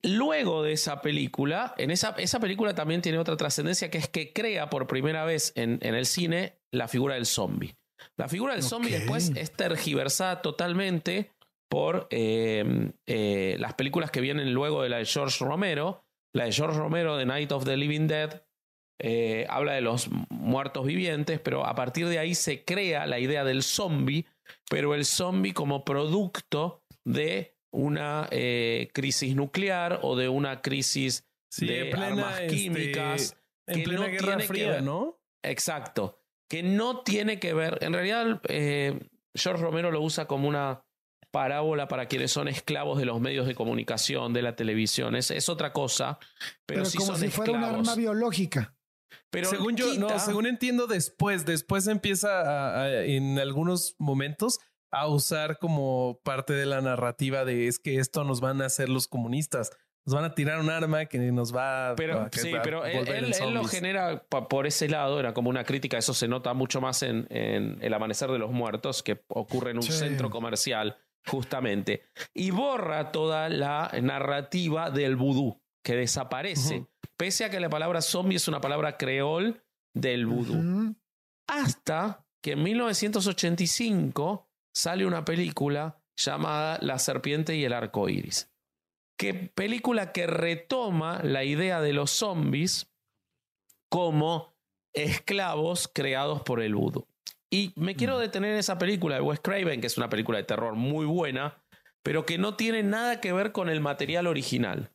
Luego 0.04 0.62
de 0.62 0.74
esa 0.74 1.02
película, 1.02 1.74
en 1.78 1.90
esa, 1.90 2.10
esa 2.18 2.40
película 2.40 2.76
también 2.76 3.02
tiene 3.02 3.18
otra 3.18 3.38
trascendencia 3.38 3.90
que 3.90 3.98
es 3.98 4.08
que 4.08 4.34
crea 4.34 4.70
por 4.70 4.86
primera 4.86 5.26
vez 5.26 5.52
en, 5.56 5.80
en 5.82 5.96
el 5.96 6.06
cine 6.06 6.60
la 6.72 6.88
figura 6.88 7.16
del 7.16 7.26
zombie. 7.26 7.76
La 8.18 8.28
figura 8.28 8.54
del 8.54 8.64
zombie 8.64 8.92
después 8.92 9.32
es 9.36 9.52
tergiversada 9.52 10.42
totalmente 10.42 11.32
por 11.70 12.08
eh, 12.12 12.92
eh, 13.08 13.58
las 13.60 13.74
películas 13.74 14.12
que 14.12 14.22
vienen 14.22 14.54
luego 14.54 14.84
de 14.84 14.90
la 14.90 14.98
de 14.98 15.06
George 15.06 15.44
Romero. 15.44 16.04
La 16.34 16.46
de 16.46 16.52
George 16.52 16.78
Romero, 16.78 17.18
The 17.18 17.26
Night 17.26 17.52
of 17.52 17.64
the 17.64 17.78
Living 17.78 18.08
Dead, 18.08 18.45
eh, 19.00 19.46
habla 19.50 19.74
de 19.74 19.82
los 19.82 20.10
muertos 20.30 20.86
vivientes, 20.86 21.40
pero 21.40 21.66
a 21.66 21.76
partir 21.76 22.08
de 22.08 22.20
ahí 22.20 22.36
se 22.36 22.64
crea 22.64 23.06
la 23.08 23.20
idea 23.20 23.44
del 23.44 23.64
zombie, 23.64 24.26
pero 24.70 24.94
el 24.96 25.06
zombie 25.06 25.54
como 25.54 25.84
producto 25.86 26.84
de 27.04 27.56
una 27.72 28.28
eh, 28.32 28.90
crisis 28.94 29.36
nuclear 29.36 30.00
o 30.04 30.16
de 30.16 30.30
una 30.30 30.62
crisis 30.62 31.26
Sí, 31.52 31.68
de 31.68 31.82
en 31.86 31.90
plena, 31.92 32.08
armas 32.08 32.40
este, 32.42 32.56
químicas. 32.56 33.38
en 33.68 33.76
que 33.78 33.84
plena 33.84 34.00
no 34.02 34.12
Guerra 34.12 34.26
tiene 34.26 34.42
que 34.42 34.48
Fría, 34.48 34.72
ver. 34.72 34.84
¿no? 34.84 35.20
Exacto. 35.44 36.22
Que 36.50 36.64
no 36.64 37.02
tiene 37.02 37.40
que 37.40 37.54
ver. 37.54 37.78
En 37.82 37.94
realidad, 37.94 38.42
eh, 38.50 39.00
George 39.34 39.62
Romero 39.64 39.90
lo 39.92 40.02
usa 40.02 40.26
como 40.28 40.48
una 40.50 40.82
parábola 41.32 41.88
para 41.88 42.08
quienes 42.08 42.32
son 42.32 42.48
esclavos 42.48 42.98
de 42.98 43.06
los 43.06 43.20
medios 43.22 43.48
de 43.48 43.56
comunicación, 43.56 44.34
de 44.34 44.42
la 44.42 44.56
televisión. 44.56 45.16
Es, 45.16 45.32
es 45.32 45.48
otra 45.50 45.72
cosa, 45.74 46.18
pero, 46.66 46.82
Pero, 46.82 46.86
sí 46.86 46.98
como 46.98 47.12
son 47.12 47.20
si 47.22 47.28
fuera 47.30 47.52
un 47.54 47.60
esclavos. 47.60 47.88
arma 47.88 47.96
biológica. 47.96 48.75
Pero 49.36 49.50
según 49.50 49.76
yo, 49.76 49.94
no, 49.96 50.18
según 50.20 50.48
entiendo, 50.48 50.88
después, 50.88 51.46
después 51.46 51.88
empieza 51.88 52.42
a- 52.42 52.82
a- 52.84 53.04
en 53.04 53.38
algunos 53.40 53.96
momentos 54.00 54.60
a 54.92 55.08
usar 55.08 55.58
como 55.60 56.20
parte 56.24 56.54
de 56.54 56.66
la 56.66 56.82
narrativa 56.82 57.44
de 57.46 57.68
es 57.68 57.80
que 57.80 58.00
esto 58.00 58.24
nos 58.24 58.40
van 58.42 58.62
a 58.62 58.66
hacer 58.68 58.90
los 58.90 59.08
comunistas. 59.08 59.72
Nos 60.08 60.14
van 60.14 60.24
a 60.24 60.36
tirar 60.36 60.60
un 60.60 60.70
arma 60.70 61.06
que 61.08 61.18
nos 61.18 61.54
va 61.56 61.90
a- 61.90 61.96
Pero, 61.96 62.22
a- 62.22 62.30
sí, 62.32 62.52
va 62.52 62.60
a 62.60 62.62
pero 62.62 62.86
él, 62.86 63.08
él- 63.08 63.34
él 63.42 63.54
lo 63.54 63.64
genera 63.66 64.24
por 64.28 64.68
ese 64.68 64.88
lado, 64.88 65.20
era 65.20 65.34
como 65.34 65.50
una 65.50 65.64
crítica, 65.64 65.98
eso 65.98 66.14
se 66.14 66.28
nota 66.28 66.54
mucho 66.54 66.80
más 66.80 67.02
en, 67.02 67.26
en 67.32 67.80
El 67.82 67.94
Amanecer 67.94 68.30
de 68.30 68.38
los 68.38 68.52
Muertos, 68.52 69.02
que 69.02 69.24
ocurre 69.30 69.72
en 69.72 69.78
un 69.78 69.84
Sí. 69.84 69.92
centro 69.94 70.30
comercial, 70.30 70.96
justamente, 71.26 72.04
y 72.36 72.52
borra 72.52 73.12
toda 73.12 73.50
la 73.50 73.92
narrativa 74.02 74.92
del 74.92 75.16
vudú, 75.16 75.60
que 75.84 75.96
desaparece. 75.96 76.86
Pese 77.18 77.46
a 77.46 77.50
que 77.50 77.60
la 77.60 77.70
palabra 77.70 78.02
zombie 78.02 78.38
es 78.38 78.48
una 78.48 78.62
palabra 78.62 78.98
creol 78.98 79.64
del 79.94 80.26
vudú. 80.26 80.96
Hasta 81.48 82.26
que 82.42 82.54
en 82.54 82.64
1985 82.64 84.50
sale 84.74 85.06
una 85.06 85.26
película 85.26 86.02
llamada 86.16 86.78
La 86.82 87.00
serpiente 87.00 87.56
y 87.56 87.64
el 87.64 87.74
arco 87.74 88.10
iris. 88.10 88.52
Que 89.18 89.34
película 89.34 90.12
que 90.12 90.28
retoma 90.28 91.22
la 91.24 91.44
idea 91.44 91.82
de 91.82 91.94
los 91.94 92.12
zombies 92.12 92.92
como 93.90 94.56
esclavos 94.94 95.90
creados 95.94 96.42
por 96.42 96.62
el 96.62 96.76
vudú. 96.76 97.08
Y 97.50 97.72
me 97.76 97.96
quiero 97.96 98.20
detener 98.20 98.52
en 98.52 98.58
esa 98.58 98.78
película 98.78 99.16
de 99.16 99.22
Wes 99.22 99.40
Craven, 99.40 99.80
que 99.80 99.88
es 99.88 99.98
una 99.98 100.10
película 100.10 100.38
de 100.38 100.44
terror 100.44 100.74
muy 100.74 101.06
buena, 101.06 101.64
pero 102.04 102.26
que 102.26 102.38
no 102.38 102.56
tiene 102.56 102.84
nada 102.84 103.22
que 103.22 103.32
ver 103.32 103.52
con 103.52 103.70
el 103.70 103.80
material 103.80 104.28
original. 104.28 104.92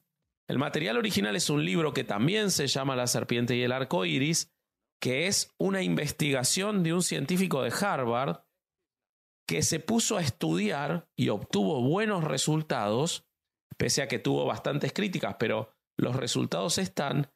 El 0.51 0.59
material 0.59 0.97
original 0.97 1.37
es 1.37 1.49
un 1.49 1.65
libro 1.65 1.93
que 1.93 2.03
también 2.03 2.51
se 2.51 2.67
llama 2.67 2.97
La 2.97 3.07
serpiente 3.07 3.55
y 3.55 3.63
el 3.63 3.71
arco 3.71 4.05
iris, 4.05 4.53
que 5.01 5.29
es 5.29 5.55
una 5.59 5.81
investigación 5.81 6.83
de 6.83 6.93
un 6.93 7.05
científico 7.05 7.63
de 7.63 7.71
Harvard 7.71 8.41
que 9.47 9.63
se 9.63 9.79
puso 9.79 10.17
a 10.17 10.23
estudiar 10.23 11.09
y 11.15 11.29
obtuvo 11.29 11.81
buenos 11.83 12.25
resultados, 12.25 13.29
pese 13.77 14.03
a 14.03 14.09
que 14.09 14.19
tuvo 14.19 14.45
bastantes 14.45 14.93
críticas, 14.93 15.37
pero 15.39 15.71
los 15.97 16.17
resultados 16.17 16.79
están 16.79 17.31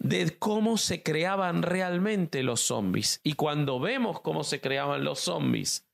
de 0.00 0.36
cómo 0.36 0.76
se 0.76 1.04
creaban 1.04 1.62
realmente 1.62 2.42
los 2.42 2.62
zombies. 2.62 3.20
Y 3.22 3.34
cuando 3.34 3.78
vemos 3.78 4.20
cómo 4.22 4.42
se 4.42 4.60
creaban 4.60 5.04
los 5.04 5.20
zombies 5.20 5.86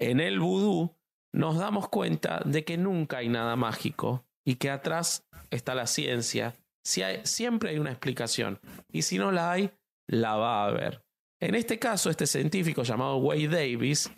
en 0.00 0.18
el 0.18 0.40
vudú, 0.40 0.96
nos 1.32 1.56
damos 1.56 1.88
cuenta 1.88 2.42
de 2.44 2.64
que 2.64 2.76
nunca 2.76 3.18
hay 3.18 3.28
nada 3.28 3.54
mágico 3.54 4.25
y 4.46 4.54
que 4.54 4.70
atrás 4.70 5.26
está 5.50 5.74
la 5.74 5.86
ciencia. 5.86 6.54
Si 6.84 7.02
hay, 7.02 7.20
siempre 7.24 7.70
hay 7.70 7.78
una 7.78 7.90
explicación. 7.90 8.60
Y 8.90 9.02
si 9.02 9.18
no 9.18 9.32
la 9.32 9.50
hay, 9.50 9.72
la 10.06 10.36
va 10.36 10.62
a 10.62 10.68
haber. 10.68 11.04
En 11.40 11.54
este 11.54 11.78
caso, 11.78 12.08
este 12.08 12.26
científico 12.26 12.84
llamado 12.84 13.16
Wade 13.16 13.48
Davis 13.48 14.10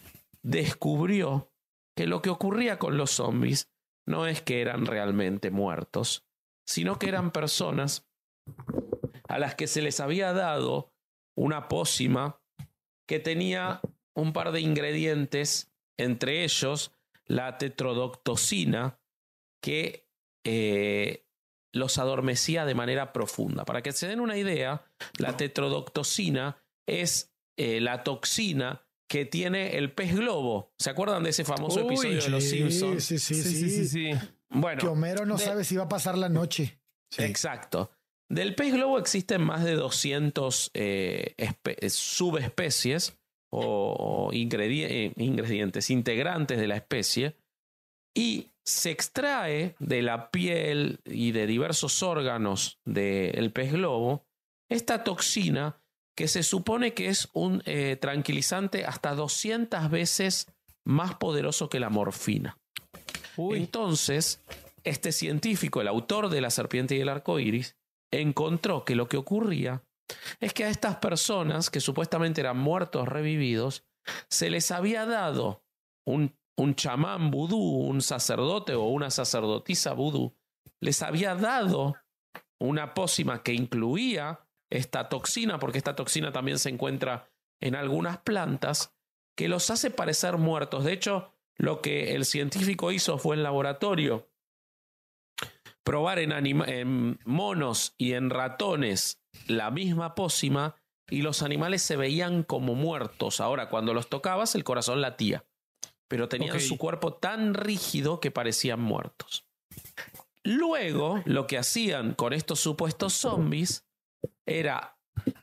descubrió 0.43 1.51
que 1.97 2.07
lo 2.07 2.23
que 2.23 2.31
ocurría 2.31 2.79
con 2.79 2.97
los 2.97 3.11
zombies 3.11 3.73
no 4.07 4.27
es 4.27 4.43
que 4.43 4.61
eran 4.61 4.87
realmente 4.87 5.51
muertos, 5.51 6.25
sino 6.67 6.99
que 6.99 7.09
eran 7.09 7.33
personas 7.33 8.07
a 9.29 9.39
las 9.39 9.55
que 9.55 9.67
se 9.67 9.83
les 9.83 9.99
había 10.01 10.33
dado 10.33 10.93
una 11.37 11.69
pócima 11.69 12.41
que 13.07 13.19
tenía 13.19 13.81
un 14.15 14.33
par 14.33 14.53
de 14.53 14.61
ingredientes, 14.61 15.73
entre 15.99 16.45
ellos 16.45 16.93
la 17.27 17.59
tetrodoctosina, 17.59 19.01
que 19.63 20.08
eh, 20.45 21.25
los 21.73 21.99
adormecía 21.99 22.65
de 22.65 22.75
manera 22.75 23.13
profunda. 23.13 23.65
Para 23.65 23.83
que 23.83 23.93
se 23.93 24.09
den 24.09 24.21
una 24.21 24.37
idea, 24.37 24.85
la 25.19 25.37
tetrodoctosina 25.37 26.59
es 26.87 27.35
eh, 27.57 27.81
la 27.81 28.05
toxina 28.05 28.87
que 29.09 29.25
tiene 29.25 29.77
el 29.77 29.93
pez 29.93 30.15
globo. 30.15 30.73
¿Se 30.79 30.91
acuerdan 30.91 31.23
de 31.23 31.31
ese 31.31 31.45
famoso 31.45 31.81
episodio 31.81 32.23
de 32.23 32.29
Los 32.29 32.45
Simpsons? 32.45 33.05
Sí, 33.05 33.19
sí, 33.19 33.35
sí, 33.35 33.71
sí, 33.71 33.89
sí. 33.89 34.11
Bueno, 34.51 34.81
que 34.81 34.89
Homero 34.89 35.27
no 35.27 35.39
sabe 35.39 35.65
si 35.65 35.77
va 35.77 35.85
a 35.85 35.89
pasar 35.89 36.17
la 36.17 36.29
noche. 36.29 36.79
Exacto. 37.17 37.91
Del 38.31 38.55
pez 38.55 38.75
globo 38.75 38.99
existen 38.99 39.43
más 39.43 39.65
de 39.65 39.75
200 39.75 40.71
eh, 40.75 41.35
subespecies 41.89 43.19
o, 43.51 44.31
eh, 44.33 45.13
ingredientes, 45.17 45.91
integrantes 45.91 46.59
de 46.59 46.67
la 46.67 46.77
especie, 46.77 47.37
y 48.15 48.51
se 48.69 48.91
extrae 48.91 49.75
de 49.79 50.03
la 50.03 50.31
piel 50.31 51.01
y 51.07 51.33
de 51.33 51.47
diversos 51.47 52.03
órganos 52.03 52.79
del 52.85 53.51
pez 53.51 53.73
globo 53.73 54.27
esta 54.69 55.05
toxina 55.05 55.81
que 56.15 56.29
se 56.29 56.43
supone 56.43 56.93
que 56.93 57.09
es 57.09 57.31
un 57.33 57.63
eh, 57.65 57.97
tranquilizante 57.97 58.85
hasta 58.85 59.15
200 59.15 59.91
veces 59.91 60.53
más 60.85 61.15
poderoso 61.15 61.71
que 61.71 61.81
la 61.81 61.89
morfina. 61.89 62.59
Entonces, 63.39 64.45
este 64.85 65.13
científico, 65.13 65.81
el 65.81 65.89
autor 65.89 66.29
de 66.29 66.43
La 66.43 66.51
serpiente 66.51 66.95
y 66.95 67.01
el 67.01 67.09
arco 67.09 67.41
iris, 67.41 67.77
encontró 68.11 68.85
que 68.85 68.97
lo 68.97 69.09
que 69.09 69.17
ocurría 69.17 69.83
es 70.41 70.53
que 70.53 70.65
a 70.65 70.69
estas 70.69 70.97
personas, 70.97 71.71
que 71.71 71.81
supuestamente 71.81 72.43
eran 72.43 72.59
muertos 72.59 73.09
revividos, 73.09 73.87
se 74.29 74.51
les 74.51 74.71
había 74.71 75.07
dado 75.07 75.63
un, 76.05 76.38
un 76.59 76.75
chamán 76.75 77.31
vudú, 77.31 77.57
un 77.57 78.03
sacerdote 78.03 78.75
o 78.75 78.85
una 78.89 79.11
sacerdotisa 79.11 79.93
vudú, 79.93 80.35
les 80.81 81.03
había 81.03 81.37
dado 81.37 81.95
una 82.59 82.95
pócima 82.95 83.45
que 83.45 83.55
incluía 83.55 84.41
esta 84.69 85.09
toxina, 85.09 85.61
porque 85.61 85.79
esta 85.79 85.95
toxina 85.95 86.33
también 86.33 86.59
se 86.59 86.69
encuentra 86.69 87.31
en 87.61 87.77
algunas 87.77 88.19
plantas, 88.19 88.93
que 89.37 89.49
los 89.49 89.71
hace 89.71 89.91
parecer 89.91 90.37
muertos. 90.37 90.85
De 90.85 90.93
hecho, 90.93 91.33
lo 91.57 91.81
que 91.81 92.17
el 92.17 92.25
científico 92.25 92.91
hizo 92.91 93.19
fue 93.19 93.37
en 93.37 93.45
laboratorio 93.45 94.29
probar 95.85 96.19
en, 96.19 96.33
en 96.33 97.19
monos 97.25 97.95
y 97.99 98.15
en 98.15 98.31
ratones 98.31 99.23
la 99.47 99.71
misma 99.71 100.17
pócima 100.17 100.75
y 101.09 101.23
los 101.23 101.43
animales 101.43 101.83
se 101.83 101.97
veían 101.97 102.43
como 102.43 102.75
muertos. 102.75 103.41
Ahora, 103.41 103.69
cuando 103.71 103.95
los 103.95 104.09
tocabas, 104.09 104.57
el 104.57 104.65
corazón 104.65 105.01
latía, 105.01 105.45
pero 106.09 106.29
tenían 106.29 106.61
su 106.61 106.79
cuerpo 106.79 107.15
tan 107.15 107.55
rígido 107.55 108.21
que 108.21 108.31
parecían 108.31 108.81
muertos. 108.81 109.47
Luego, 110.43 111.23
lo 111.27 111.47
que 111.47 111.59
hacían 111.59 112.15
con 112.15 112.33
estos 112.33 112.61
supuestos 112.61 113.13
zombies 113.13 113.85
era 114.47 114.97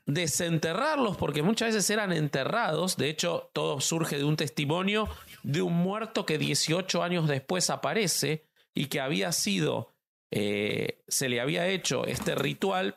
desenterrarlos 0.05 1.17
porque 1.17 1.43
muchas 1.43 1.69
veces 1.73 1.89
eran 1.89 2.11
enterrados. 2.11 2.97
De 2.97 3.09
hecho, 3.09 3.49
todo 3.53 3.79
surge 3.81 4.17
de 4.17 4.23
un 4.23 4.35
testimonio 4.35 5.07
de 5.43 5.61
un 5.61 5.73
muerto 5.73 6.25
que 6.25 6.37
18 6.37 7.03
años 7.03 7.27
después 7.27 7.69
aparece 7.69 8.45
y 8.73 8.87
que 8.87 8.99
había 8.99 9.31
sido, 9.31 9.93
eh, 10.31 11.03
se 11.07 11.29
le 11.29 11.39
había 11.39 11.67
hecho 11.67 12.05
este 12.05 12.35
ritual 12.35 12.95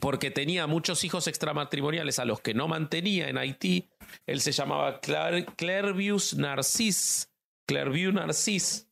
porque 0.00 0.30
tenía 0.30 0.66
muchos 0.66 1.02
hijos 1.04 1.26
extramatrimoniales 1.26 2.18
a 2.18 2.24
los 2.24 2.40
que 2.40 2.54
no 2.54 2.68
mantenía 2.68 3.28
en 3.28 3.38
Haití. 3.38 3.88
Él 4.26 4.40
se 4.40 4.52
llamaba 4.52 5.00
Clervius 5.00 6.34
Narcis. 6.34 7.30
Clervius 7.66 8.14
Narcis. 8.14 8.90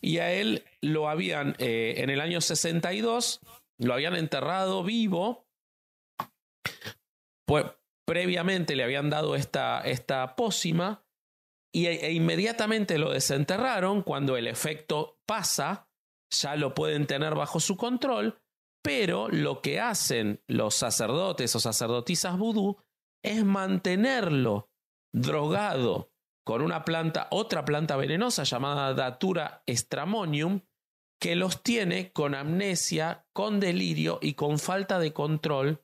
Y 0.00 0.18
a 0.18 0.32
él 0.32 0.64
lo 0.80 1.08
habían, 1.08 1.56
eh, 1.58 1.94
en 1.98 2.10
el 2.10 2.20
año 2.20 2.40
62, 2.40 3.40
lo 3.78 3.94
habían 3.94 4.14
enterrado 4.14 4.84
vivo. 4.84 5.46
Pues 7.46 7.66
previamente 8.06 8.76
le 8.76 8.84
habían 8.84 9.10
dado 9.10 9.34
esta, 9.34 9.80
esta 9.80 10.36
pócima 10.36 11.04
y, 11.72 11.86
e 11.86 12.12
inmediatamente 12.12 12.98
lo 12.98 13.10
desenterraron. 13.10 14.02
Cuando 14.02 14.36
el 14.36 14.46
efecto 14.46 15.20
pasa, 15.26 15.88
ya 16.30 16.56
lo 16.56 16.74
pueden 16.74 17.06
tener 17.06 17.34
bajo 17.34 17.60
su 17.60 17.76
control 17.76 18.40
pero 18.86 19.28
lo 19.28 19.62
que 19.62 19.80
hacen 19.80 20.40
los 20.46 20.76
sacerdotes 20.76 21.56
o 21.56 21.58
sacerdotisas 21.58 22.38
vudú 22.38 22.76
es 23.26 23.44
mantenerlo 23.44 24.70
drogado 25.12 26.12
con 26.44 26.62
una 26.62 26.84
planta, 26.84 27.28
otra 27.30 27.64
planta 27.64 27.96
venenosa 27.96 28.44
llamada 28.44 28.94
Datura 28.94 29.62
stramonium, 29.68 30.60
que 31.20 31.34
los 31.34 31.62
tiene 31.62 32.12
con 32.12 32.34
amnesia, 32.34 33.26
con 33.32 33.58
delirio 33.58 34.18
y 34.22 34.34
con 34.34 34.58
falta 34.58 34.98
de 34.98 35.12
control 35.12 35.82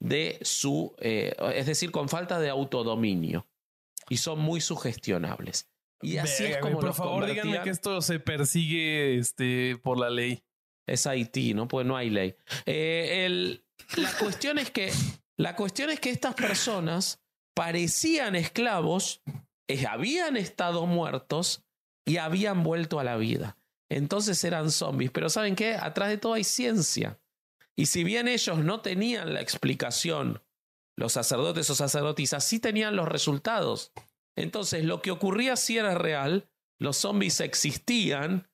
de 0.00 0.38
su, 0.42 0.94
eh, 0.98 1.34
es 1.54 1.66
decir, 1.66 1.90
con 1.90 2.08
falta 2.08 2.38
de 2.38 2.48
autodominio. 2.48 3.48
Y 4.08 4.18
son 4.18 4.38
muy 4.38 4.60
sugestionables. 4.60 5.68
Y 6.00 6.16
así 6.16 6.44
es 6.44 6.58
como 6.58 6.78
Por 6.78 6.94
favor, 6.94 7.26
díganme 7.26 7.60
que 7.62 7.70
esto 7.70 8.00
se 8.00 8.20
persigue 8.20 9.18
este, 9.18 9.76
por 9.82 9.98
la 9.98 10.08
ley 10.08 10.42
es 10.88 11.06
Haití, 11.06 11.54
¿no? 11.54 11.68
Pues 11.68 11.86
no 11.86 11.96
hay 11.96 12.10
ley. 12.10 12.34
Eh, 12.66 13.60
la, 13.96 14.12
cuestión 14.18 14.58
es 14.58 14.70
que, 14.70 14.90
la 15.38 15.56
cuestión 15.56 15.90
es 15.90 16.00
que 16.00 16.10
estas 16.10 16.34
personas 16.34 17.22
parecían 17.54 18.34
esclavos, 18.34 19.22
habían 19.88 20.36
estado 20.36 20.86
muertos 20.86 21.64
y 22.06 22.16
habían 22.16 22.62
vuelto 22.62 23.00
a 23.00 23.04
la 23.04 23.16
vida. 23.16 23.56
Entonces 23.90 24.42
eran 24.44 24.70
zombies. 24.70 25.10
Pero 25.10 25.30
¿saben 25.30 25.56
qué? 25.56 25.74
Atrás 25.74 26.10
de 26.10 26.18
todo 26.18 26.34
hay 26.34 26.44
ciencia. 26.44 27.20
Y 27.76 27.86
si 27.86 28.04
bien 28.04 28.28
ellos 28.28 28.58
no 28.58 28.80
tenían 28.80 29.32
la 29.32 29.40
explicación, 29.40 30.42
los 30.96 31.12
sacerdotes 31.12 31.70
o 31.70 31.74
sacerdotisas 31.74 32.44
sí 32.44 32.58
tenían 32.58 32.96
los 32.96 33.08
resultados. 33.08 33.92
Entonces 34.36 34.84
lo 34.84 35.00
que 35.00 35.10
ocurría 35.10 35.56
sí 35.56 35.78
era 35.78 35.94
real, 35.94 36.50
los 36.78 36.96
zombies 36.96 37.40
existían 37.40 38.48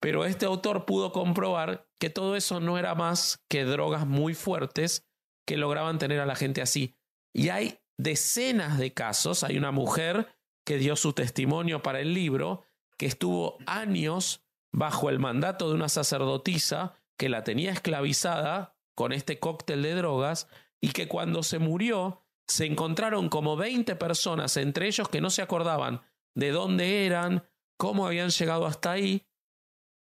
pero 0.00 0.24
este 0.24 0.46
autor 0.46 0.84
pudo 0.84 1.12
comprobar 1.12 1.88
que 1.98 2.10
todo 2.10 2.36
eso 2.36 2.60
no 2.60 2.78
era 2.78 2.94
más 2.94 3.42
que 3.48 3.64
drogas 3.64 4.06
muy 4.06 4.34
fuertes 4.34 5.05
que 5.46 5.56
lograban 5.56 5.98
tener 5.98 6.20
a 6.20 6.26
la 6.26 6.36
gente 6.36 6.60
así. 6.60 6.94
Y 7.32 7.48
hay 7.48 7.80
decenas 7.98 8.78
de 8.78 8.92
casos. 8.92 9.44
Hay 9.44 9.56
una 9.56 9.70
mujer 9.70 10.28
que 10.64 10.78
dio 10.78 10.96
su 10.96 11.12
testimonio 11.12 11.82
para 11.82 12.00
el 12.00 12.12
libro, 12.12 12.64
que 12.98 13.06
estuvo 13.06 13.58
años 13.66 14.44
bajo 14.72 15.08
el 15.08 15.18
mandato 15.18 15.68
de 15.68 15.74
una 15.74 15.88
sacerdotisa 15.88 16.94
que 17.16 17.28
la 17.28 17.44
tenía 17.44 17.72
esclavizada 17.72 18.76
con 18.94 19.12
este 19.12 19.38
cóctel 19.38 19.82
de 19.82 19.94
drogas 19.94 20.48
y 20.80 20.90
que 20.90 21.08
cuando 21.08 21.42
se 21.42 21.58
murió 21.58 22.22
se 22.48 22.66
encontraron 22.66 23.28
como 23.28 23.56
20 23.56 23.96
personas, 23.96 24.56
entre 24.56 24.86
ellos 24.86 25.08
que 25.08 25.20
no 25.20 25.30
se 25.30 25.42
acordaban 25.42 26.02
de 26.34 26.50
dónde 26.50 27.06
eran, 27.06 27.44
cómo 27.78 28.06
habían 28.06 28.30
llegado 28.30 28.66
hasta 28.66 28.92
ahí, 28.92 29.26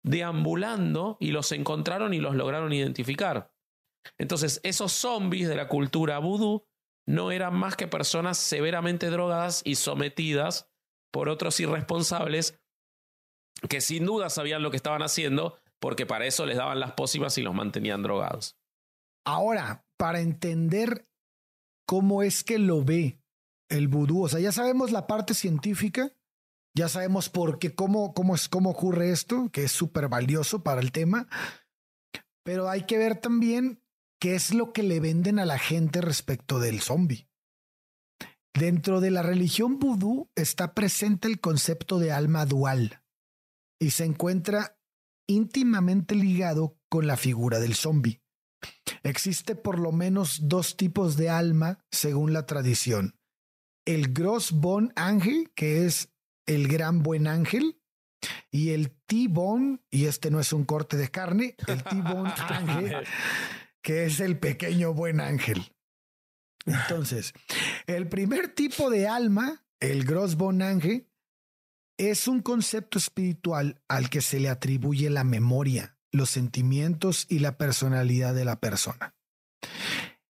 deambulando 0.04 1.18
y 1.20 1.32
los 1.32 1.52
encontraron 1.52 2.14
y 2.14 2.20
los 2.20 2.36
lograron 2.36 2.74
identificar. 2.74 3.55
Entonces, 4.18 4.60
esos 4.64 4.92
zombies 4.92 5.48
de 5.48 5.56
la 5.56 5.68
cultura 5.68 6.20
vudú 6.20 6.66
no 7.08 7.32
eran 7.32 7.56
más 7.56 7.76
que 7.76 7.88
personas 7.88 8.38
severamente 8.38 9.10
drogadas 9.10 9.62
y 9.64 9.76
sometidas 9.76 10.70
por 11.12 11.30
otros 11.30 11.60
irresponsables 11.60 12.60
que 13.70 13.82
sin 13.82 14.06
duda 14.06 14.30
sabían 14.30 14.64
lo 14.64 14.72
que 14.72 14.78
estaban 14.78 15.02
haciendo 15.02 15.58
porque 15.80 16.06
para 16.06 16.26
eso 16.26 16.46
les 16.46 16.58
daban 16.58 16.80
las 16.80 16.94
pócimas 16.94 17.38
y 17.38 17.42
los 17.42 17.54
mantenían 17.54 18.02
drogados. 18.02 18.58
Ahora, 19.26 19.86
para 19.98 20.20
entender 20.20 21.08
cómo 21.88 22.24
es 22.24 22.44
que 22.44 22.60
lo 22.60 22.84
ve 22.84 23.20
el 23.70 23.88
vudú, 23.88 24.24
o 24.24 24.30
sea, 24.30 24.40
ya 24.40 24.52
sabemos 24.52 24.92
la 24.92 25.08
parte 25.08 25.34
científica, 25.34 26.12
ya 26.76 26.90
sabemos 26.90 27.30
por 27.30 27.60
qué, 27.60 27.74
cómo, 27.74 28.14
cómo, 28.14 28.36
es, 28.36 28.50
cómo 28.50 28.72
ocurre 28.72 29.12
esto, 29.12 29.50
que 29.52 29.64
es 29.64 29.72
súper 29.72 30.10
valioso 30.10 30.64
para 30.64 30.82
el 30.82 30.92
tema. 30.92 31.28
Pero 32.44 32.70
hay 32.70 32.84
que 32.84 32.98
ver 32.98 33.16
también 33.16 33.82
qué 34.26 34.34
es 34.34 34.56
lo 34.56 34.74
que 34.74 34.82
le 34.82 35.00
venden 35.00 35.38
a 35.38 35.46
la 35.46 35.60
gente 35.60 36.02
respecto 36.02 36.60
del 36.60 36.82
zombie. 36.82 37.30
Dentro 38.56 39.00
de 39.00 39.12
la 39.12 39.22
religión 39.22 39.78
vudú 39.78 40.32
está 40.34 40.74
presente 40.74 41.28
el 41.28 41.40
concepto 41.40 42.00
de 42.00 42.12
alma 42.12 42.48
dual 42.48 43.04
y 43.80 43.92
se 43.92 44.04
encuentra 44.04 44.80
íntimamente 45.28 46.16
ligado 46.16 46.76
con 46.90 47.06
la 47.06 47.18
figura 47.18 47.60
del 47.60 47.76
zombie. 47.76 48.24
Existe 49.04 49.54
por 49.54 49.78
lo 49.78 49.92
menos 49.92 50.50
dos 50.50 50.76
tipos 50.76 51.18
de 51.18 51.30
alma 51.30 51.86
según 51.92 52.34
la 52.34 52.48
tradición. 52.48 53.20
El 53.86 54.12
Gross 54.12 54.54
Bon 54.54 54.92
Ángel, 54.96 55.52
que 55.56 55.86
es 55.86 56.10
el 56.48 56.68
gran 56.68 57.04
buen 57.04 57.28
ángel, 57.28 57.80
y 58.50 58.72
el 58.72 58.90
T-Bone, 59.06 59.82
y 59.92 60.06
este 60.06 60.32
no 60.32 60.40
es 60.40 60.52
un 60.52 60.66
corte 60.66 60.98
de 60.98 61.12
carne, 61.12 61.56
el 61.68 61.84
T-Bone 61.84 62.34
Ángel, 62.50 63.06
que 63.86 64.06
es 64.06 64.20
el 64.20 64.40
pequeño 64.40 64.96
buen 64.96 65.22
ángel. 65.22 65.72
Entonces, 66.66 67.34
el 67.86 68.10
primer 68.10 68.48
tipo 68.48 68.90
de 68.90 69.08
alma, 69.08 69.64
el 69.80 70.06
Gross 70.06 70.38
Bon 70.38 70.64
Ángel, 70.64 71.08
es 71.96 72.28
un 72.28 72.42
concepto 72.42 72.98
espiritual 72.98 73.80
al 73.88 74.10
que 74.10 74.22
se 74.22 74.40
le 74.40 74.50
atribuye 74.50 75.12
la 75.12 75.24
memoria, 75.24 76.00
los 76.12 76.32
sentimientos 76.32 77.28
y 77.30 77.38
la 77.40 77.60
personalidad 77.60 78.34
de 78.34 78.46
la 78.46 78.60
persona. 78.60 79.16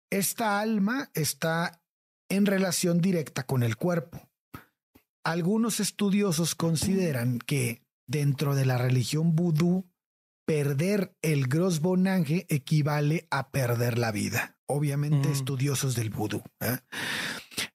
Esta 0.09 0.61
alma 0.61 1.11
está 1.13 1.83
en 2.29 2.45
relación 2.45 3.01
directa 3.01 3.45
con 3.45 3.63
el 3.63 3.75
cuerpo. 3.75 4.29
Algunos 5.25 5.81
estudiosos 5.81 6.55
consideran 6.55 7.37
que 7.37 7.83
dentro 8.07 8.55
de 8.55 8.63
la 8.63 8.77
religión 8.77 9.35
vudú, 9.35 9.90
perder 10.51 11.15
el 11.21 11.47
Gros 11.47 11.79
Bonange 11.79 12.45
equivale 12.49 13.25
a 13.31 13.51
perder 13.51 13.97
la 13.97 14.11
vida. 14.11 14.57
Obviamente, 14.65 15.29
Mm. 15.29 15.31
estudiosos 15.31 15.95
del 15.95 16.09
vudú. 16.09 16.43
¿eh? 16.59 16.77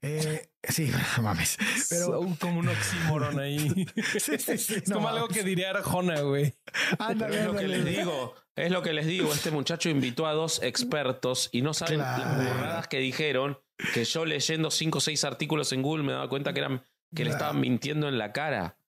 Eh, 0.03 0.49
sí, 0.63 0.91
no 1.17 1.23
mames. 1.23 1.57
Pero 1.89 2.07
Son 2.07 2.37
como 2.37 2.61
un 2.61 2.69
oxímoron 2.69 3.41
ahí. 3.41 3.87
Sí, 4.21 4.39
sí, 4.39 4.59
sí, 4.59 4.75
es 4.75 4.89
no 4.89 4.97
como 4.97 5.09
algo 5.09 5.29
que 5.29 5.43
diría 5.43 5.71
Arjona, 5.71 6.21
güey. 6.21 6.55
ándale, 6.99 7.39
Es 7.41 7.47
lo 7.47 7.57
que 7.57 7.67
les 7.69 7.85
digo, 7.87 8.35
es 8.57 8.71
lo 8.71 8.83
que 8.83 8.93
les 8.93 9.07
digo. 9.07 9.33
Este 9.33 9.51
muchacho 9.51 9.89
invitó 9.89 10.27
a 10.27 10.33
dos 10.35 10.63
expertos 10.63 11.49
y 11.53 11.63
no 11.63 11.73
saben 11.73 12.01
Claro. 12.01 12.25
las 12.25 12.37
burradas 12.37 12.89
que 12.89 12.99
dijeron. 12.99 13.59
Que 13.95 14.05
yo 14.05 14.25
leyendo 14.27 14.71
cinco 14.71 14.99
o 14.99 15.01
seis 15.01 15.25
artículos 15.25 15.73
en 15.73 15.81
Google 15.83 16.05
me 16.05 16.13
daba 16.13 16.29
cuenta 16.29 16.53
que 16.53 16.61
eran 16.61 16.83
que 17.15 17.25
le 17.25 17.31
estaban 17.31 17.59
mintiendo 17.59 18.07
en 18.09 18.19
la 18.19 18.33
cara. 18.33 18.79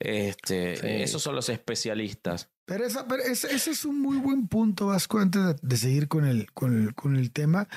Este, 0.00 0.76
Sí. 0.76 0.86
esos 0.86 1.20
son 1.22 1.34
los 1.34 1.48
especialistas. 1.48 2.50
Pero, 2.66 2.84
esa, 2.86 3.06
pero 3.06 3.22
ese, 3.22 3.54
ese 3.54 3.72
es 3.72 3.84
un 3.84 4.00
muy 4.00 4.16
buen 4.18 4.48
punto, 4.48 4.86
Vasco, 4.86 5.18
antes 5.18 5.44
de, 5.44 5.56
de 5.60 5.76
seguir 5.76 6.08
con 6.08 6.24
el, 6.24 6.50
con 6.52 6.76
el, 6.76 6.94
con 6.94 7.16
el 7.16 7.30
tema. 7.30 7.68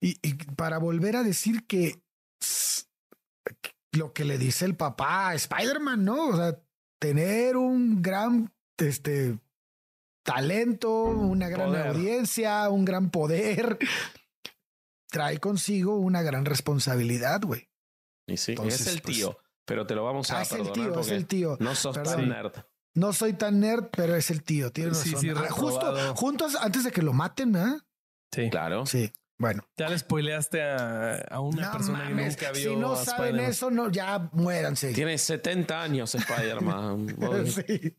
Y, 0.00 0.18
y 0.22 0.34
para 0.56 0.78
volver 0.78 1.16
a 1.16 1.22
decir 1.22 1.66
que 1.66 2.02
lo 3.92 4.12
que 4.12 4.24
le 4.24 4.38
dice 4.38 4.64
el 4.64 4.74
papá 4.76 5.28
a 5.30 5.34
Spider-Man, 5.34 6.04
¿no? 6.04 6.28
O 6.28 6.36
sea, 6.36 6.58
tener 6.98 7.56
un 7.56 8.02
gran 8.02 8.52
este, 8.78 9.38
talento, 10.24 11.04
una 11.04 11.48
gran 11.48 11.68
Poder. 11.68 11.86
audiencia, 11.88 12.68
un 12.70 12.84
gran 12.84 13.10
poder, 13.10 13.78
trae 15.10 15.38
consigo 15.38 15.96
una 15.96 16.22
gran 16.22 16.44
responsabilidad, 16.44 17.42
güey. 17.42 17.68
Y 18.26 18.36
sí, 18.36 18.52
Entonces, 18.52 18.80
es 18.82 18.86
el 18.94 19.02
pues, 19.02 19.16
tío, 19.16 19.38
pero 19.66 19.86
te 19.86 19.94
lo 19.94 20.04
vamos 20.04 20.30
a 20.30 20.38
Ah, 20.38 20.42
es 20.42 20.52
el 20.52 20.58
perdonar 20.58 20.74
tío, 20.74 20.88
es 20.88 20.94
porque 20.94 21.14
el 21.14 21.26
tío. 21.26 21.56
no 21.60 21.74
sos 21.74 21.96
Perdón. 21.96 22.16
tan 22.16 22.28
nerd. 22.28 22.52
No 22.94 23.12
soy 23.12 23.32
tan 23.32 23.60
nerd, 23.60 23.86
pero 23.96 24.14
es 24.16 24.30
el 24.30 24.42
tío. 24.42 24.70
Tiene 24.72 24.94
Sí, 24.94 25.12
razón. 25.12 25.20
sí, 25.20 25.30
Ah, 25.36 25.46
justo, 25.50 26.14
juntos 26.14 26.56
antes 26.60 26.84
de 26.84 26.90
que 26.92 27.02
lo 27.02 27.12
maten, 27.12 27.56
¿ah? 27.56 27.84
Sí. 28.34 28.50
Claro. 28.50 28.84
Sí. 28.86 29.10
Bueno. 29.38 29.64
Ya 29.76 29.88
le 29.88 29.98
spoileaste 29.98 30.62
a, 30.62 31.14
a 31.30 31.40
una 31.40 31.66
No 31.66 31.72
persona 31.72 31.98
mames, 32.04 32.36
que 32.36 32.46
nunca 32.46 32.58
vio 32.58 32.70
si 32.70 32.76
no 32.76 32.92
a 32.92 33.04
saben 33.04 33.40
eso, 33.40 33.70
no, 33.70 33.90
ya 33.90 34.28
muéranse. 34.32 34.92
Tiene 34.92 35.18
70 35.18 35.82
años 35.82 36.14
Spider-Man. 36.14 37.16
Sí. 37.46 37.96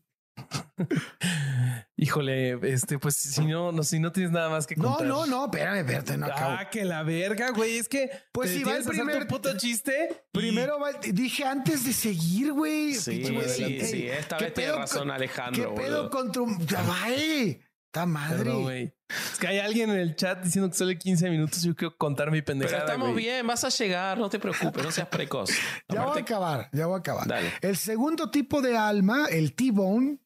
Híjole, 1.96 2.58
este, 2.72 2.98
pues 2.98 3.16
si 3.16 3.46
no, 3.46 3.70
no, 3.72 3.82
si 3.84 3.98
no 4.00 4.10
tienes 4.12 4.32
nada 4.32 4.50
más 4.50 4.66
que 4.66 4.74
No, 4.76 4.88
contar. 4.90 5.06
no, 5.06 5.26
no, 5.26 5.44
espérame, 5.44 5.78
espérate, 5.78 6.18
no 6.18 6.26
acabo. 6.26 6.56
Ah, 6.58 6.68
que 6.70 6.84
la 6.84 7.02
verga, 7.02 7.50
güey. 7.50 7.78
Es 7.78 7.88
que. 7.88 8.10
Pues 8.32 8.50
te 8.50 8.58
si 8.58 8.64
va 8.64 8.76
el 8.76 8.84
primer- 8.84 9.26
puto 9.28 9.56
chiste. 9.56 10.08
y- 10.10 10.14
Primero 10.38 10.78
va- 10.80 10.92
dije 10.92 11.44
antes 11.44 11.84
de 11.84 11.92
seguir, 11.92 12.52
güey. 12.52 12.94
Sí, 12.94 13.12
pinche 13.12 13.32
güey, 13.32 13.48
sí, 13.48 13.62
ey, 13.64 13.80
sí, 13.84 14.06
esta 14.08 14.36
¿qué 14.36 14.44
vez 14.46 14.54
tiene 14.54 14.70
pedo 14.70 14.78
razón 14.80 14.98
con- 15.02 15.10
Alejandro, 15.12 15.74
¿Qué 15.74 15.80
pedo 15.82 16.10
con 16.10 16.32
tu. 16.32 16.46
Ya 16.66 16.82
va, 16.82 17.10
eh. 17.10 17.60
Está 17.86 18.06
madre. 18.06 18.38
Perdón, 18.38 18.62
güey. 18.64 18.92
Es 19.32 19.38
que 19.38 19.46
hay 19.46 19.58
alguien 19.60 19.88
en 19.90 19.98
el 19.98 20.16
chat 20.16 20.42
diciendo 20.42 20.68
que 20.68 20.76
solo 20.76 20.92
15 20.98 21.30
minutos. 21.30 21.62
Yo 21.62 21.76
quiero 21.76 21.96
contar 21.96 22.32
mi 22.32 22.42
Pero 22.42 22.46
pendejada. 22.58 22.80
estamos 22.86 23.12
güey. 23.12 23.24
bien, 23.24 23.46
vas 23.46 23.62
a 23.62 23.68
llegar, 23.68 24.18
no 24.18 24.28
te 24.28 24.40
preocupes, 24.40 24.82
no 24.82 24.90
seas 24.90 25.06
precoz. 25.06 25.48
ya 25.88 26.04
voy 26.04 26.18
a 26.18 26.22
acabar, 26.22 26.68
ya 26.72 26.86
voy 26.86 26.96
a 26.96 26.98
acabar. 26.98 27.28
Dale. 27.28 27.52
El 27.60 27.76
segundo 27.76 28.32
tipo 28.32 28.60
de 28.60 28.76
alma, 28.76 29.26
el 29.30 29.54
T-Bone, 29.54 30.18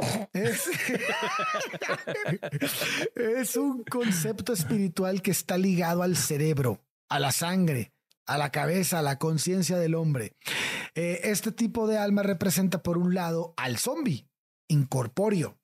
es, 3.14 3.56
un 3.56 3.84
concepto 3.84 4.52
espiritual 4.52 5.22
que 5.22 5.30
está 5.30 5.56
ligado 5.58 6.02
al 6.02 6.16
cerebro, 6.16 6.84
a 7.08 7.18
la 7.20 7.32
sangre, 7.32 7.92
a 8.26 8.38
la 8.38 8.50
cabeza, 8.50 8.98
a 9.00 9.02
la 9.02 9.18
conciencia 9.18 9.78
del 9.78 9.94
hombre. 9.94 10.36
Eh, 10.94 11.20
este 11.24 11.52
tipo 11.52 11.86
de 11.86 11.98
alma 11.98 12.22
representa 12.22 12.82
por 12.82 12.98
un 12.98 13.14
lado 13.14 13.54
al 13.56 13.78
zombie, 13.78 14.28
incorpóreo, 14.68 15.58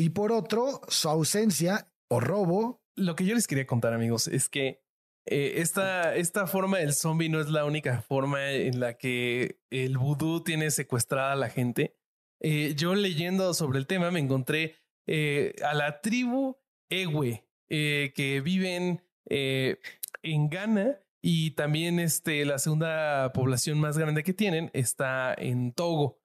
y 0.00 0.10
por 0.10 0.32
otro 0.32 0.80
su 0.88 1.08
ausencia 1.08 1.92
o 2.08 2.20
robo. 2.20 2.82
Lo 2.96 3.14
que 3.14 3.24
yo 3.24 3.34
les 3.34 3.46
quería 3.46 3.66
contar, 3.66 3.92
amigos, 3.92 4.28
es 4.28 4.48
que 4.48 4.82
eh, 5.26 5.54
esta, 5.56 6.14
esta 6.14 6.46
forma 6.46 6.78
del 6.78 6.94
zombie 6.94 7.28
no 7.28 7.40
es 7.40 7.48
la 7.48 7.64
única 7.64 8.00
forma 8.02 8.50
en 8.50 8.80
la 8.80 8.94
que 8.94 9.60
el 9.70 9.98
vudú 9.98 10.42
tiene 10.42 10.70
secuestrada 10.70 11.32
a 11.32 11.36
la 11.36 11.48
gente. 11.48 11.96
Eh, 12.42 12.74
yo 12.76 12.94
leyendo 12.94 13.54
sobre 13.54 13.78
el 13.78 13.86
tema 13.86 14.10
me 14.10 14.18
encontré 14.18 14.74
eh, 15.06 15.54
a 15.64 15.74
la 15.74 16.00
tribu 16.00 16.56
Ewe, 16.90 17.46
eh, 17.68 18.12
que 18.14 18.40
viven 18.40 19.02
en 19.24 20.50
Ghana 20.50 20.98
y 21.22 21.52
también 21.52 22.00
este, 22.00 22.44
la 22.44 22.58
segunda 22.58 23.32
población 23.32 23.78
más 23.78 23.96
grande 23.96 24.24
que 24.24 24.34
tienen 24.34 24.70
está 24.74 25.32
en 25.34 25.72
Togo. 25.72 26.20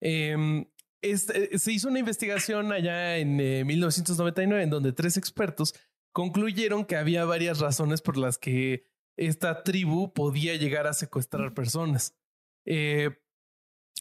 Em, 0.00 0.66
se 1.02 1.72
hizo 1.72 1.88
una 1.88 1.98
investigación 1.98 2.72
allá 2.72 3.18
en 3.18 3.40
eh, 3.40 3.64
1999 3.64 4.62
en 4.62 4.70
donde 4.70 4.92
tres 4.92 5.16
expertos 5.16 5.74
concluyeron 6.12 6.84
que 6.84 6.96
había 6.96 7.24
varias 7.24 7.58
razones 7.58 8.00
por 8.00 8.16
las 8.16 8.38
que 8.38 8.84
esta 9.16 9.62
tribu 9.62 10.12
podía 10.12 10.56
llegar 10.56 10.86
a 10.86 10.94
secuestrar 10.94 11.52
personas. 11.54 12.16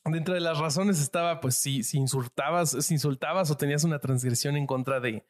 Dentro 0.03 0.33
de 0.33 0.39
las 0.41 0.59
razones 0.59 1.01
estaba, 1.01 1.39
pues, 1.39 1.55
si, 1.55 1.81
insultabas, 1.93 2.71
si 2.85 2.93
insultabas 2.93 3.49
o 3.51 3.57
tenías 3.57 3.83
una 3.83 3.99
transgresión 3.99 4.57
en 4.57 4.67
contra 4.67 4.99
de, 4.99 5.25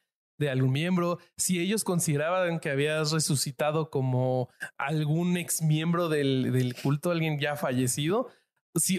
algún 0.49 0.71
miembro, 0.71 1.19
si 1.37 1.59
ellos 1.59 1.83
consideraban 1.83 2.59
que 2.59 2.69
habías 2.69 3.11
resucitado 3.11 3.89
como 3.89 4.49
algún 4.77 5.37
ex 5.37 5.61
miembro 5.61 6.09
del, 6.09 6.75
culto, 6.83 7.11
alguien 7.11 7.39
ya 7.39 7.55
fallecido, 7.55 8.27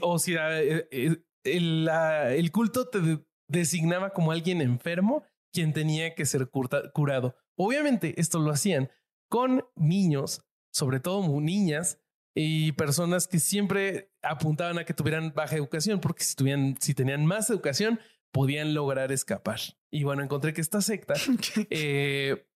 o 0.01 0.19
si 0.19 0.35
eh, 0.35 0.89
eh, 0.91 1.17
el, 1.45 2.51
culto 2.53 2.89
te 2.89 3.01
de- 3.01 3.27
designaba 3.49 4.11
como 4.11 4.33
alguien 4.33 4.63
enfermo 4.63 5.25
quien 5.53 5.73
tenía 5.73 6.15
que 6.15 6.27
ser 6.27 6.49
curado. 6.49 7.37
Obviamente 7.59 8.19
esto 8.21 8.39
lo 8.39 8.51
hacían 8.51 8.91
con 9.31 9.65
niños, 9.75 10.43
sobre 10.73 11.01
todo 11.01 11.27
niñas 11.41 11.99
y 12.39 12.73
personas 12.73 13.27
que 13.27 13.41
siempre 13.41 14.13
apuntaban 14.23 14.79
a 14.79 14.85
que 14.85 14.93
tuvieran 14.93 15.33
baja 15.35 15.57
educación, 15.57 16.01
porque 16.01 16.23
si, 16.23 16.37
tuvieran, 16.37 16.77
si 16.79 16.95
tenían 16.95 17.25
más 17.25 17.49
educación 17.49 17.99
podían 18.31 18.75
lograr 18.75 19.11
escapar. 19.11 19.59
Y 19.91 20.05
bueno, 20.05 20.23
encontré 20.23 20.53
que 20.53 20.61
esta 20.61 20.83
secta 20.83 21.15
eh, 21.71 22.47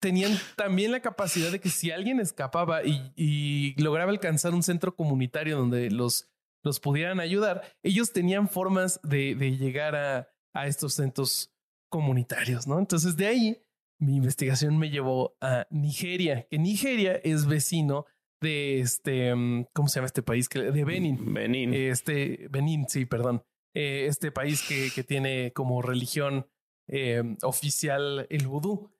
tenían 0.00 0.32
también 0.56 0.92
la 0.92 1.00
capacidad 1.00 1.52
de 1.52 1.60
que 1.60 1.68
si 1.68 1.90
alguien 1.90 2.20
escapaba 2.20 2.82
y, 2.84 3.12
y 3.16 3.80
lograba 3.82 4.10
alcanzar 4.10 4.54
un 4.54 4.62
centro 4.62 4.96
comunitario 4.96 5.58
donde 5.58 5.90
los, 5.90 6.30
los 6.64 6.80
pudieran 6.80 7.20
ayudar, 7.20 7.76
ellos 7.82 8.14
tenían 8.14 8.48
formas 8.48 8.98
de, 9.02 9.34
de 9.34 9.58
llegar 9.58 9.94
a, 9.94 10.28
a 10.54 10.66
estos 10.68 10.94
centros 10.94 11.52
comunitarios, 11.90 12.66
¿no? 12.66 12.78
Entonces 12.78 13.14
de 13.18 13.26
ahí 13.26 13.62
mi 14.00 14.16
investigación 14.16 14.78
me 14.78 14.88
llevó 14.88 15.36
a 15.42 15.66
Nigeria, 15.68 16.46
que 16.48 16.58
Nigeria 16.58 17.20
es 17.22 17.44
vecino 17.44 18.06
de 18.40 18.80
este, 18.80 19.34
mm, 19.34 19.66
¿cómo 19.72 19.88
se 19.88 19.96
llama 19.96 20.06
este 20.06 20.22
país? 20.22 20.48
De 20.48 20.84
Benin. 20.84 21.34
Benín. 21.34 21.74
Este, 21.74 22.48
Benín, 22.50 22.86
sí, 22.88 23.06
perdón. 23.06 23.42
Eh, 23.74 24.06
este 24.08 24.32
país 24.32 24.62
que, 24.66 24.90
que 24.94 25.04
tiene 25.04 25.52
como 25.52 25.82
religión 25.82 26.46
eh, 26.88 27.22
oficial 27.42 28.26
el 28.30 28.46
vudú. 28.46 28.90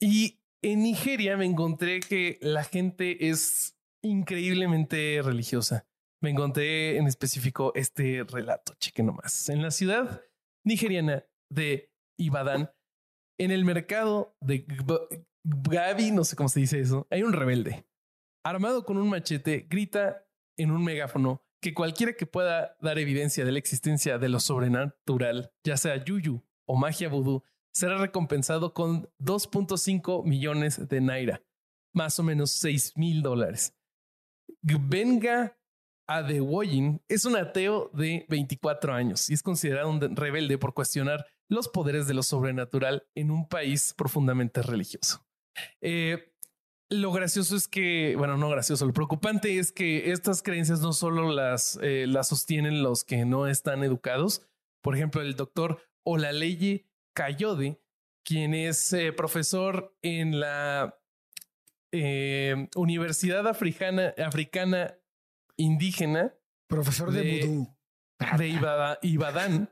Y 0.00 0.40
en 0.62 0.82
Nigeria 0.82 1.36
me 1.36 1.44
encontré 1.44 2.00
que 2.00 2.38
la 2.40 2.64
gente 2.64 3.28
es 3.28 3.76
increíblemente 4.02 5.20
religiosa. 5.22 5.86
Me 6.20 6.30
encontré 6.30 6.98
en 6.98 7.08
específico 7.08 7.72
este 7.74 8.24
relato, 8.24 8.74
cheque 8.78 9.02
nomás. 9.02 9.48
En 9.48 9.60
la 9.60 9.72
ciudad 9.72 10.22
nigeriana 10.64 11.26
de 11.50 11.92
Ibadan, 12.16 12.70
En 13.38 13.50
el 13.50 13.64
mercado 13.64 14.36
de 14.40 14.64
Gaby, 15.44 16.12
no 16.12 16.22
sé 16.22 16.36
cómo 16.36 16.48
se 16.48 16.60
dice 16.60 16.78
eso, 16.78 17.08
hay 17.10 17.24
un 17.24 17.32
rebelde 17.32 17.84
armado 18.44 18.84
con 18.84 18.98
un 18.98 19.08
machete, 19.08 19.66
grita 19.68 20.26
en 20.56 20.70
un 20.70 20.84
megáfono 20.84 21.42
que 21.60 21.74
cualquiera 21.74 22.14
que 22.14 22.26
pueda 22.26 22.76
dar 22.80 22.98
evidencia 22.98 23.44
de 23.44 23.52
la 23.52 23.58
existencia 23.58 24.18
de 24.18 24.28
lo 24.28 24.40
sobrenatural, 24.40 25.52
ya 25.64 25.76
sea 25.76 26.04
yuyu 26.04 26.42
o 26.66 26.76
magia 26.76 27.08
vudú, 27.08 27.44
será 27.72 27.98
recompensado 27.98 28.74
con 28.74 29.08
2.5 29.20 30.24
millones 30.24 30.88
de 30.88 31.00
naira, 31.00 31.42
más 31.94 32.18
o 32.18 32.22
menos 32.22 32.50
6 32.52 32.96
mil 32.96 33.22
dólares. 33.22 33.74
Gbenga 34.62 35.56
Adewoyin 36.08 37.00
es 37.08 37.24
un 37.24 37.36
ateo 37.36 37.90
de 37.94 38.26
24 38.28 38.92
años 38.92 39.30
y 39.30 39.34
es 39.34 39.42
considerado 39.42 39.88
un 39.88 40.16
rebelde 40.16 40.58
por 40.58 40.74
cuestionar 40.74 41.26
los 41.48 41.68
poderes 41.68 42.06
de 42.06 42.14
lo 42.14 42.22
sobrenatural 42.22 43.06
en 43.14 43.30
un 43.30 43.48
país 43.48 43.94
profundamente 43.96 44.62
religioso. 44.62 45.24
Eh, 45.80 46.31
lo 46.92 47.12
gracioso 47.12 47.56
es 47.56 47.68
que, 47.68 48.14
bueno, 48.16 48.36
no 48.36 48.48
gracioso, 48.50 48.86
lo 48.86 48.92
preocupante 48.92 49.58
es 49.58 49.72
que 49.72 50.12
estas 50.12 50.42
creencias 50.42 50.80
no 50.80 50.92
solo 50.92 51.32
las, 51.32 51.78
eh, 51.82 52.06
las 52.06 52.28
sostienen 52.28 52.82
los 52.82 53.04
que 53.04 53.24
no 53.24 53.46
están 53.48 53.82
educados. 53.82 54.46
Por 54.82 54.94
ejemplo, 54.96 55.20
el 55.22 55.34
doctor 55.36 55.80
Olaleye 56.04 56.86
Kayode, 57.14 57.80
quien 58.24 58.54
es 58.54 58.92
eh, 58.92 59.12
profesor 59.12 59.96
en 60.02 60.38
la 60.40 60.98
eh, 61.92 62.68
Universidad 62.76 63.46
Africana, 63.48 64.14
Africana 64.24 64.96
Indígena 65.56 66.34
Profesor 66.68 67.10
de, 67.12 67.22
de- 67.22 67.46
vudú. 67.46 67.76
de 68.38 68.48
Ibada- 68.48 68.98
Ibadán, 69.02 69.70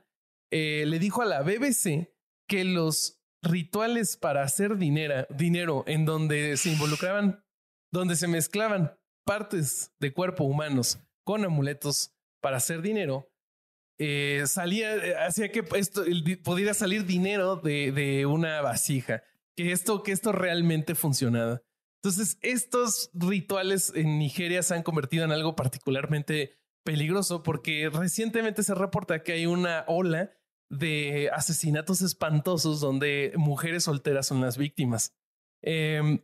le 0.51 0.99
dijo 0.99 1.21
a 1.21 1.25
la 1.25 1.41
BBC 1.41 2.13
que 2.47 2.63
los 2.63 3.20
rituales 3.41 4.17
para 4.17 4.43
hacer 4.43 4.77
dinero, 4.77 5.25
dinero 5.29 5.83
en 5.87 6.05
donde 6.05 6.57
se 6.57 6.69
involucraban, 6.69 7.43
donde 7.91 8.15
se 8.15 8.27
mezclaban 8.27 8.97
partes 9.25 9.93
de 9.99 10.13
cuerpo 10.13 10.43
humanos 10.43 10.99
con 11.23 11.43
amuletos 11.43 12.13
para 12.41 12.57
hacer 12.57 12.81
dinero, 12.81 13.31
eh, 13.99 14.43
salía, 14.47 14.95
eh, 14.95 15.15
hacía 15.15 15.51
que 15.51 15.63
esto 15.75 16.03
pudiera 16.43 16.73
salir 16.73 17.05
dinero 17.05 17.57
de, 17.57 17.91
de 17.91 18.25
una 18.25 18.61
vasija, 18.61 19.23
que 19.55 19.71
esto, 19.71 20.01
que 20.01 20.11
esto 20.11 20.31
realmente 20.31 20.95
funcionaba. 20.95 21.61
Entonces, 22.03 22.39
estos 22.41 23.11
rituales 23.13 23.91
en 23.95 24.17
Nigeria 24.17 24.63
se 24.63 24.73
han 24.73 24.81
convertido 24.81 25.23
en 25.23 25.31
algo 25.31 25.55
particularmente 25.55 26.57
peligroso 26.83 27.43
porque 27.43 27.91
recientemente 27.93 28.63
se 28.63 28.73
reporta 28.73 29.21
que 29.21 29.33
hay 29.33 29.45
una 29.45 29.85
ola 29.87 30.31
de 30.71 31.29
asesinatos 31.33 32.01
espantosos 32.01 32.79
donde 32.79 33.33
mujeres 33.35 33.83
solteras 33.83 34.27
son 34.27 34.41
las 34.41 34.57
víctimas. 34.57 35.13
Eh, 35.61 36.19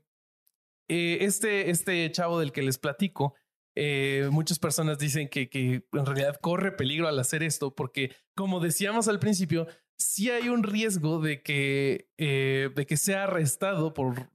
eh, 0.89 1.17
este, 1.21 1.69
este 1.69 2.09
chavo 2.11 2.39
del 2.39 2.53
que 2.53 2.61
les 2.61 2.77
platico, 2.77 3.35
eh, 3.75 4.29
muchas 4.31 4.57
personas 4.57 4.97
dicen 4.97 5.27
que, 5.27 5.49
que 5.49 5.85
en 5.91 6.05
realidad 6.05 6.39
corre 6.41 6.71
peligro 6.71 7.07
al 7.07 7.19
hacer 7.19 7.43
esto 7.43 7.75
porque, 7.75 8.15
como 8.35 8.59
decíamos 8.59 9.07
al 9.07 9.19
principio, 9.19 9.67
sí 9.99 10.31
hay 10.31 10.47
un 10.47 10.63
riesgo 10.63 11.19
de 11.19 11.43
que, 11.43 12.09
eh, 12.17 12.69
de 12.73 12.85
que 12.85 12.97
sea 12.97 13.25
arrestado 13.25 13.93
por, 13.93 14.31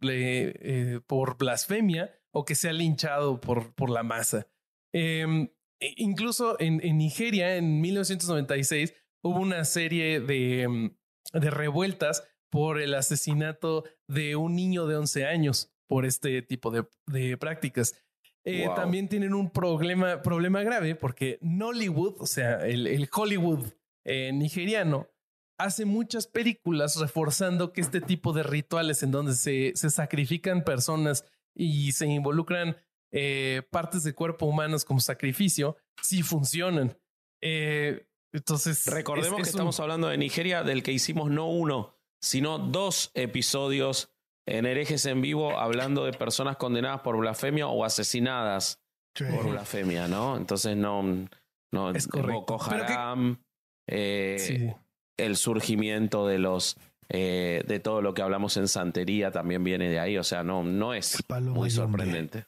por 1.07 1.39
blasfemia 1.39 2.15
o 2.33 2.45
que 2.45 2.55
sea 2.55 2.73
linchado 2.73 3.41
por, 3.41 3.75
por 3.75 3.89
la 3.89 4.03
masa. 4.03 4.47
Eh, 4.93 5.49
e- 5.81 5.95
incluso 5.97 6.61
en, 6.61 6.85
en 6.85 6.99
Nigeria, 6.99 7.57
en 7.57 7.81
1996, 7.81 8.95
hubo 9.23 9.41
una 9.41 9.65
serie 9.65 10.21
de, 10.21 10.69
mm, 10.69 11.39
de 11.41 11.51
revueltas 11.51 12.25
por 12.51 12.81
el 12.81 12.95
asesinato 12.95 13.85
de 14.07 14.37
un 14.37 14.55
niño 14.55 14.87
de 14.87 14.97
11 14.97 15.27
años 15.27 15.73
por 15.87 16.05
este 16.05 16.43
tipo 16.43 16.71
de, 16.71 16.85
de 17.07 17.37
prácticas. 17.37 17.95
Eh, 18.45 18.67
Wow. 18.67 18.75
También 18.75 19.09
tienen 19.09 19.35
un 19.35 19.51
problema, 19.51 20.21
problema 20.21 20.63
grave 20.63 20.95
porque 20.97 21.39
Nollywood, 21.43 22.17
o 22.21 22.27
sea, 22.27 22.67
el, 22.67 22.87
el 22.87 23.09
Hollywood 23.13 23.67
eh, 24.05 24.33
nigeriano, 24.33 25.09
hace 25.59 25.85
muchas 25.85 26.27
películas 26.27 26.97
reforzando 26.97 27.73
que 27.73 27.81
este 27.81 28.01
tipo 28.01 28.33
de 28.33 28.43
rituales 28.43 29.03
en 29.03 29.13
donde 29.13 29.35
se, 29.35 29.73
se 29.77 29.91
sacrifican 29.91 30.65
personas 30.65 31.25
y 31.55 31.93
se 31.93 32.07
involucran 32.07 32.77
eh, 33.13 33.63
partes 33.71 34.03
de 34.03 34.15
cuerpo 34.15 34.47
humanos 34.47 34.85
como 34.85 35.01
sacrificio, 35.01 35.77
sí 36.03 36.23
funcionan. 36.23 36.99
Eh, 37.41 38.07
entonces, 38.33 38.87
Recordemos 38.87 39.29
es- 39.41 39.45
que 39.47 39.51
un- 39.51 39.55
estamos 39.57 39.81
hablando 39.81 40.09
de 40.09 40.17
Nigeria, 40.19 40.63
del 40.63 40.83
que 40.83 40.93
hicimos 40.93 41.31
no 41.31 41.49
uno, 41.49 41.95
sino 42.21 42.59
dos 42.59 43.11
episodios 43.15 44.11
en 44.47 44.67
herejes 44.67 45.07
en 45.07 45.21
vivo 45.23 45.59
hablando 45.59 46.05
de 46.05 46.13
personas 46.13 46.57
condenadas 46.57 47.01
por 47.03 47.17
blasfemia 47.17 47.67
o 47.69 47.85
asesinadas 47.85 48.81
Sí. 49.15 49.25
por 49.25 49.51
blasfemia, 49.51 50.09
¿no? 50.09 50.37
Entonces 50.37 50.77
no, 50.77 51.03
no 51.73 51.91
Es 51.91 52.09
correcto. 52.09 52.57
Que- 52.59 52.75
Haram, 52.75 53.43
eh, 53.89 54.37
Sí. 54.39 54.73
el 55.19 55.37
surgimiento 55.37 56.27
de 56.27 56.39
los 56.39 56.77
eh, 57.15 57.63
de 57.67 57.79
todo 57.79 58.01
lo 58.01 58.15
que 58.15 58.23
hablamos 58.23 58.57
en 58.57 58.69
santería 58.69 59.31
también 59.31 59.63
viene 59.63 59.91
de 59.91 59.99
ahí, 59.99 60.17
o 60.17 60.25
sea, 60.25 60.43
no, 60.43 60.63
no 60.65 60.95
es 60.95 61.23
muy 61.43 61.71
sorprendente. 61.71 62.47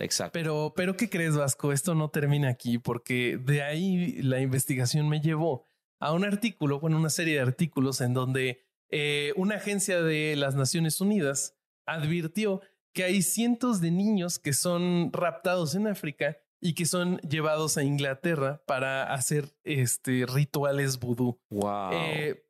Exacto. 0.00 0.32
Pero, 0.32 0.72
pero 0.74 0.96
¿qué 0.96 1.08
crees, 1.08 1.36
Vasco? 1.36 1.72
Esto 1.72 1.94
no 1.94 2.10
termina 2.10 2.48
aquí 2.48 2.78
porque 2.78 3.38
de 3.38 3.62
ahí 3.62 4.20
la 4.22 4.40
investigación 4.40 5.08
me 5.08 5.20
llevó 5.20 5.66
a 6.00 6.12
un 6.12 6.24
artículo, 6.24 6.80
bueno, 6.80 6.98
una 6.98 7.10
serie 7.10 7.34
de 7.34 7.40
artículos 7.40 8.00
en 8.00 8.14
donde 8.14 8.64
eh, 8.90 9.32
una 9.36 9.56
agencia 9.56 10.02
de 10.02 10.34
las 10.36 10.54
Naciones 10.56 11.00
Unidas 11.00 11.56
advirtió 11.86 12.62
que 12.92 13.04
hay 13.04 13.22
cientos 13.22 13.80
de 13.80 13.90
niños 13.90 14.38
que 14.38 14.52
son 14.52 15.12
raptados 15.12 15.74
en 15.74 15.86
África 15.86 16.38
y 16.60 16.74
que 16.74 16.86
son 16.86 17.18
llevados 17.18 17.76
a 17.76 17.82
Inglaterra 17.82 18.62
para 18.66 19.12
hacer 19.14 19.54
este 19.64 20.26
rituales 20.26 20.98
vudú. 20.98 21.40
wow. 21.50 21.92
Eh, 21.92 22.44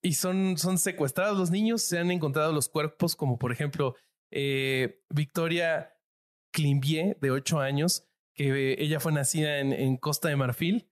y 0.00 0.14
son, 0.14 0.56
son 0.58 0.78
secuestrados 0.78 1.36
los 1.36 1.50
niños, 1.50 1.82
se 1.82 1.98
han 1.98 2.10
encontrado 2.10 2.52
los 2.52 2.68
cuerpos, 2.68 3.16
como 3.16 3.38
por 3.38 3.52
ejemplo 3.52 3.94
eh, 4.30 5.02
Victoria 5.10 5.92
Climbier, 6.52 7.18
de 7.20 7.30
8 7.30 7.60
años, 7.60 8.04
que 8.34 8.76
ella 8.78 9.00
fue 9.00 9.12
nacida 9.12 9.58
en, 9.58 9.72
en 9.72 9.96
Costa 9.96 10.28
de 10.28 10.36
Marfil 10.36 10.88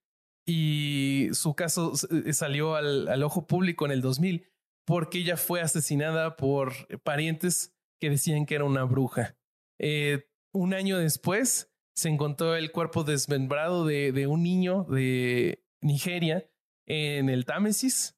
y 0.47 1.29
su 1.33 1.55
caso 1.55 1.93
eh, 2.11 2.33
salió 2.33 2.77
al, 2.77 3.09
al 3.09 3.23
ojo 3.23 3.47
público 3.47 3.85
en 3.85 3.93
el 3.93 4.01
2000 4.01 4.49
porque 4.87 5.19
ella 5.19 5.37
fue 5.37 5.61
asesinada 5.61 6.37
por 6.37 6.73
parientes 7.03 7.75
que 8.01 8.11
decían 8.11 8.47
que 8.47 8.55
era 8.55 8.65
una 8.65 8.85
bruja. 8.85 9.37
Eh, 9.81 10.29
un 10.53 10.75
año 10.75 10.99
después 10.99 11.73
se 11.95 12.09
encontró 12.09 12.55
el 12.55 12.71
cuerpo 12.71 13.03
desmembrado 13.05 13.85
de, 13.85 14.13
de 14.13 14.27
un 14.27 14.43
niño 14.43 14.85
de 14.85 15.65
Nigeria 15.83 16.49
en 16.87 17.29
el 17.29 17.45
Támesis, 17.45 18.17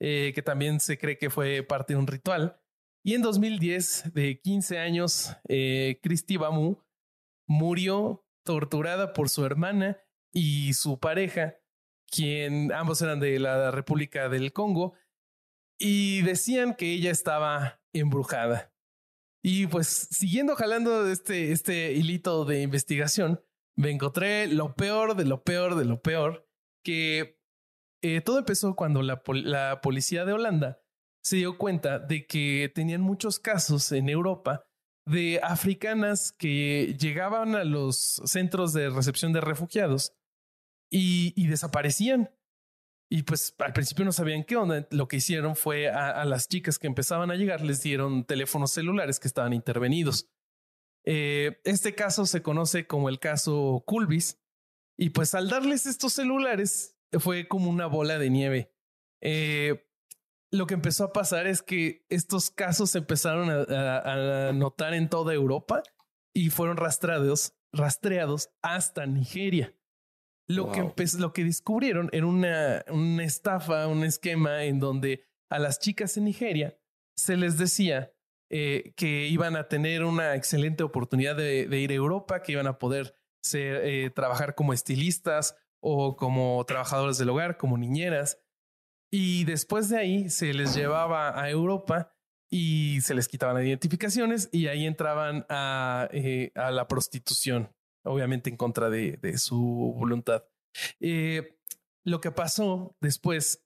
eh, 0.00 0.32
que 0.34 0.42
también 0.42 0.80
se 0.80 0.98
cree 0.98 1.16
que 1.16 1.30
fue 1.30 1.62
parte 1.62 1.94
de 1.94 1.98
un 1.98 2.06
ritual. 2.06 2.59
Y 3.02 3.14
en 3.14 3.22
2010, 3.22 4.12
de 4.12 4.40
15 4.40 4.78
años, 4.78 5.36
eh, 5.48 5.98
Christy 6.02 6.36
Bamu 6.36 6.78
murió 7.46 8.26
torturada 8.44 9.12
por 9.12 9.28
su 9.28 9.44
hermana 9.44 9.98
y 10.32 10.74
su 10.74 10.98
pareja, 10.98 11.56
quien 12.10 12.72
ambos 12.72 13.00
eran 13.00 13.20
de 13.20 13.38
la 13.38 13.70
República 13.70 14.28
del 14.28 14.52
Congo, 14.52 14.94
y 15.78 16.20
decían 16.22 16.74
que 16.74 16.92
ella 16.92 17.10
estaba 17.10 17.80
embrujada. 17.94 18.74
Y 19.42 19.66
pues 19.66 19.86
siguiendo 20.10 20.54
jalando 20.54 21.08
este, 21.08 21.52
este 21.52 21.92
hilito 21.92 22.44
de 22.44 22.60
investigación, 22.60 23.42
me 23.76 23.90
encontré 23.90 24.46
lo 24.46 24.74
peor 24.74 25.16
de 25.16 25.24
lo 25.24 25.42
peor 25.42 25.74
de 25.76 25.86
lo 25.86 26.02
peor, 26.02 26.46
que 26.84 27.40
eh, 28.02 28.20
todo 28.20 28.38
empezó 28.38 28.76
cuando 28.76 29.02
la, 29.02 29.22
la 29.26 29.80
policía 29.80 30.26
de 30.26 30.34
Holanda 30.34 30.82
se 31.22 31.36
dio 31.36 31.58
cuenta 31.58 31.98
de 31.98 32.26
que 32.26 32.70
tenían 32.74 33.00
muchos 33.00 33.38
casos 33.38 33.92
en 33.92 34.08
Europa 34.08 34.66
de 35.06 35.40
africanas 35.42 36.32
que 36.32 36.96
llegaban 36.98 37.54
a 37.54 37.64
los 37.64 38.22
centros 38.24 38.72
de 38.72 38.90
recepción 38.90 39.32
de 39.32 39.40
refugiados 39.40 40.14
y, 40.90 41.46
desaparecían. 41.46 42.30
Y 43.12 43.24
pues 43.24 43.54
al 43.58 43.72
principio 43.72 44.04
no 44.04 44.12
sabían 44.12 44.44
qué 44.44 44.56
onda. 44.56 44.86
Lo 44.90 45.08
que 45.08 45.16
hicieron 45.16 45.56
fue 45.56 45.88
a, 45.88 46.10
a 46.10 46.24
las 46.24 46.48
chicas 46.48 46.78
que 46.78 46.86
empezaban 46.86 47.30
a 47.30 47.36
llegar 47.36 47.60
les 47.60 47.82
dieron 47.82 48.24
teléfonos 48.24 48.70
celulares 48.70 49.18
que 49.18 49.28
estaban 49.28 49.52
intervenidos. 49.52 50.28
Eh, 51.04 51.60
este 51.64 51.94
caso 51.94 52.26
se 52.26 52.42
conoce 52.42 52.86
como 52.86 53.08
el 53.08 53.18
caso 53.18 53.82
Culvis. 53.86 54.38
Y 54.96 55.10
pues 55.10 55.34
al 55.34 55.48
darles 55.48 55.86
estos 55.86 56.12
celulares 56.12 56.98
fue 57.18 57.48
como 57.48 57.70
una 57.70 57.86
bola 57.86 58.18
de 58.18 58.30
nieve. 58.30 58.72
Eh, 59.22 59.89
lo 60.52 60.66
que 60.66 60.74
empezó 60.74 61.04
a 61.04 61.12
pasar 61.12 61.46
es 61.46 61.62
que 61.62 62.04
estos 62.08 62.50
casos 62.50 62.90
se 62.90 62.98
empezaron 62.98 63.50
a, 63.50 63.62
a- 63.62 64.48
a 64.48 64.52
notar 64.52 64.94
en 64.94 65.08
toda 65.08 65.32
Europa 65.34 65.82
y 66.34 66.50
fueron 66.50 66.76
rastreados, 66.76 67.54
rastreados 67.72 68.50
hasta 68.62 69.06
Nigeria. 69.06 69.74
Lo, 70.48 70.72
que 70.72 70.82
Wow. 70.82 70.94
lo 71.18 71.32
que 71.32 71.44
descubrieron 71.44 72.08
era 72.12 72.26
una, 72.26 72.84
una 72.88 73.22
estafa, 73.24 73.86
un 73.86 74.02
esquema 74.04 74.64
en 74.64 74.80
donde 74.80 75.24
a 75.48 75.58
las 75.60 75.78
chicas 75.78 76.16
en 76.16 76.24
Nigeria 76.24 76.76
se 77.16 77.36
les 77.36 77.56
decía 77.58 78.12
eh, 78.50 78.92
que 78.96 79.28
iban 79.28 79.54
a 79.54 79.68
tener 79.68 80.02
una 80.04 80.34
excelente 80.34 80.82
oportunidad 80.82 81.36
de, 81.36 81.68
de 81.68 81.78
ir 81.78 81.92
a 81.92 81.94
Europa, 81.94 82.42
que 82.42 82.52
iban 82.52 82.66
a 82.66 82.78
poder 82.78 83.14
ser, 83.44 83.82
eh, 83.84 84.10
trabajar 84.10 84.56
como 84.56 84.72
estilistas 84.72 85.56
o 85.80 86.16
como 86.16 86.64
trabajadores 86.66 87.16
del 87.18 87.30
hogar, 87.30 87.56
como 87.56 87.78
niñeras. 87.78 88.40
Y 89.10 89.44
después 89.44 89.88
de 89.88 89.98
ahí 89.98 90.30
se 90.30 90.54
les 90.54 90.74
llevaba 90.74 91.40
a 91.40 91.50
Europa 91.50 92.14
y 92.50 93.00
se 93.00 93.14
les 93.14 93.28
quitaban 93.28 93.56
las 93.56 93.64
identificaciones 93.64 94.48
y 94.52 94.66
ahí 94.66 94.86
entraban 94.86 95.46
a, 95.48 96.08
eh, 96.12 96.52
a 96.54 96.70
la 96.70 96.88
prostitución, 96.88 97.74
obviamente 98.04 98.50
en 98.50 98.56
contra 98.56 98.90
de, 98.90 99.16
de 99.16 99.38
su 99.38 99.94
voluntad. 99.96 100.44
Eh, 101.00 101.58
lo 102.04 102.20
que 102.20 102.30
pasó 102.30 102.96
después 103.00 103.64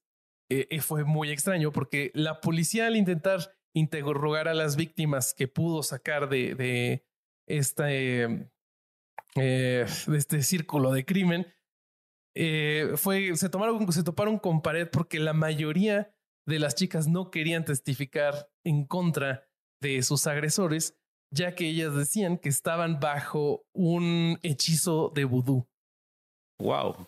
eh, 0.49 0.79
fue 0.81 1.03
muy 1.03 1.31
extraño 1.31 1.71
porque 1.71 2.11
la 2.13 2.41
policía 2.41 2.87
al 2.87 2.95
intentar 2.95 3.55
interrogar 3.73 4.47
a 4.47 4.53
las 4.53 4.75
víctimas 4.75 5.33
que 5.33 5.47
pudo 5.47 5.83
sacar 5.83 6.29
de, 6.29 6.55
de 6.55 7.05
este, 7.47 8.49
de 9.35 9.85
este 10.15 10.43
círculo 10.43 10.91
de 10.91 11.05
crimen, 11.05 11.47
eh, 12.35 12.91
fue, 12.95 13.35
se, 13.37 13.49
tomaron, 13.49 13.91
se 13.91 14.03
toparon 14.03 14.37
con 14.39 14.61
pared 14.61 14.87
porque 14.91 15.19
la 15.19 15.33
mayoría 15.33 16.13
de 16.47 16.59
las 16.59 16.75
chicas 16.75 17.07
no 17.07 17.31
querían 17.31 17.65
testificar 17.65 18.49
en 18.63 18.85
contra 18.85 19.47
de 19.81 20.03
sus 20.03 20.27
agresores, 20.27 20.97
ya 21.33 21.55
que 21.55 21.67
ellas 21.67 21.95
decían 21.95 22.37
que 22.37 22.49
estaban 22.49 22.99
bajo 22.99 23.65
un 23.73 24.37
hechizo 24.43 25.11
de 25.15 25.25
vudú. 25.25 25.67
Wow. 26.59 27.07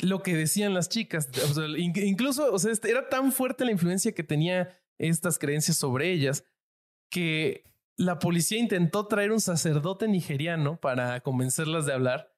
Lo 0.00 0.22
que 0.22 0.34
decían 0.34 0.74
las 0.74 0.88
chicas, 0.88 1.28
o 1.50 1.54
sea, 1.54 1.66
in- 1.76 1.92
incluso, 1.96 2.52
o 2.52 2.58
sea, 2.58 2.72
este- 2.72 2.90
era 2.90 3.08
tan 3.08 3.32
fuerte 3.32 3.64
la 3.64 3.70
influencia 3.72 4.12
que 4.12 4.24
tenía 4.24 4.76
estas 4.98 5.38
creencias 5.38 5.76
sobre 5.76 6.10
ellas 6.10 6.44
que 7.10 7.64
la 7.96 8.18
policía 8.18 8.58
intentó 8.58 9.06
traer 9.06 9.30
un 9.30 9.40
sacerdote 9.40 10.08
nigeriano 10.08 10.80
para 10.80 11.20
convencerlas 11.20 11.86
de 11.86 11.92
hablar 11.92 12.32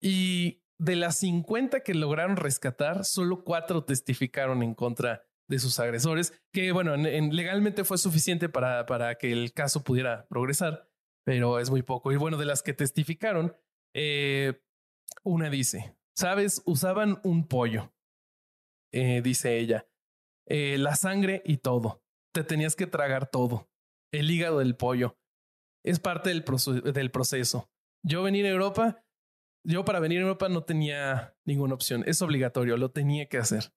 y 0.00 0.62
de 0.80 0.96
las 0.96 1.18
50 1.18 1.80
que 1.80 1.94
lograron 1.94 2.36
rescatar, 2.36 3.04
solo 3.04 3.42
cuatro 3.44 3.84
testificaron 3.84 4.62
en 4.62 4.74
contra 4.74 5.24
de 5.48 5.58
sus 5.58 5.78
agresores, 5.80 6.32
que 6.52 6.72
bueno, 6.72 6.94
en- 6.94 7.06
en- 7.06 7.34
legalmente 7.34 7.84
fue 7.84 7.98
suficiente 7.98 8.48
para, 8.48 8.86
para 8.86 9.16
que 9.16 9.32
el 9.32 9.52
caso 9.52 9.82
pudiera 9.82 10.26
progresar, 10.28 10.88
pero 11.24 11.58
es 11.58 11.70
muy 11.70 11.82
poco. 11.82 12.12
Y 12.12 12.16
bueno, 12.16 12.36
de 12.36 12.44
las 12.44 12.62
que 12.62 12.74
testificaron, 12.74 13.56
eh, 13.94 14.60
una 15.24 15.48
dice, 15.50 15.96
sabes, 16.16 16.62
usaban 16.66 17.18
un 17.24 17.48
pollo, 17.48 17.92
eh, 18.92 19.20
dice 19.22 19.58
ella, 19.58 19.88
eh, 20.46 20.76
la 20.78 20.96
sangre 20.96 21.42
y 21.44 21.58
todo. 21.58 22.02
Te 22.34 22.44
tenías 22.44 22.76
que 22.76 22.86
tragar 22.86 23.30
todo, 23.30 23.68
el 24.12 24.30
hígado 24.30 24.58
del 24.58 24.76
pollo. 24.76 25.18
Es 25.84 25.98
parte 25.98 26.28
del, 26.30 26.44
del 26.92 27.10
proceso. 27.10 27.70
Yo 28.04 28.22
venir 28.22 28.44
a 28.46 28.50
Europa, 28.50 29.04
yo 29.68 29.84
para 29.84 30.00
venir 30.00 30.18
a 30.18 30.22
Europa 30.22 30.48
no 30.48 30.64
tenía 30.64 31.36
ninguna 31.44 31.74
opción. 31.74 32.02
Es 32.06 32.22
obligatorio, 32.22 32.76
lo 32.76 32.90
tenía 32.90 33.28
que 33.28 33.38
hacer. 33.38 33.72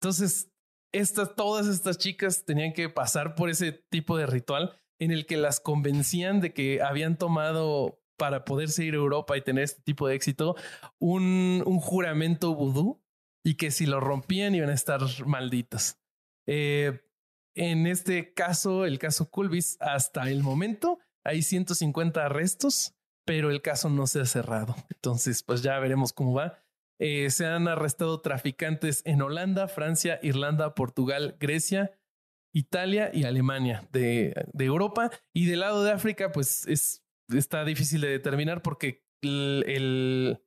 Entonces, 0.00 0.50
estas, 0.92 1.34
todas 1.34 1.66
estas 1.66 1.98
chicas 1.98 2.44
tenían 2.44 2.72
que 2.72 2.88
pasar 2.88 3.34
por 3.34 3.50
ese 3.50 3.72
tipo 3.72 4.16
de 4.16 4.26
ritual 4.26 4.80
en 4.98 5.10
el 5.10 5.26
que 5.26 5.36
las 5.36 5.60
convencían 5.60 6.40
de 6.40 6.54
que 6.54 6.82
habían 6.82 7.18
tomado 7.18 8.00
para 8.16 8.44
poderse 8.44 8.84
ir 8.84 8.94
a 8.94 8.98
Europa 8.98 9.36
y 9.36 9.42
tener 9.42 9.64
este 9.64 9.82
tipo 9.82 10.06
de 10.06 10.14
éxito 10.14 10.56
un, 10.98 11.62
juramento 11.80 12.54
vudú 12.54 13.02
y 13.44 13.56
que 13.56 13.70
si 13.70 13.86
lo 13.86 14.00
rompían 14.00 14.54
iban 14.54 14.70
a 14.70 14.74
estar 14.74 15.00
malditas. 15.26 16.00
Eh, 16.46 17.00
en 17.56 17.86
este 17.86 18.32
caso, 18.32 18.84
el 18.84 18.98
caso 18.98 19.30
Culvis, 19.30 19.76
hasta 19.80 20.30
el 20.30 20.42
momento 20.42 20.98
hay 21.24 21.42
150 21.42 22.24
arrestos, 22.24 22.94
pero 23.24 23.50
el 23.50 23.62
caso 23.62 23.88
no 23.90 24.06
se 24.06 24.20
ha 24.20 24.26
cerrado. 24.26 24.74
Entonces, 24.90 25.42
pues 25.42 25.62
ya 25.62 25.78
veremos 25.78 26.12
cómo 26.12 26.34
va. 26.34 26.58
Eh, 26.98 27.30
se 27.30 27.46
han 27.46 27.66
arrestado 27.68 28.20
traficantes 28.20 29.02
en 29.04 29.22
Holanda, 29.22 29.68
Francia, 29.68 30.20
Irlanda, 30.22 30.74
Portugal, 30.74 31.36
Grecia, 31.40 31.98
Italia 32.52 33.10
y 33.12 33.24
Alemania 33.24 33.88
de, 33.92 34.34
de 34.52 34.64
Europa. 34.64 35.10
Y 35.32 35.46
del 35.46 35.60
lado 35.60 35.82
de 35.82 35.92
África, 35.92 36.30
pues 36.30 36.66
es, 36.68 37.04
está 37.34 37.64
difícil 37.64 38.00
de 38.00 38.08
determinar 38.08 38.62
porque 38.62 39.04
el, 39.22 39.64
el, 39.66 40.42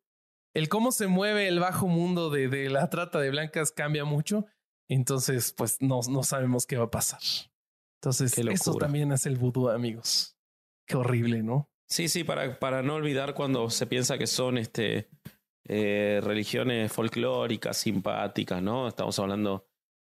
el 0.53 0.69
cómo 0.69 0.91
se 0.91 1.07
mueve 1.07 1.47
el 1.47 1.59
bajo 1.59 1.87
mundo 1.87 2.29
de, 2.29 2.47
de 2.47 2.69
la 2.69 2.89
trata 2.89 3.19
de 3.19 3.31
blancas 3.31 3.71
cambia 3.71 4.05
mucho. 4.05 4.45
Entonces, 4.89 5.51
pues 5.51 5.81
no, 5.81 5.99
no 6.09 6.23
sabemos 6.23 6.65
qué 6.65 6.77
va 6.77 6.85
a 6.85 6.91
pasar. 6.91 7.19
Entonces, 8.01 8.37
eso 8.37 8.75
también 8.75 9.11
es 9.11 9.25
el 9.25 9.35
vudú, 9.35 9.69
amigos. 9.69 10.37
Qué 10.87 10.95
horrible, 10.95 11.43
¿no? 11.43 11.69
Sí, 11.87 12.09
sí, 12.09 12.23
para, 12.23 12.59
para 12.59 12.83
no 12.83 12.95
olvidar 12.95 13.33
cuando 13.33 13.69
se 13.69 13.87
piensa 13.87 14.17
que 14.17 14.27
son 14.27 14.57
este, 14.57 15.09
eh, 15.67 16.19
religiones 16.23 16.91
folclóricas, 16.91 17.77
simpáticas, 17.77 18.61
¿no? 18.61 18.87
Estamos 18.87 19.17
hablando 19.19 19.67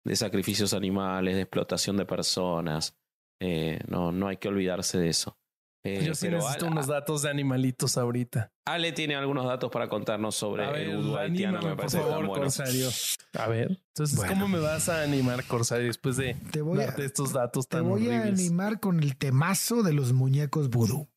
de 0.03 0.15
sacrificios 0.15 0.73
animales, 0.73 1.35
de 1.35 1.41
explotación 1.41 1.97
de 1.97 2.05
personas. 2.05 2.97
Eh, 3.39 3.79
no, 3.87 4.11
no 4.11 4.27
hay 4.27 4.37
que 4.37 4.49
olvidarse 4.49 4.97
de 4.99 5.09
eso. 5.09 5.37
Eh, 5.83 6.03
Yo 6.05 6.13
sí 6.13 6.27
pero 6.27 6.37
necesito 6.37 6.65
Ale, 6.65 6.73
unos 6.73 6.87
datos 6.87 7.21
de 7.23 7.29
animalitos 7.31 7.97
ahorita. 7.97 8.53
Ale 8.65 8.91
tiene 8.91 9.15
algunos 9.15 9.45
datos 9.47 9.71
para 9.71 9.89
contarnos 9.89 10.35
sobre 10.35 10.67
ver, 10.67 10.75
el 10.75 10.97
vudú 10.97 11.17
haitiano, 11.17 11.57
anímame, 11.57 11.69
me 11.71 11.75
por 11.75 11.77
parece 11.77 11.97
que 11.97 12.03
favor, 12.03 12.27
buenos. 12.27 12.57
Corsario. 12.57 12.89
A 13.33 13.47
ver. 13.47 13.79
Entonces, 13.87 14.15
Bueno. 14.15 14.33
¿cómo 14.33 14.47
me 14.47 14.59
vas 14.59 14.89
a 14.89 15.01
animar, 15.01 15.43
Corsario, 15.45 15.87
después 15.87 16.17
de 16.17 16.35
Te 16.51 16.61
voy 16.61 16.81
a, 16.81 16.87
darte 16.87 17.05
estos 17.05 17.33
datos 17.33 17.67
te 17.67 17.77
tan 17.77 17.89
voy 17.89 18.09
a 18.09 18.23
animar 18.23 18.79
con 18.79 18.99
el 18.99 19.17
temazo 19.17 19.81
de 19.81 19.93
los 19.93 20.13
muñecos 20.13 20.69
vudú. 20.69 21.07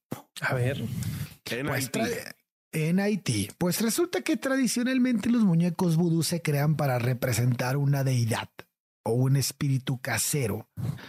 A 0.41 0.55
ver. 0.55 0.85
En 1.47 1.67
Pues 1.67 1.91
Haití. 1.95 2.01
en 2.73 3.01
Haití. 3.01 3.49
Pues 3.59 3.81
resulta 3.81 4.23
que 4.23 4.37
tradicionalmente 4.37 5.29
los 5.31 5.43
muñecos 5.45 5.97
vudú 5.97 6.23
se 6.23 6.43
crean 6.43 6.77
para 6.77 6.99
representar 6.99 7.77
una 7.77 8.03
deidad 8.05 8.49
o 9.05 9.13
un 9.13 9.37
espíritu 9.37 10.01
casero. 10.01 10.67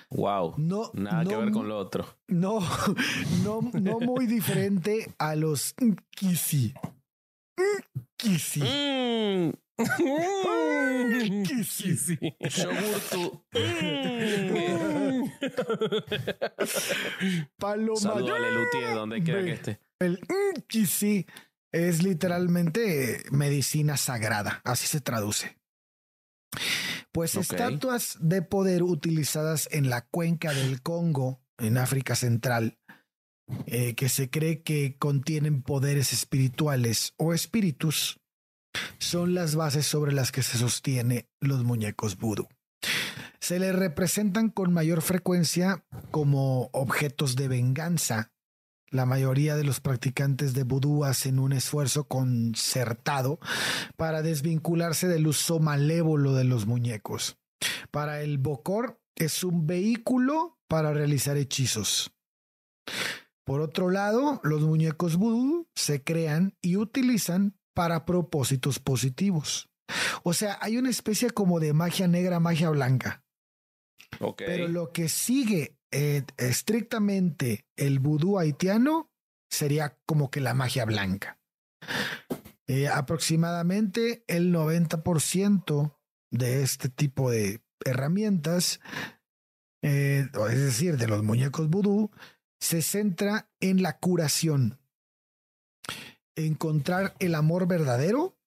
Wow. 0.10 0.56
No, 0.58 0.92
Nada 0.94 1.24
que 1.24 1.32
no 1.34 1.40
ver 1.40 1.52
con 1.52 1.68
lo 1.70 1.78
otro. 1.78 2.18
No, 2.28 2.60
no, 3.44 3.62
no 3.74 4.00
muy 4.00 4.28
diferente 4.28 5.14
a 5.18 5.36
los 5.36 5.74
Nkisi. 5.82 6.74
Nkisi. 7.58 8.62
Mm, 8.62 9.52
sí. 11.64 12.18
yogurtu. 12.40 13.44
Paloma. 17.58 18.00
Saludo 18.00 18.36
a 18.36 18.40
Lelutier 18.40 18.94
donde 18.94 19.24
quiera 19.24 19.44
que 19.44 19.52
esté. 19.52 19.80
El 20.00 20.20
Nkisi 20.58 21.26
es 21.72 22.04
literalmente 22.04 23.24
medicina 23.32 23.98
sagrada, 23.98 24.62
así 24.64 24.88
se 24.88 25.02
traduce. 25.02 25.58
Pues 27.12 27.36
estatuas 27.36 28.18
de 28.22 28.42
poder 28.42 28.84
utilizadas 28.84 29.68
en 29.72 29.90
la 29.90 30.02
cuenca 30.02 30.54
del 30.54 30.82
Congo, 30.82 31.42
en 31.58 31.78
África 31.78 32.16
Central, 32.16 32.78
eh, 33.68 33.96
que 33.96 34.10
se 34.10 34.30
cree 34.30 34.62
que 34.62 34.98
contienen 34.98 35.62
poderes 35.62 36.14
espirituales 36.14 37.14
o 37.18 37.34
espíritus, 37.34 38.20
son 39.00 39.34
las 39.34 39.56
bases 39.56 39.86
sobre 39.86 40.12
las 40.12 40.32
que 40.32 40.44
se 40.44 40.58
sostiene 40.58 41.28
los 41.40 41.64
muñecos 41.64 42.18
vudú. 42.18 42.48
Se 43.40 43.60
les 43.60 43.76
representan 43.76 44.50
con 44.50 44.74
mayor 44.74 45.02
frecuencia 45.02 45.86
como 46.12 46.70
objetos 46.74 47.36
de 47.36 47.48
venganza. 47.48 48.32
La 48.90 49.06
mayoría 49.06 49.56
de 49.56 49.64
los 49.64 49.82
practicantes 49.82 50.54
de 50.54 50.64
vudú 50.64 51.04
hacen 51.04 51.38
un 51.38 51.54
esfuerzo 51.54 52.08
concertado 52.08 53.40
para 53.98 54.22
desvincularse 54.22 55.08
del 55.08 55.28
uso 55.28 55.60
malévolo 55.60 56.34
de 56.34 56.46
los 56.46 56.66
muñecos. 56.66 57.38
Para 57.92 58.22
el 58.22 58.38
Bokor 58.38 59.00
es 59.16 59.44
un 59.44 59.68
vehículo 59.68 60.58
para 60.68 60.94
realizar 60.94 61.38
hechizos. 61.38 62.12
Por 63.46 63.62
otro 63.62 63.92
lado, 63.92 64.42
los 64.44 64.62
muñecos 64.62 65.18
vudú 65.18 65.68
se 65.76 66.04
crean 66.04 66.56
y 66.62 66.78
utilizan 66.78 67.56
para 67.74 68.06
propósitos 68.06 68.80
positivos. 68.80 69.70
O 70.24 70.34
sea, 70.34 70.58
hay 70.62 70.78
una 70.78 70.90
especie 70.90 71.30
como 71.30 71.60
de 71.60 71.74
magia 71.74 72.08
negra, 72.08 72.40
magia 72.40 72.72
blanca. 72.72 73.24
Ok. 74.20 74.42
Pero 74.46 74.68
lo 74.68 74.92
que 74.92 75.10
sigue 75.10 75.78
eh, 75.92 76.24
estrictamente 76.38 77.68
el 77.76 78.00
vudú 78.00 78.40
haitiano 78.40 79.12
sería 79.50 79.98
como 80.08 80.32
que 80.32 80.42
la 80.42 80.54
magia 80.54 80.86
blanca. 80.86 81.40
Eh, 82.68 82.88
aproximadamente 82.88 84.24
el 84.28 84.52
90% 84.52 85.96
de 86.32 86.64
este 86.64 86.90
tipo 86.90 87.30
de 87.30 87.62
herramientas, 87.86 88.80
eh, 89.84 90.26
es 90.50 90.60
decir, 90.60 90.98
de 90.98 91.08
los 91.08 91.22
muñecos 91.22 91.70
vudú, 91.70 92.10
se 92.66 92.82
centra 92.82 93.48
en 93.60 93.84
la 93.84 94.00
curación, 94.00 94.80
encontrar 96.36 97.16
el 97.20 97.36
amor 97.36 97.68
verdadero 97.68 98.40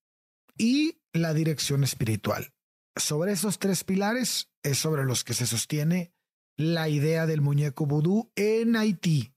y 0.57 0.99
la 1.13 1.33
dirección 1.35 1.85
espiritual. 1.85 2.53
Sobre 2.97 3.31
esos 3.31 3.61
tres 3.61 3.85
pilares 3.85 4.51
es 4.65 4.79
sobre 4.79 5.05
los 5.05 5.23
que 5.23 5.35
se 5.35 5.47
sostiene 5.47 6.13
la 6.57 6.89
idea 6.89 7.27
del 7.27 7.41
muñeco 7.43 7.87
vudú 7.87 8.33
en 8.35 8.75
Haití. 8.75 9.33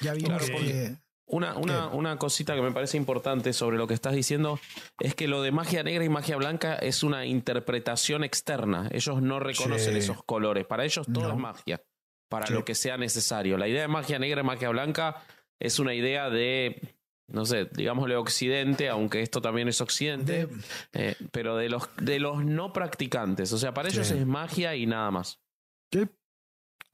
Ya 0.00 0.12
vimos 0.14 0.44
Claro, 0.44 0.58
que 0.60 0.98
Una, 1.28 1.56
una, 1.56 1.88
una 1.88 2.16
cosita 2.18 2.54
que 2.54 2.62
me 2.62 2.70
parece 2.70 2.96
importante 2.96 3.52
sobre 3.52 3.76
lo 3.76 3.88
que 3.88 3.94
estás 3.94 4.14
diciendo 4.14 4.60
es 5.00 5.16
que 5.16 5.26
lo 5.26 5.42
de 5.42 5.50
magia 5.50 5.82
negra 5.82 6.04
y 6.04 6.08
magia 6.08 6.36
blanca 6.36 6.76
es 6.76 7.02
una 7.02 7.26
interpretación 7.26 8.22
externa. 8.22 8.88
Ellos 8.92 9.20
no 9.20 9.40
reconocen 9.40 9.94
Sí. 9.94 9.98
esos 9.98 10.22
colores. 10.22 10.64
Para 10.64 10.84
ellos 10.84 11.04
todo 11.12 11.26
No. 11.26 11.30
es 11.34 11.38
magia, 11.40 11.82
para 12.28 12.46
Sí. 12.46 12.52
lo 12.54 12.64
que 12.64 12.74
sea 12.74 12.96
necesario. 12.96 13.56
La 13.58 13.68
idea 13.68 13.82
de 13.82 13.88
magia 13.88 14.18
negra 14.18 14.40
y 14.40 14.44
magia 14.44 14.68
blanca 14.70 15.22
es 15.60 15.78
una 15.78 15.94
idea 15.94 16.28
de, 16.28 16.94
no 17.28 17.44
sé, 17.46 17.68
digámosle 17.72 18.16
occidente, 18.16 18.88
aunque 18.88 19.22
esto 19.22 19.40
también 19.40 19.68
es 19.68 19.80
occidente, 19.80 20.46
de- 20.46 20.48
eh, 20.92 21.16
pero 21.32 21.56
de 21.56 21.68
los, 21.68 21.88
de 22.00 22.18
los 22.20 22.44
no 22.44 22.72
practicantes. 22.72 23.52
O 23.52 23.58
sea, 23.58 23.72
para 23.74 23.88
ellos 23.88 24.10
es 24.10 24.26
magia 24.26 24.74
y 24.76 24.86
nada 24.86 25.10
más. 25.10 25.40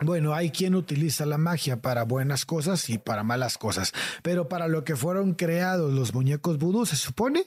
bueno, 0.04 0.34
hay 0.34 0.50
quien 0.50 0.74
utiliza 0.74 1.26
la 1.26 1.38
magia 1.38 1.80
para 1.80 2.02
buenas 2.04 2.44
cosas 2.44 2.90
y 2.90 2.98
para 2.98 3.22
malas 3.22 3.56
cosas, 3.56 3.92
pero 4.22 4.48
para 4.48 4.66
lo 4.66 4.82
que 4.84 4.96
fueron 4.96 5.34
creados 5.34 5.92
los 5.92 6.12
muñecos 6.12 6.58
vudú, 6.58 6.86
se 6.86 6.96
supone, 6.96 7.44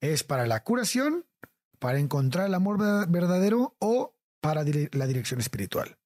es 0.00 0.22
para 0.22 0.46
la 0.46 0.62
curación, 0.62 1.26
para 1.80 1.98
encontrar 1.98 2.46
el 2.46 2.54
amor 2.54 2.78
ver- 2.78 3.08
verdadero 3.08 3.74
o 3.80 4.14
para 4.40 4.62
la 4.92 5.06
dirección 5.06 5.40
espiritual. 5.40 5.96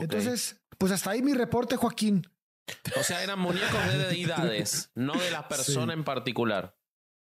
Entonces, 0.00 0.60
pues 0.78 0.92
hasta 0.92 1.10
ahí 1.10 1.22
mi 1.22 1.34
reporte, 1.34 1.76
Joaquín. 1.76 2.22
o 2.98 3.02
sea, 3.02 3.22
eran 3.22 3.38
muñecos 3.40 3.84
de 3.92 3.98
deidades, 4.08 4.90
no 4.94 5.14
de 5.14 5.30
la 5.30 5.48
persona 5.48 5.92
Sí. 5.92 5.98
en 5.98 6.04
particular. 6.04 6.76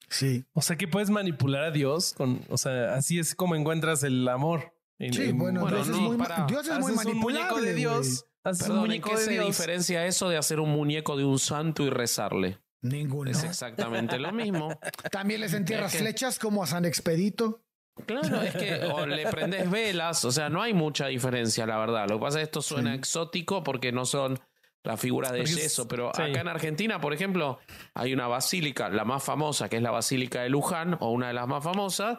Sí. 0.08 0.44
O 0.52 0.60
sea 0.62 0.76
que 0.76 0.86
puedes 0.88 1.10
manipular 1.10 1.64
a 1.64 1.70
Dios 1.70 2.12
con, 2.12 2.44
o 2.48 2.58
sea, 2.58 2.94
así 2.94 3.18
es 3.18 3.34
como 3.34 3.54
encuentras 3.56 4.02
el 4.02 4.28
amor. 4.28 4.74
En- 4.98 5.14
Sí, 5.14 5.22
en- 5.30 5.38
bueno, 5.38 5.60
bueno, 5.62 5.76
Dios, 5.78 5.88
no, 5.88 5.94
es 5.96 6.00
muy, 6.02 6.16
para- 6.16 6.46
Dios 6.46 6.68
es 6.68 6.78
muy 6.78 6.92
un 6.92 7.18
muñeco 7.18 7.60
de 7.60 7.74
Dios. 7.74 8.26
un 8.44 8.58
Perdón, 8.58 8.70
¿en 8.76 8.80
muñeco 8.82 9.10
qué 9.10 9.16
de 9.16 9.22
se 9.24 9.30
Dios. 9.32 9.46
diferencia 9.46 10.06
eso 10.06 10.28
de 10.28 10.36
hacer 10.36 10.60
un 10.60 10.70
muñeco 10.70 11.16
de 11.16 11.24
un 11.24 11.38
santo 11.38 11.82
y 11.84 11.90
rezarle? 11.90 12.60
Ninguno. 12.82 13.30
Es 13.30 13.42
exactamente 13.44 14.18
lo 14.18 14.32
mismo. 14.32 14.78
También 15.10 15.40
les 15.40 15.54
entierras 15.54 15.94
flechas 15.96 16.38
como 16.40 16.62
a 16.62 16.66
San 16.66 16.84
Expedito. 16.84 17.62
Claro, 18.07 18.40
es 18.43 18.55
que 18.55 18.84
o 18.86 19.07
le 19.07 19.26
prendes 19.30 19.70
velas, 19.70 20.24
o 20.24 20.32
sea, 20.32 20.49
no 20.49 20.62
hay 20.62 20.72
mucha 20.72 21.07
diferencia, 21.09 21.66
la 21.66 21.78
verdad. 21.78 22.07
Lo 22.09 22.18
que 22.18 22.22
pasa 22.22 22.38
es 22.38 22.43
que 22.43 22.45
esto 22.45 22.62
suena 22.62 22.93
Sí. 22.93 22.99
exótico 22.99 23.62
porque 23.62 23.93
no 23.93 24.05
son 24.07 24.40
las 24.82 24.99
figuras 25.01 25.30
de 25.32 25.45
yeso, 25.45 25.86
pero 25.86 26.11
sí. 26.14 26.22
acá 26.22 26.40
en 26.40 26.49
Argentina, 26.49 27.01
por 27.01 27.12
ejemplo, 27.12 27.61
hay 27.95 28.12
una 28.12 28.26
basílica, 28.26 28.88
la 28.88 29.05
más 29.05 29.22
famosa, 29.22 29.68
que 29.68 29.76
es 29.76 29.82
la 29.82 29.93
Basílica 29.93 30.43
de 30.43 30.49
Luján, 30.49 30.97
o 31.01 31.11
una 31.11 31.28
de 31.28 31.34
las 31.34 31.47
más 31.47 31.62
famosas, 31.62 32.18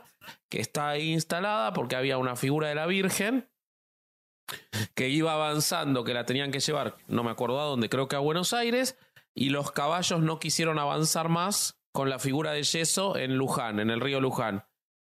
que 0.50 0.62
está 0.62 0.90
ahí 0.90 1.12
instalada 1.12 1.74
porque 1.74 1.98
había 1.98 2.18
una 2.18 2.38
figura 2.38 2.70
de 2.70 2.76
la 2.76 2.86
Virgen 2.86 3.50
que 4.96 5.10
iba 5.10 5.34
avanzando, 5.34 6.04
que 6.04 6.14
la 6.14 6.26
tenían 6.26 6.52
que 6.52 6.60
llevar, 6.60 6.96
no 7.08 7.24
me 7.24 7.32
acuerdo 7.32 7.60
a 7.60 7.66
dónde, 7.66 7.90
creo 7.90 8.08
que 8.08 8.16
a 8.16 8.20
Buenos 8.20 8.54
Aires, 8.54 8.98
y 9.34 9.50
los 9.50 9.72
caballos 9.72 10.22
no 10.22 10.40
quisieron 10.40 10.80
avanzar 10.80 11.28
más 11.28 11.80
con 11.92 12.10
la 12.10 12.20
figura 12.20 12.52
de 12.52 12.64
yeso 12.64 13.18
en 13.18 13.36
Luján, 13.38 13.80
en 13.80 13.90
el 13.90 14.00
río 14.00 14.22
Luján. 14.22 14.64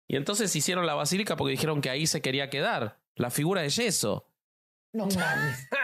Y 0.08 0.16
entonces 0.16 0.56
hicieron 0.56 0.86
la 0.86 0.96
basílica 0.96 1.36
porque 1.36 1.52
dijeron 1.52 1.82
que 1.82 1.90
ahí 1.90 2.08
se 2.08 2.22
quería 2.22 2.50
quedar, 2.50 3.00
la 3.16 3.30
figura 3.30 3.62
de 3.62 3.70
yeso. 3.70 4.30
No 4.94 5.08
mames. 5.08 5.68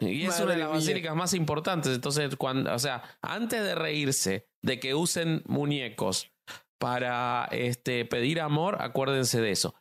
Y 0.00 0.22
es 0.22 0.30
Madre 0.30 0.44
una 0.44 0.52
de 0.54 0.58
las 0.58 0.70
basílicas 0.70 1.14
más 1.14 1.34
importantes. 1.34 1.94
Entonces, 1.94 2.34
cuando, 2.36 2.74
o 2.74 2.78
sea, 2.78 3.02
antes 3.20 3.62
de 3.62 3.74
reírse 3.74 4.48
de 4.62 4.80
que 4.80 4.94
usen 4.94 5.42
muñecos 5.46 6.32
para 6.78 7.48
este, 7.52 8.04
pedir 8.06 8.40
amor, 8.40 8.78
acuérdense 8.80 9.40
de 9.40 9.50
eso. 9.50 9.74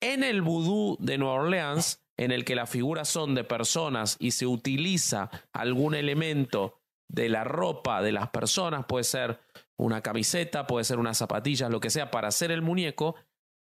En 0.00 0.24
el 0.24 0.42
vudú 0.42 0.96
de 1.00 1.18
Nueva 1.18 1.34
Orleans, 1.34 2.02
en 2.16 2.32
el 2.32 2.44
que 2.44 2.56
las 2.56 2.70
figuras 2.70 3.08
son 3.08 3.34
de 3.34 3.44
personas 3.44 4.16
y 4.18 4.32
se 4.32 4.46
utiliza 4.46 5.30
algún 5.52 5.94
elemento 5.94 6.80
de 7.08 7.28
la 7.28 7.44
ropa 7.44 8.02
de 8.02 8.12
las 8.12 8.30
personas, 8.30 8.86
puede 8.86 9.04
ser 9.04 9.40
una 9.78 10.02
camiseta, 10.02 10.66
puede 10.66 10.84
ser 10.84 10.98
unas 10.98 11.16
zapatillas, 11.18 11.70
lo 11.70 11.80
que 11.80 11.90
sea, 11.90 12.10
para 12.10 12.28
hacer 12.28 12.50
el 12.50 12.62
muñeco, 12.62 13.14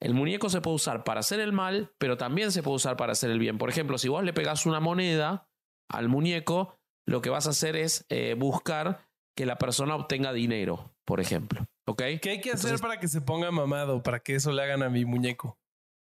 el 0.00 0.14
muñeco 0.14 0.48
se 0.50 0.60
puede 0.60 0.76
usar 0.76 1.04
para 1.04 1.20
hacer 1.20 1.40
el 1.40 1.52
mal, 1.52 1.92
pero 1.98 2.16
también 2.16 2.52
se 2.52 2.62
puede 2.62 2.76
usar 2.76 2.96
para 2.96 3.12
hacer 3.12 3.30
el 3.30 3.38
bien. 3.38 3.56
Por 3.58 3.70
ejemplo, 3.70 3.98
si 3.98 4.08
vos 4.08 4.22
le 4.24 4.32
pegás 4.32 4.66
una 4.66 4.80
moneda 4.80 5.48
al 5.88 6.08
muñeco, 6.08 6.76
lo 7.06 7.22
que 7.22 7.30
vas 7.30 7.46
a 7.46 7.50
hacer 7.50 7.76
es 7.76 8.04
eh, 8.08 8.34
buscar 8.36 9.08
que 9.36 9.46
la 9.46 9.56
persona 9.58 9.94
obtenga 9.94 10.32
dinero, 10.32 10.94
por 11.04 11.20
ejemplo. 11.20 11.64
¿Ok? 11.86 12.02
¿Qué 12.20 12.30
hay 12.30 12.40
que 12.40 12.50
hacer 12.50 12.70
Entonces- 12.72 12.80
para 12.82 13.00
que 13.00 13.08
se 13.08 13.20
ponga 13.20 13.50
mamado? 13.50 14.02
Para 14.02 14.20
que 14.20 14.34
eso 14.34 14.52
le 14.52 14.62
hagan 14.62 14.82
a 14.82 14.88
mi 14.90 15.04
muñeco. 15.04 15.58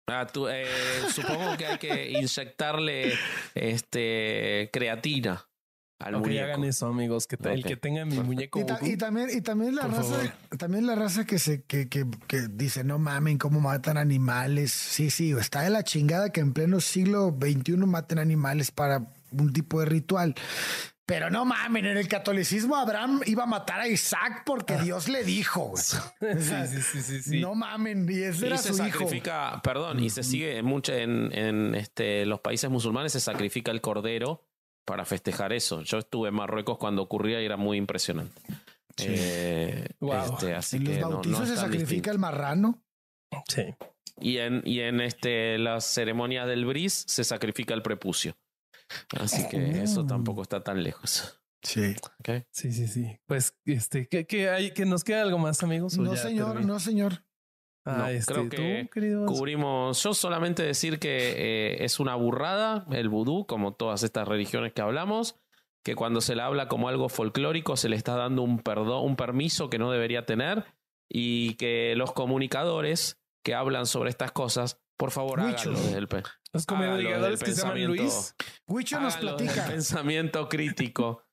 Ah, 0.10 0.28
tú, 0.28 0.48
eh, 0.50 0.66
supongo 1.14 1.56
que 1.58 1.66
hay 1.68 1.78
que 1.78 2.10
inyectarle 2.12 3.14
este, 3.56 4.70
creatina 4.74 5.48
al 6.04 6.16
Ok, 6.16 6.28
muñeco. 6.28 6.44
hagan 6.46 6.64
eso, 6.64 6.88
amigos. 6.88 7.28
Que 7.28 7.38
ta- 7.38 7.54
el 7.54 7.62
Ok. 7.62 7.68
que 7.68 7.78
tenga 7.78 8.06
mi 8.06 8.20
muñeco. 8.20 8.60
Y, 8.60 8.66
ta- 8.66 8.78
vudú. 8.80 8.92
y 8.92 8.98
también, 8.98 9.30
y 9.36 9.42
también 9.42 9.76
la 9.76 9.84
Por 9.84 9.92
raza, 9.92 10.04
favor. 10.16 10.32
también 10.58 10.88
la 10.88 10.96
raza 10.96 11.26
que 11.26 11.40
se, 11.40 11.64
que, 11.64 11.88
que, 11.90 12.06
que 12.28 12.48
dice, 12.50 12.84
no 12.84 13.00
mamen, 13.00 13.38
cómo 13.38 13.60
matan 13.62 13.98
animales. 13.98 14.72
Sí, 14.72 15.10
sí, 15.10 15.32
está 15.32 15.62
de 15.62 15.70
la 15.70 15.84
chingada 15.84 16.32
que 16.32 16.42
en 16.42 16.54
pleno 16.54 16.80
siglo 16.82 17.36
XXI 17.40 17.78
maten 17.78 18.20
animales 18.20 18.72
para 18.72 19.12
un 19.32 19.54
tipo 19.54 19.80
de 19.80 19.86
ritual. 19.86 20.36
Pero 21.06 21.30
no 21.30 21.44
mamen, 21.44 21.86
en 21.86 21.98
el 21.98 22.08
catolicismo 22.08 22.78
Abraham 22.78 23.20
iba 23.26 23.44
a 23.44 23.46
matar 23.48 23.82
a 23.82 23.88
Isaac 23.90 24.44
porque 24.46 24.78
Dios 24.78 25.10
le 25.10 25.26
dijo. 25.26 25.70
güey. 25.72 25.84
O 26.38 26.42
sea, 26.42 26.62
Ah. 26.62 26.68
sí, 26.68 26.82
sí, 26.82 27.02
sí, 27.02 27.02
sí, 27.02 27.22
sí. 27.22 27.40
No 27.42 27.54
mamen, 27.54 28.08
y 28.10 28.22
ese 28.22 28.46
Y 28.46 28.48
era 28.48 28.58
se 28.58 28.70
su 28.74 28.76
hijo. 28.86 29.00
sacrifica, 29.00 29.60
perdón, 29.62 30.00
y 30.02 30.10
se 30.10 30.24
sigue 30.24 30.58
en, 30.58 31.32
en, 31.34 31.76
este, 31.76 32.26
los 32.26 32.40
países 32.40 32.70
musulmanes 32.70 33.12
se 33.12 33.20
sacrifica 33.20 33.72
el 33.72 33.82
cordero 33.82 34.46
para 34.86 35.06
festejar 35.06 35.54
eso. 35.54 35.82
Yo 35.82 35.98
estuve 36.00 36.30
en 36.30 36.36
Marruecos 36.36 36.78
cuando 36.78 37.02
ocurría 37.02 37.42
y 37.42 37.46
era 37.46 37.58
muy 37.58 37.78
impresionante. 37.78 38.42
Eh, 38.98 39.88
Wow. 40.00 40.34
este, 40.34 40.54
así 40.56 40.78
En 40.78 40.84
los 40.86 40.94
que 40.94 41.00
no- 41.02 41.10
no 41.10 41.14
bautizos 41.16 41.48
se 41.50 41.56
sacrifica 41.56 41.86
distinto. 41.86 42.12
el 42.12 42.20
marrano. 42.20 42.84
Sí. 43.48 43.64
Y 44.20 44.38
en, 44.38 44.62
y 44.66 44.82
en 44.82 45.02
este, 45.02 45.58
las 45.58 45.86
ceremonias 45.86 46.48
del 46.48 46.66
bris 46.66 47.06
se 47.08 47.24
sacrifica 47.24 47.74
el 47.74 47.82
prepucio. 47.82 48.36
Así 49.20 49.48
que 49.48 49.82
eso 49.82 50.06
tampoco 50.06 50.42
está 50.42 50.62
tan 50.64 50.84
lejos. 50.84 51.40
Sí. 51.64 51.96
¿ok? 52.20 52.44
Sí, 52.52 52.72
sí, 52.74 52.88
sí. 52.88 53.18
Pues, 53.26 53.56
este, 53.66 54.08
¿qué, 54.08 54.26
qué 54.26 54.50
hay? 54.50 54.72
¿Que 54.72 54.86
nos 54.86 55.04
queda 55.04 55.22
algo 55.22 55.38
más, 55.38 55.64
amigos? 55.64 55.98
¿O 55.98 56.02
No, 56.02 56.16
señor, 56.18 56.48
terminé? 56.54 56.68
no, 56.68 56.80
señor. 56.80 57.24
Ah, 57.86 57.96
No, 57.98 58.08
este, 58.08 58.34
creo 58.34 58.50
que 58.50 58.90
¿tú? 58.94 59.26
Cubrimos, 59.26 60.02
yo 60.04 60.14
solamente 60.14 60.64
decir 60.64 61.00
que 61.00 61.34
eh, 61.36 61.84
es 61.84 62.00
una 62.00 62.16
burrada 62.16 62.86
el 62.92 63.10
vudú, 63.10 63.46
como 63.48 63.74
todas 63.74 64.04
estas 64.04 64.28
religiones 64.28 64.74
que 64.74 64.82
hablamos, 64.82 65.36
que 65.84 65.96
cuando 65.96 66.22
se 66.22 66.36
le 66.36 66.44
habla 66.44 66.68
como 66.68 66.90
algo 66.90 67.10
folclórico 67.10 67.76
se 67.76 67.90
le 67.90 67.96
está 67.96 68.16
dando 68.16 68.44
un 68.44 68.60
perdón, 68.60 69.04
un 69.04 69.16
permiso 69.16 69.70
que 69.70 69.80
no 69.80 69.92
debería 69.92 70.26
tener 70.26 70.66
y 71.10 71.56
que 71.56 71.96
los 71.96 72.14
comunicadores 72.14 73.20
que 73.44 73.56
hablan 73.56 73.88
sobre 73.88 74.12
estas 74.12 74.32
cosas, 74.32 74.80
por 74.98 75.10
favor, 75.10 75.40
háganlo 75.40 75.80
desde 75.80 75.98
el, 75.98 76.08
Los 76.54 76.66
comunicadores 76.68 77.42
que 77.42 77.52
se 77.54 77.62
llaman 77.64 77.84
Luis. 77.86 78.36
Huicho 78.68 79.00
nos 79.00 79.18
platica. 79.18 79.66
pensamiento 79.66 80.48
crítico. 80.48 81.24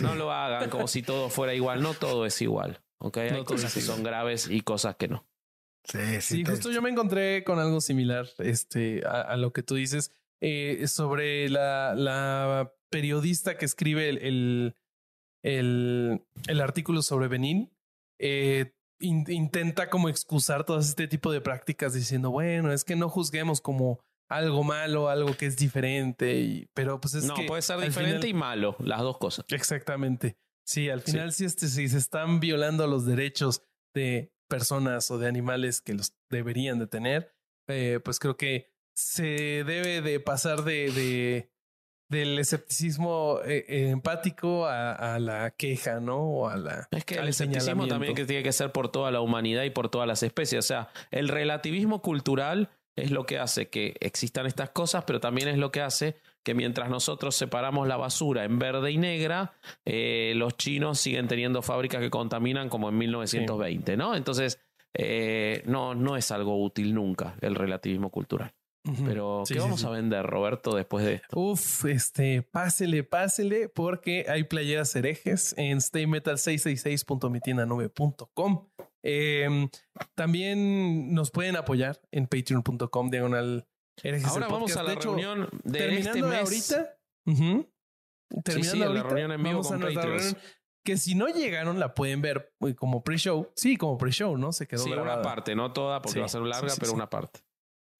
No 0.00 0.14
lo 0.14 0.32
hagan 0.32 0.70
como 0.70 0.88
si 0.88 1.02
todo 1.02 1.28
fuera 1.28 1.54
igual. 1.54 1.82
No 1.82 1.92
todo 1.94 2.24
es 2.24 2.40
igual. 2.40 2.82
¿ok? 2.98 3.18
Hay 3.18 3.30
No 3.32 3.44
cosas 3.44 3.72
que 3.74 3.80
son 3.80 4.02
graves 4.02 4.48
y 4.50 4.62
cosas 4.62 4.96
que 4.96 5.08
no. 5.08 5.27
Sí, 5.84 5.98
sí. 6.20 6.36
Sí, 6.36 6.44
te- 6.44 6.50
justo 6.50 6.70
yo 6.70 6.82
me 6.82 6.90
encontré 6.90 7.44
con 7.44 7.58
algo 7.58 7.80
similar 7.80 8.28
este, 8.38 9.02
a, 9.06 9.22
a 9.22 9.36
lo 9.36 9.52
que 9.52 9.62
tú 9.62 9.74
dices 9.76 10.12
eh, 10.40 10.86
sobre 10.86 11.48
la, 11.48 11.94
la 11.94 12.72
periodista 12.90 13.56
que 13.56 13.64
escribe 13.64 14.08
el, 14.08 14.18
el, 14.18 14.74
el, 15.42 16.22
el 16.46 16.60
artículo 16.60 17.02
sobre 17.02 17.28
Benín. 17.28 17.72
eh, 18.20 18.72
in- 19.00 19.24
intenta 19.28 19.88
como 19.90 20.08
excusar 20.08 20.64
todo 20.64 20.80
este 20.80 21.06
tipo 21.06 21.30
de 21.32 21.40
prácticas 21.40 21.94
diciendo, 21.94 22.30
bueno, 22.30 22.72
es 22.72 22.84
que 22.84 22.96
no 22.96 23.08
juzguemos 23.08 23.60
como 23.60 24.00
algo 24.28 24.64
malo, 24.64 25.08
algo 25.08 25.34
que 25.36 25.46
es 25.46 25.56
diferente, 25.56 26.38
y, 26.40 26.66
pero 26.74 27.00
pues 27.00 27.14
es 27.14 27.24
no, 27.24 27.34
que 27.34 27.44
puede 27.44 27.62
ser 27.62 27.78
diferente 27.80 28.26
final- 28.26 28.28
y 28.28 28.34
malo, 28.34 28.76
las 28.80 29.00
dos 29.00 29.16
cosas. 29.18 29.44
Exactamente. 29.48 30.36
Sí, 30.66 30.90
al 30.90 31.00
final 31.00 31.32
sí, 31.32 31.46
este, 31.46 31.66
sí 31.68 31.88
se 31.88 31.96
están 31.96 32.40
violando 32.40 32.86
los 32.86 33.06
derechos 33.06 33.62
de 33.94 34.32
personas 34.48 35.10
o 35.10 35.18
de 35.18 35.28
animales 35.28 35.80
que 35.80 35.94
los 35.94 36.14
deberían 36.30 36.78
de 36.78 36.86
tener, 36.86 37.32
eh, 37.68 38.00
pues 38.02 38.18
creo 38.18 38.36
que 38.36 38.70
se 38.94 39.62
debe 39.64 40.02
de 40.02 40.18
pasar 40.18 40.64
de, 40.64 40.90
de 40.90 41.50
del 42.08 42.38
escepticismo 42.38 43.40
eh, 43.44 43.66
eh, 43.68 43.90
empático 43.90 44.66
a, 44.66 45.14
a 45.14 45.18
la 45.18 45.50
queja, 45.50 46.00
¿no? 46.00 46.18
O 46.18 46.48
a 46.48 46.56
la 46.56 46.88
Es 46.90 47.04
que 47.04 47.16
el 47.16 47.28
escepticismo 47.28 47.86
también 47.86 48.14
que 48.14 48.24
tiene 48.24 48.42
que 48.42 48.52
ser 48.52 48.72
por 48.72 48.90
toda 48.90 49.10
la 49.10 49.20
humanidad 49.20 49.62
y 49.64 49.70
por 49.70 49.90
todas 49.90 50.08
las 50.08 50.22
especies. 50.22 50.64
O 50.64 50.66
sea, 50.66 50.88
el 51.10 51.28
relativismo 51.28 52.00
cultural 52.00 52.70
es 52.96 53.10
lo 53.10 53.26
que 53.26 53.38
hace 53.38 53.68
que 53.68 53.94
existan 54.00 54.46
estas 54.46 54.70
cosas, 54.70 55.04
pero 55.06 55.20
también 55.20 55.48
es 55.48 55.58
lo 55.58 55.70
que 55.70 55.82
hace 55.82 56.16
que 56.42 56.54
mientras 56.54 56.88
nosotros 56.88 57.36
separamos 57.36 57.86
la 57.88 57.96
basura 57.96 58.44
en 58.44 58.58
verde 58.58 58.90
y 58.90 58.96
negra, 58.96 59.52
eh, 59.84 60.32
los 60.36 60.56
chinos 60.56 60.98
siguen 60.98 61.28
teniendo 61.28 61.62
fábricas 61.62 62.00
que 62.00 62.10
contaminan 62.10 62.68
como 62.68 62.88
en 62.88 62.98
1920, 62.98 63.96
¿no? 63.96 64.14
Entonces, 64.14 64.60
eh, 64.94 65.62
no, 65.66 65.94
no 65.94 66.16
es 66.16 66.30
algo 66.30 66.62
útil 66.62 66.94
nunca 66.94 67.36
el 67.40 67.54
relativismo 67.54 68.10
cultural. 68.10 68.52
Pero, 69.04 69.42
¿qué 69.46 69.54
sí, 69.54 69.60
vamos 69.60 69.80
sí. 69.80 69.86
a 69.86 69.90
vender, 69.90 70.24
Roberto, 70.24 70.74
después 70.74 71.04
de 71.04 71.14
esto? 71.14 71.38
Uf, 71.38 71.84
este, 71.84 72.40
pásele, 72.42 73.04
pásele, 73.04 73.68
porque 73.68 74.24
hay 74.28 74.44
playeras 74.44 74.96
herejes 74.96 75.54
en 75.58 75.78
staymetal666.mitiendanube.com. 75.78 78.68
Eh, 79.02 79.68
también 80.14 81.12
nos 81.12 81.30
pueden 81.30 81.56
apoyar 81.56 82.00
en 82.10 82.26
patreon.com 82.26 83.10
diagonal 83.10 83.66
herejes. 84.02 84.28
Ahora 84.28 84.48
vamos 84.48 84.76
a 84.76 84.82
la 84.82 84.90
De 84.90 84.94
hecho, 84.96 85.08
reunión 85.14 85.48
de 85.64 85.78
terminando 85.78 86.32
este 86.32 86.44
mes. 86.44 86.72
ahorita. 86.72 86.98
terminando 88.44 88.72
sí, 88.72 88.78
la 88.78 88.86
ahorita, 88.86 89.08
reunión 89.08 89.32
en 89.32 89.38
vivo 89.42 89.50
vamos 89.62 89.66
a 89.66 89.70
con 89.70 89.80
reunión, 89.82 90.36
Que 90.84 90.96
si 90.96 91.14
no 91.14 91.28
llegaron, 91.28 91.78
la 91.78 91.94
pueden 91.94 92.22
ver 92.22 92.54
eh, 92.60 92.74
como 92.74 93.02
pre-show. 93.02 93.50
Sí, 93.56 93.76
como 93.76 93.98
pre-show, 93.98 94.36
¿no? 94.38 94.52
Se 94.52 94.66
quedó 94.66 94.84
Sí, 94.84 94.92
una 94.92 95.22
parte, 95.22 95.54
no 95.54 95.72
toda, 95.72 96.00
porque 96.00 96.14
Sí, 96.14 96.20
va 96.20 96.26
a 96.26 96.28
ser 96.30 96.42
larga, 96.42 96.68
sí, 96.68 96.74
sí, 96.74 96.80
pero 96.80 96.90
sí. 96.90 96.96
una 96.96 97.10
parte. 97.10 97.40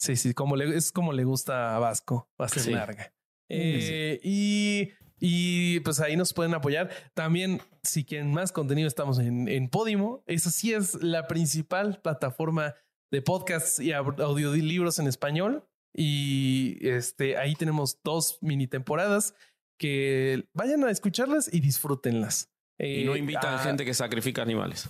Sí, 0.00 0.16
sí, 0.16 0.32
como 0.32 0.54
le, 0.56 0.76
es 0.76 0.92
como 0.92 1.12
le 1.12 1.24
gusta 1.24 1.74
a 1.76 1.78
Vasco, 1.80 2.30
va 2.40 2.46
a 2.46 2.48
ser 2.48 2.62
Sí. 2.62 2.70
larga. 2.70 3.12
Eh, 3.50 4.20
y, 4.22 4.90
y 5.18 5.80
pues 5.80 6.00
ahí 6.00 6.16
nos 6.16 6.32
pueden 6.32 6.54
apoyar. 6.54 6.90
También, 7.14 7.60
si 7.82 8.04
quieren 8.04 8.32
más 8.32 8.52
contenido, 8.52 8.86
estamos 8.86 9.18
en, 9.18 9.48
en 9.48 9.68
Podimo. 9.68 10.22
Esa 10.26 10.50
sí 10.50 10.72
es 10.72 11.02
la 11.02 11.26
principal 11.26 12.00
plataforma 12.00 12.74
de 13.10 13.22
podcasts 13.22 13.80
y 13.80 13.90
au- 13.90 14.20
audiolibros 14.22 14.98
en 14.98 15.08
español. 15.08 15.67
Y 15.94 16.78
este, 16.88 17.36
ahí 17.36 17.54
tenemos 17.54 17.98
dos 18.04 18.38
mini 18.40 18.66
temporadas 18.66 19.34
que 19.78 20.48
vayan 20.52 20.84
a 20.84 20.90
escucharlas 20.90 21.52
y 21.52 21.60
disfrútenlas. 21.60 22.50
Y 22.78 23.04
no 23.04 23.14
Eh, 23.14 23.18
invitan 23.18 23.54
a- 23.54 23.58
gente 23.58 23.84
que 23.84 23.94
sacrifica 23.94 24.42
animales. 24.42 24.88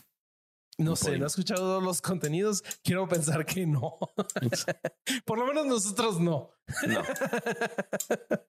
no 0.78 0.90
No 0.90 0.96
sé, 0.96 1.06
podemos. 1.06 1.20
¿no 1.20 1.26
has 1.26 1.32
escuchado 1.32 1.60
todos 1.60 1.82
los 1.82 2.02
contenidos? 2.02 2.62
Quiero 2.84 3.08
pensar 3.08 3.44
que 3.46 3.66
no. 3.66 3.98
Por 5.24 5.38
lo 5.38 5.46
menos 5.46 5.66
nosotros 5.66 6.20
no. 6.20 6.50
No. 6.86 7.02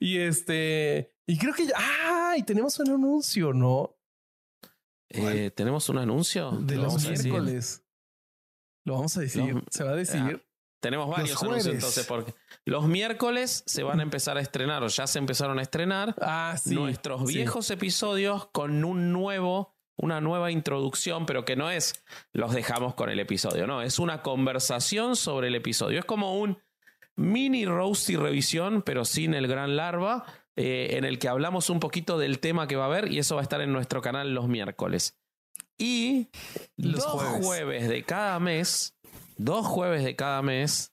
y 0.00 0.18
este, 0.18 1.14
y 1.26 1.38
creo 1.38 1.54
que 1.54 1.66
ya, 1.66 1.74
ah, 1.78 2.34
y 2.36 2.42
tenemos 2.42 2.78
un 2.80 2.90
anuncio, 2.90 3.52
¿no? 3.52 3.96
Eh, 5.10 5.50
¿Tenemos 5.52 5.88
un 5.88 5.98
anuncio? 5.98 6.50
De 6.52 6.76
Lo 6.76 6.84
los 6.84 7.08
miércoles. 7.08 7.84
Lo 8.84 8.94
vamos 8.94 9.16
a 9.16 9.20
decir. 9.20 9.62
Se 9.70 9.84
va 9.84 9.92
a 9.92 9.96
decir. 9.96 10.44
Tenemos 10.84 11.08
varios 11.08 11.30
Los 11.30 11.42
anuncios 11.42 11.74
entonces, 11.74 12.04
porque 12.06 12.34
los 12.66 12.86
miércoles 12.86 13.62
se 13.64 13.82
van 13.82 14.00
a 14.00 14.02
empezar 14.02 14.36
a 14.36 14.42
estrenar 14.42 14.82
o 14.82 14.88
ya 14.88 15.06
se 15.06 15.18
empezaron 15.18 15.58
a 15.58 15.62
estrenar 15.62 16.14
Ah, 16.20 16.56
sí. 16.62 16.74
nuestros 16.74 17.22
sí. 17.26 17.36
viejos 17.36 17.70
episodios 17.70 18.48
con 18.52 18.84
un 18.84 19.10
nuevo, 19.10 19.74
una 19.96 20.20
nueva 20.20 20.50
introducción, 20.50 21.24
pero 21.24 21.46
que 21.46 21.56
no 21.56 21.70
es 21.70 22.04
los 22.34 22.52
dejamos 22.52 22.92
con 22.92 23.08
el 23.08 23.18
episodio, 23.18 23.66
no, 23.66 23.80
es 23.80 23.98
una 23.98 24.20
conversación 24.20 25.16
sobre 25.16 25.48
el 25.48 25.54
episodio. 25.54 25.98
Es 26.00 26.04
como 26.04 26.38
un 26.38 26.58
mini 27.16 27.64
roast 27.64 28.10
y 28.10 28.16
revisión, 28.16 28.82
pero 28.82 29.06
sin 29.06 29.32
el 29.32 29.46
gran 29.46 29.76
larva, 29.76 30.26
eh, 30.54 30.98
en 30.98 31.06
el 31.06 31.18
que 31.18 31.28
hablamos 31.28 31.70
un 31.70 31.80
poquito 31.80 32.18
del 32.18 32.40
tema 32.40 32.66
que 32.68 32.76
va 32.76 32.84
a 32.84 32.88
haber 32.88 33.10
y 33.10 33.18
eso 33.20 33.36
va 33.36 33.40
a 33.40 33.44
estar 33.44 33.62
en 33.62 33.72
nuestro 33.72 34.02
canal 34.02 34.34
los 34.34 34.48
miércoles. 34.48 35.18
Y 35.78 36.28
Los 36.76 37.04
jueves 37.04 37.88
de 37.88 38.04
cada 38.04 38.38
mes, 38.38 38.94
dos 39.36 39.66
jueves 39.66 40.04
de 40.04 40.16
cada 40.16 40.42
mes, 40.42 40.92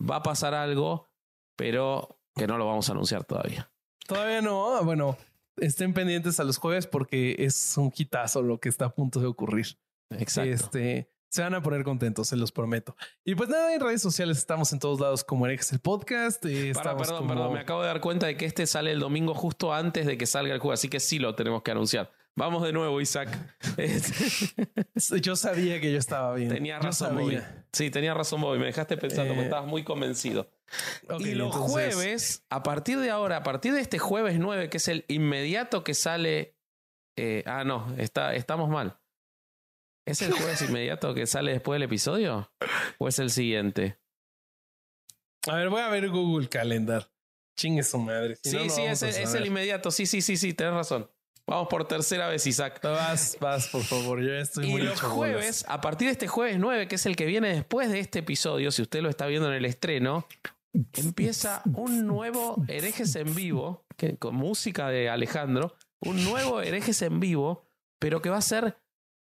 va 0.00 0.16
a 0.16 0.22
pasar 0.22 0.54
algo, 0.54 1.10
pero 1.56 2.18
que 2.34 2.46
no 2.46 2.58
lo 2.58 2.66
vamos 2.66 2.88
a 2.88 2.92
anunciar 2.92 3.24
todavía. 3.24 3.70
Todavía 4.06 4.40
no. 4.42 4.82
Bueno, 4.84 5.16
estén 5.56 5.94
pendientes 5.94 6.40
a 6.40 6.44
los 6.44 6.58
jueves 6.58 6.86
porque 6.86 7.36
es 7.38 7.76
un 7.76 7.92
hitazo 7.96 8.42
lo 8.42 8.58
que 8.58 8.68
está 8.68 8.86
a 8.86 8.94
punto 8.94 9.20
de 9.20 9.26
ocurrir. 9.26 9.78
Exacto. 10.10 10.50
Este, 10.50 11.10
se 11.30 11.42
van 11.42 11.54
a 11.54 11.62
poner 11.62 11.84
contentos, 11.84 12.28
se 12.28 12.36
los 12.36 12.52
prometo. 12.52 12.94
Y 13.24 13.34
pues 13.34 13.48
nada, 13.48 13.72
en 13.74 13.80
redes 13.80 14.02
sociales 14.02 14.36
estamos 14.38 14.72
en 14.72 14.78
todos 14.78 15.00
lados 15.00 15.24
como 15.24 15.46
Herejes 15.46 15.72
el 15.72 15.78
Podcast. 15.80 16.44
eh, 16.44 16.72
Para, 16.74 16.96
perdón, 16.96 17.16
como- 17.18 17.28
perdón, 17.34 17.52
me 17.54 17.60
acabo 17.60 17.80
de 17.80 17.86
dar 17.86 18.00
cuenta 18.00 18.26
de 18.26 18.36
que 18.36 18.44
este 18.44 18.66
sale 18.66 18.92
el 18.92 19.00
domingo 19.00 19.32
justo 19.34 19.72
antes 19.72 20.04
de 20.06 20.18
que 20.18 20.26
salga 20.26 20.52
el 20.52 20.60
juego, 20.60 20.72
así 20.74 20.88
que 20.88 21.00
sí 21.00 21.18
lo 21.18 21.34
tenemos 21.34 21.62
que 21.62 21.70
anunciar. 21.70 22.10
Vamos 22.34 22.62
de 22.62 22.72
nuevo, 22.72 23.00
Isaac. 23.00 23.28
Yo 25.20 25.36
sabía 25.36 25.80
que 25.80 25.92
yo 25.92 25.98
estaba 25.98 26.34
bien. 26.34 26.48
Tenías 26.48 26.80
Yo 26.80 26.86
razón, 26.86 27.16
Bobby. 27.16 27.38
Sí, 27.72 27.90
tenías 27.90 28.16
razón, 28.16 28.40
Bobby. 28.40 28.58
Me 28.58 28.66
dejaste 28.66 28.96
pensando, 28.96 29.34
Eh, 29.34 29.36
me 29.36 29.42
estabas 29.44 29.66
muy 29.68 29.84
convencido. 29.84 30.50
Ok, 31.10 31.20
y 31.20 31.34
los 31.34 31.54
entonces- 31.54 31.70
jueves, 31.94 32.46
a 32.48 32.62
partir 32.62 32.98
de 32.98 33.10
ahora, 33.10 33.38
a 33.38 33.42
partir 33.42 33.74
de 33.74 33.80
este 33.80 33.98
jueves 33.98 34.38
9, 34.38 34.70
que 34.70 34.78
es 34.78 34.88
el 34.88 35.04
inmediato 35.08 35.84
que 35.84 35.94
sale. 35.94 36.56
eh, 37.18 37.42
ah, 37.46 37.64
no, 37.64 37.94
está, 37.98 38.34
estamos 38.34 38.70
mal. 38.70 38.98
¿Es 40.06 40.22
el 40.22 40.32
jueves 40.32 40.62
inmediato 40.68 41.12
que 41.12 41.26
sale 41.26 41.52
después 41.52 41.76
del 41.76 41.82
episodio? 41.82 42.50
¿O 42.98 43.08
es 43.08 43.18
el 43.18 43.28
siguiente? 43.30 43.98
A 45.46 45.56
ver, 45.56 45.68
voy 45.68 45.82
a 45.82 45.88
ver 45.90 46.08
Google 46.08 46.48
Calendar. 46.48 47.12
Chingue 47.58 47.82
su 47.82 47.98
madre. 47.98 48.36
Si 48.42 48.50
Sí, 48.52 48.56
no, 48.56 48.70
sí, 48.70 48.82
es, 48.82 49.02
es 49.02 49.34
el 49.34 49.44
inmediato. 49.46 49.90
Sí, 49.90 50.06
sí, 50.06 50.22
sí, 50.22 50.38
sí, 50.38 50.54
tenés 50.54 50.72
razón. 50.72 51.10
Vamos 51.46 51.68
por 51.68 51.86
tercera 51.86 52.28
vez, 52.28 52.46
Isaac. 52.46 52.80
Vas, 52.82 53.36
vas, 53.40 53.68
por 53.68 53.82
favor. 53.82 54.22
Yo 54.22 54.32
estoy 54.34 54.66
Y 54.66 54.70
muy 54.70 54.82
los 54.82 55.00
bolas. 55.02 55.14
jueves, 55.16 55.64
a 55.68 55.80
partir 55.80 56.06
de 56.08 56.12
este 56.12 56.28
jueves 56.28 56.58
9, 56.58 56.88
que 56.88 56.94
es 56.94 57.06
el 57.06 57.16
que 57.16 57.26
viene 57.26 57.48
después 57.52 57.90
de 57.90 57.98
este 58.00 58.20
episodio, 58.20 58.70
si 58.70 58.82
usted 58.82 59.02
lo 59.02 59.08
está 59.10 59.26
viendo 59.26 59.48
en 59.48 59.54
el 59.54 59.64
estreno, 59.64 60.26
empieza 60.94 61.62
un 61.74 62.06
nuevo 62.06 62.62
Herejes 62.68 63.14
en 63.16 63.34
vivo, 63.34 63.84
que, 63.96 64.16
con 64.16 64.34
música 64.36 64.88
de 64.88 65.10
Alejandro, 65.10 65.76
un 66.00 66.24
nuevo 66.24 66.62
Herejes 66.62 67.02
en 67.02 67.20
vivo, 67.20 67.66
pero 67.98 68.22
que 68.22 68.30
va 68.30 68.38
a 68.38 68.42
ser 68.42 68.78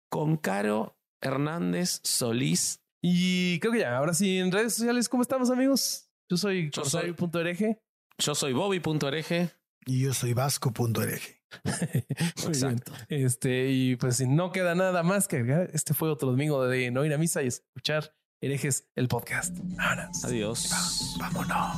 con 0.09 0.37
Caro 0.37 0.97
Hernández 1.21 1.99
Solís. 2.03 2.81
Y 3.03 3.59
creo 3.59 3.73
que 3.73 3.79
ya, 3.79 3.97
ahora 3.97 4.13
sí, 4.13 4.39
en 4.39 4.51
redes 4.51 4.73
sociales, 4.73 5.09
¿cómo 5.09 5.21
estamos, 5.21 5.51
amigos? 5.51 6.09
Yo 6.29 6.37
soy 6.37 6.71
Yo 6.71 6.83
soy- 6.85 7.01
soy 7.01 7.11
Bobby.hereje. 8.53 9.51
Y 9.85 10.01
yo 10.01 10.13
soy 10.13 10.33
vasco.ereje. 10.33 11.43
Muy 12.43 12.47
Exacto. 12.47 12.91
bien. 13.09 13.25
Este, 13.25 13.69
y 13.69 13.95
pues 13.95 14.17
si 14.17 14.27
no 14.27 14.51
queda 14.51 14.75
nada 14.75 15.03
más 15.03 15.27
que 15.27 15.37
agregar, 15.37 15.69
este 15.73 15.93
fue 15.93 16.09
otro 16.09 16.29
domingo 16.29 16.65
de 16.67 16.91
no 16.91 17.05
ir 17.05 17.13
a 17.13 17.17
misa 17.17 17.43
y 17.43 17.47
escuchar 17.47 18.13
herejes 18.41 18.87
el 18.95 19.07
podcast. 19.07 19.57
Vámonos. 19.61 20.23
Adiós. 20.23 21.15
Vámonos. 21.19 21.77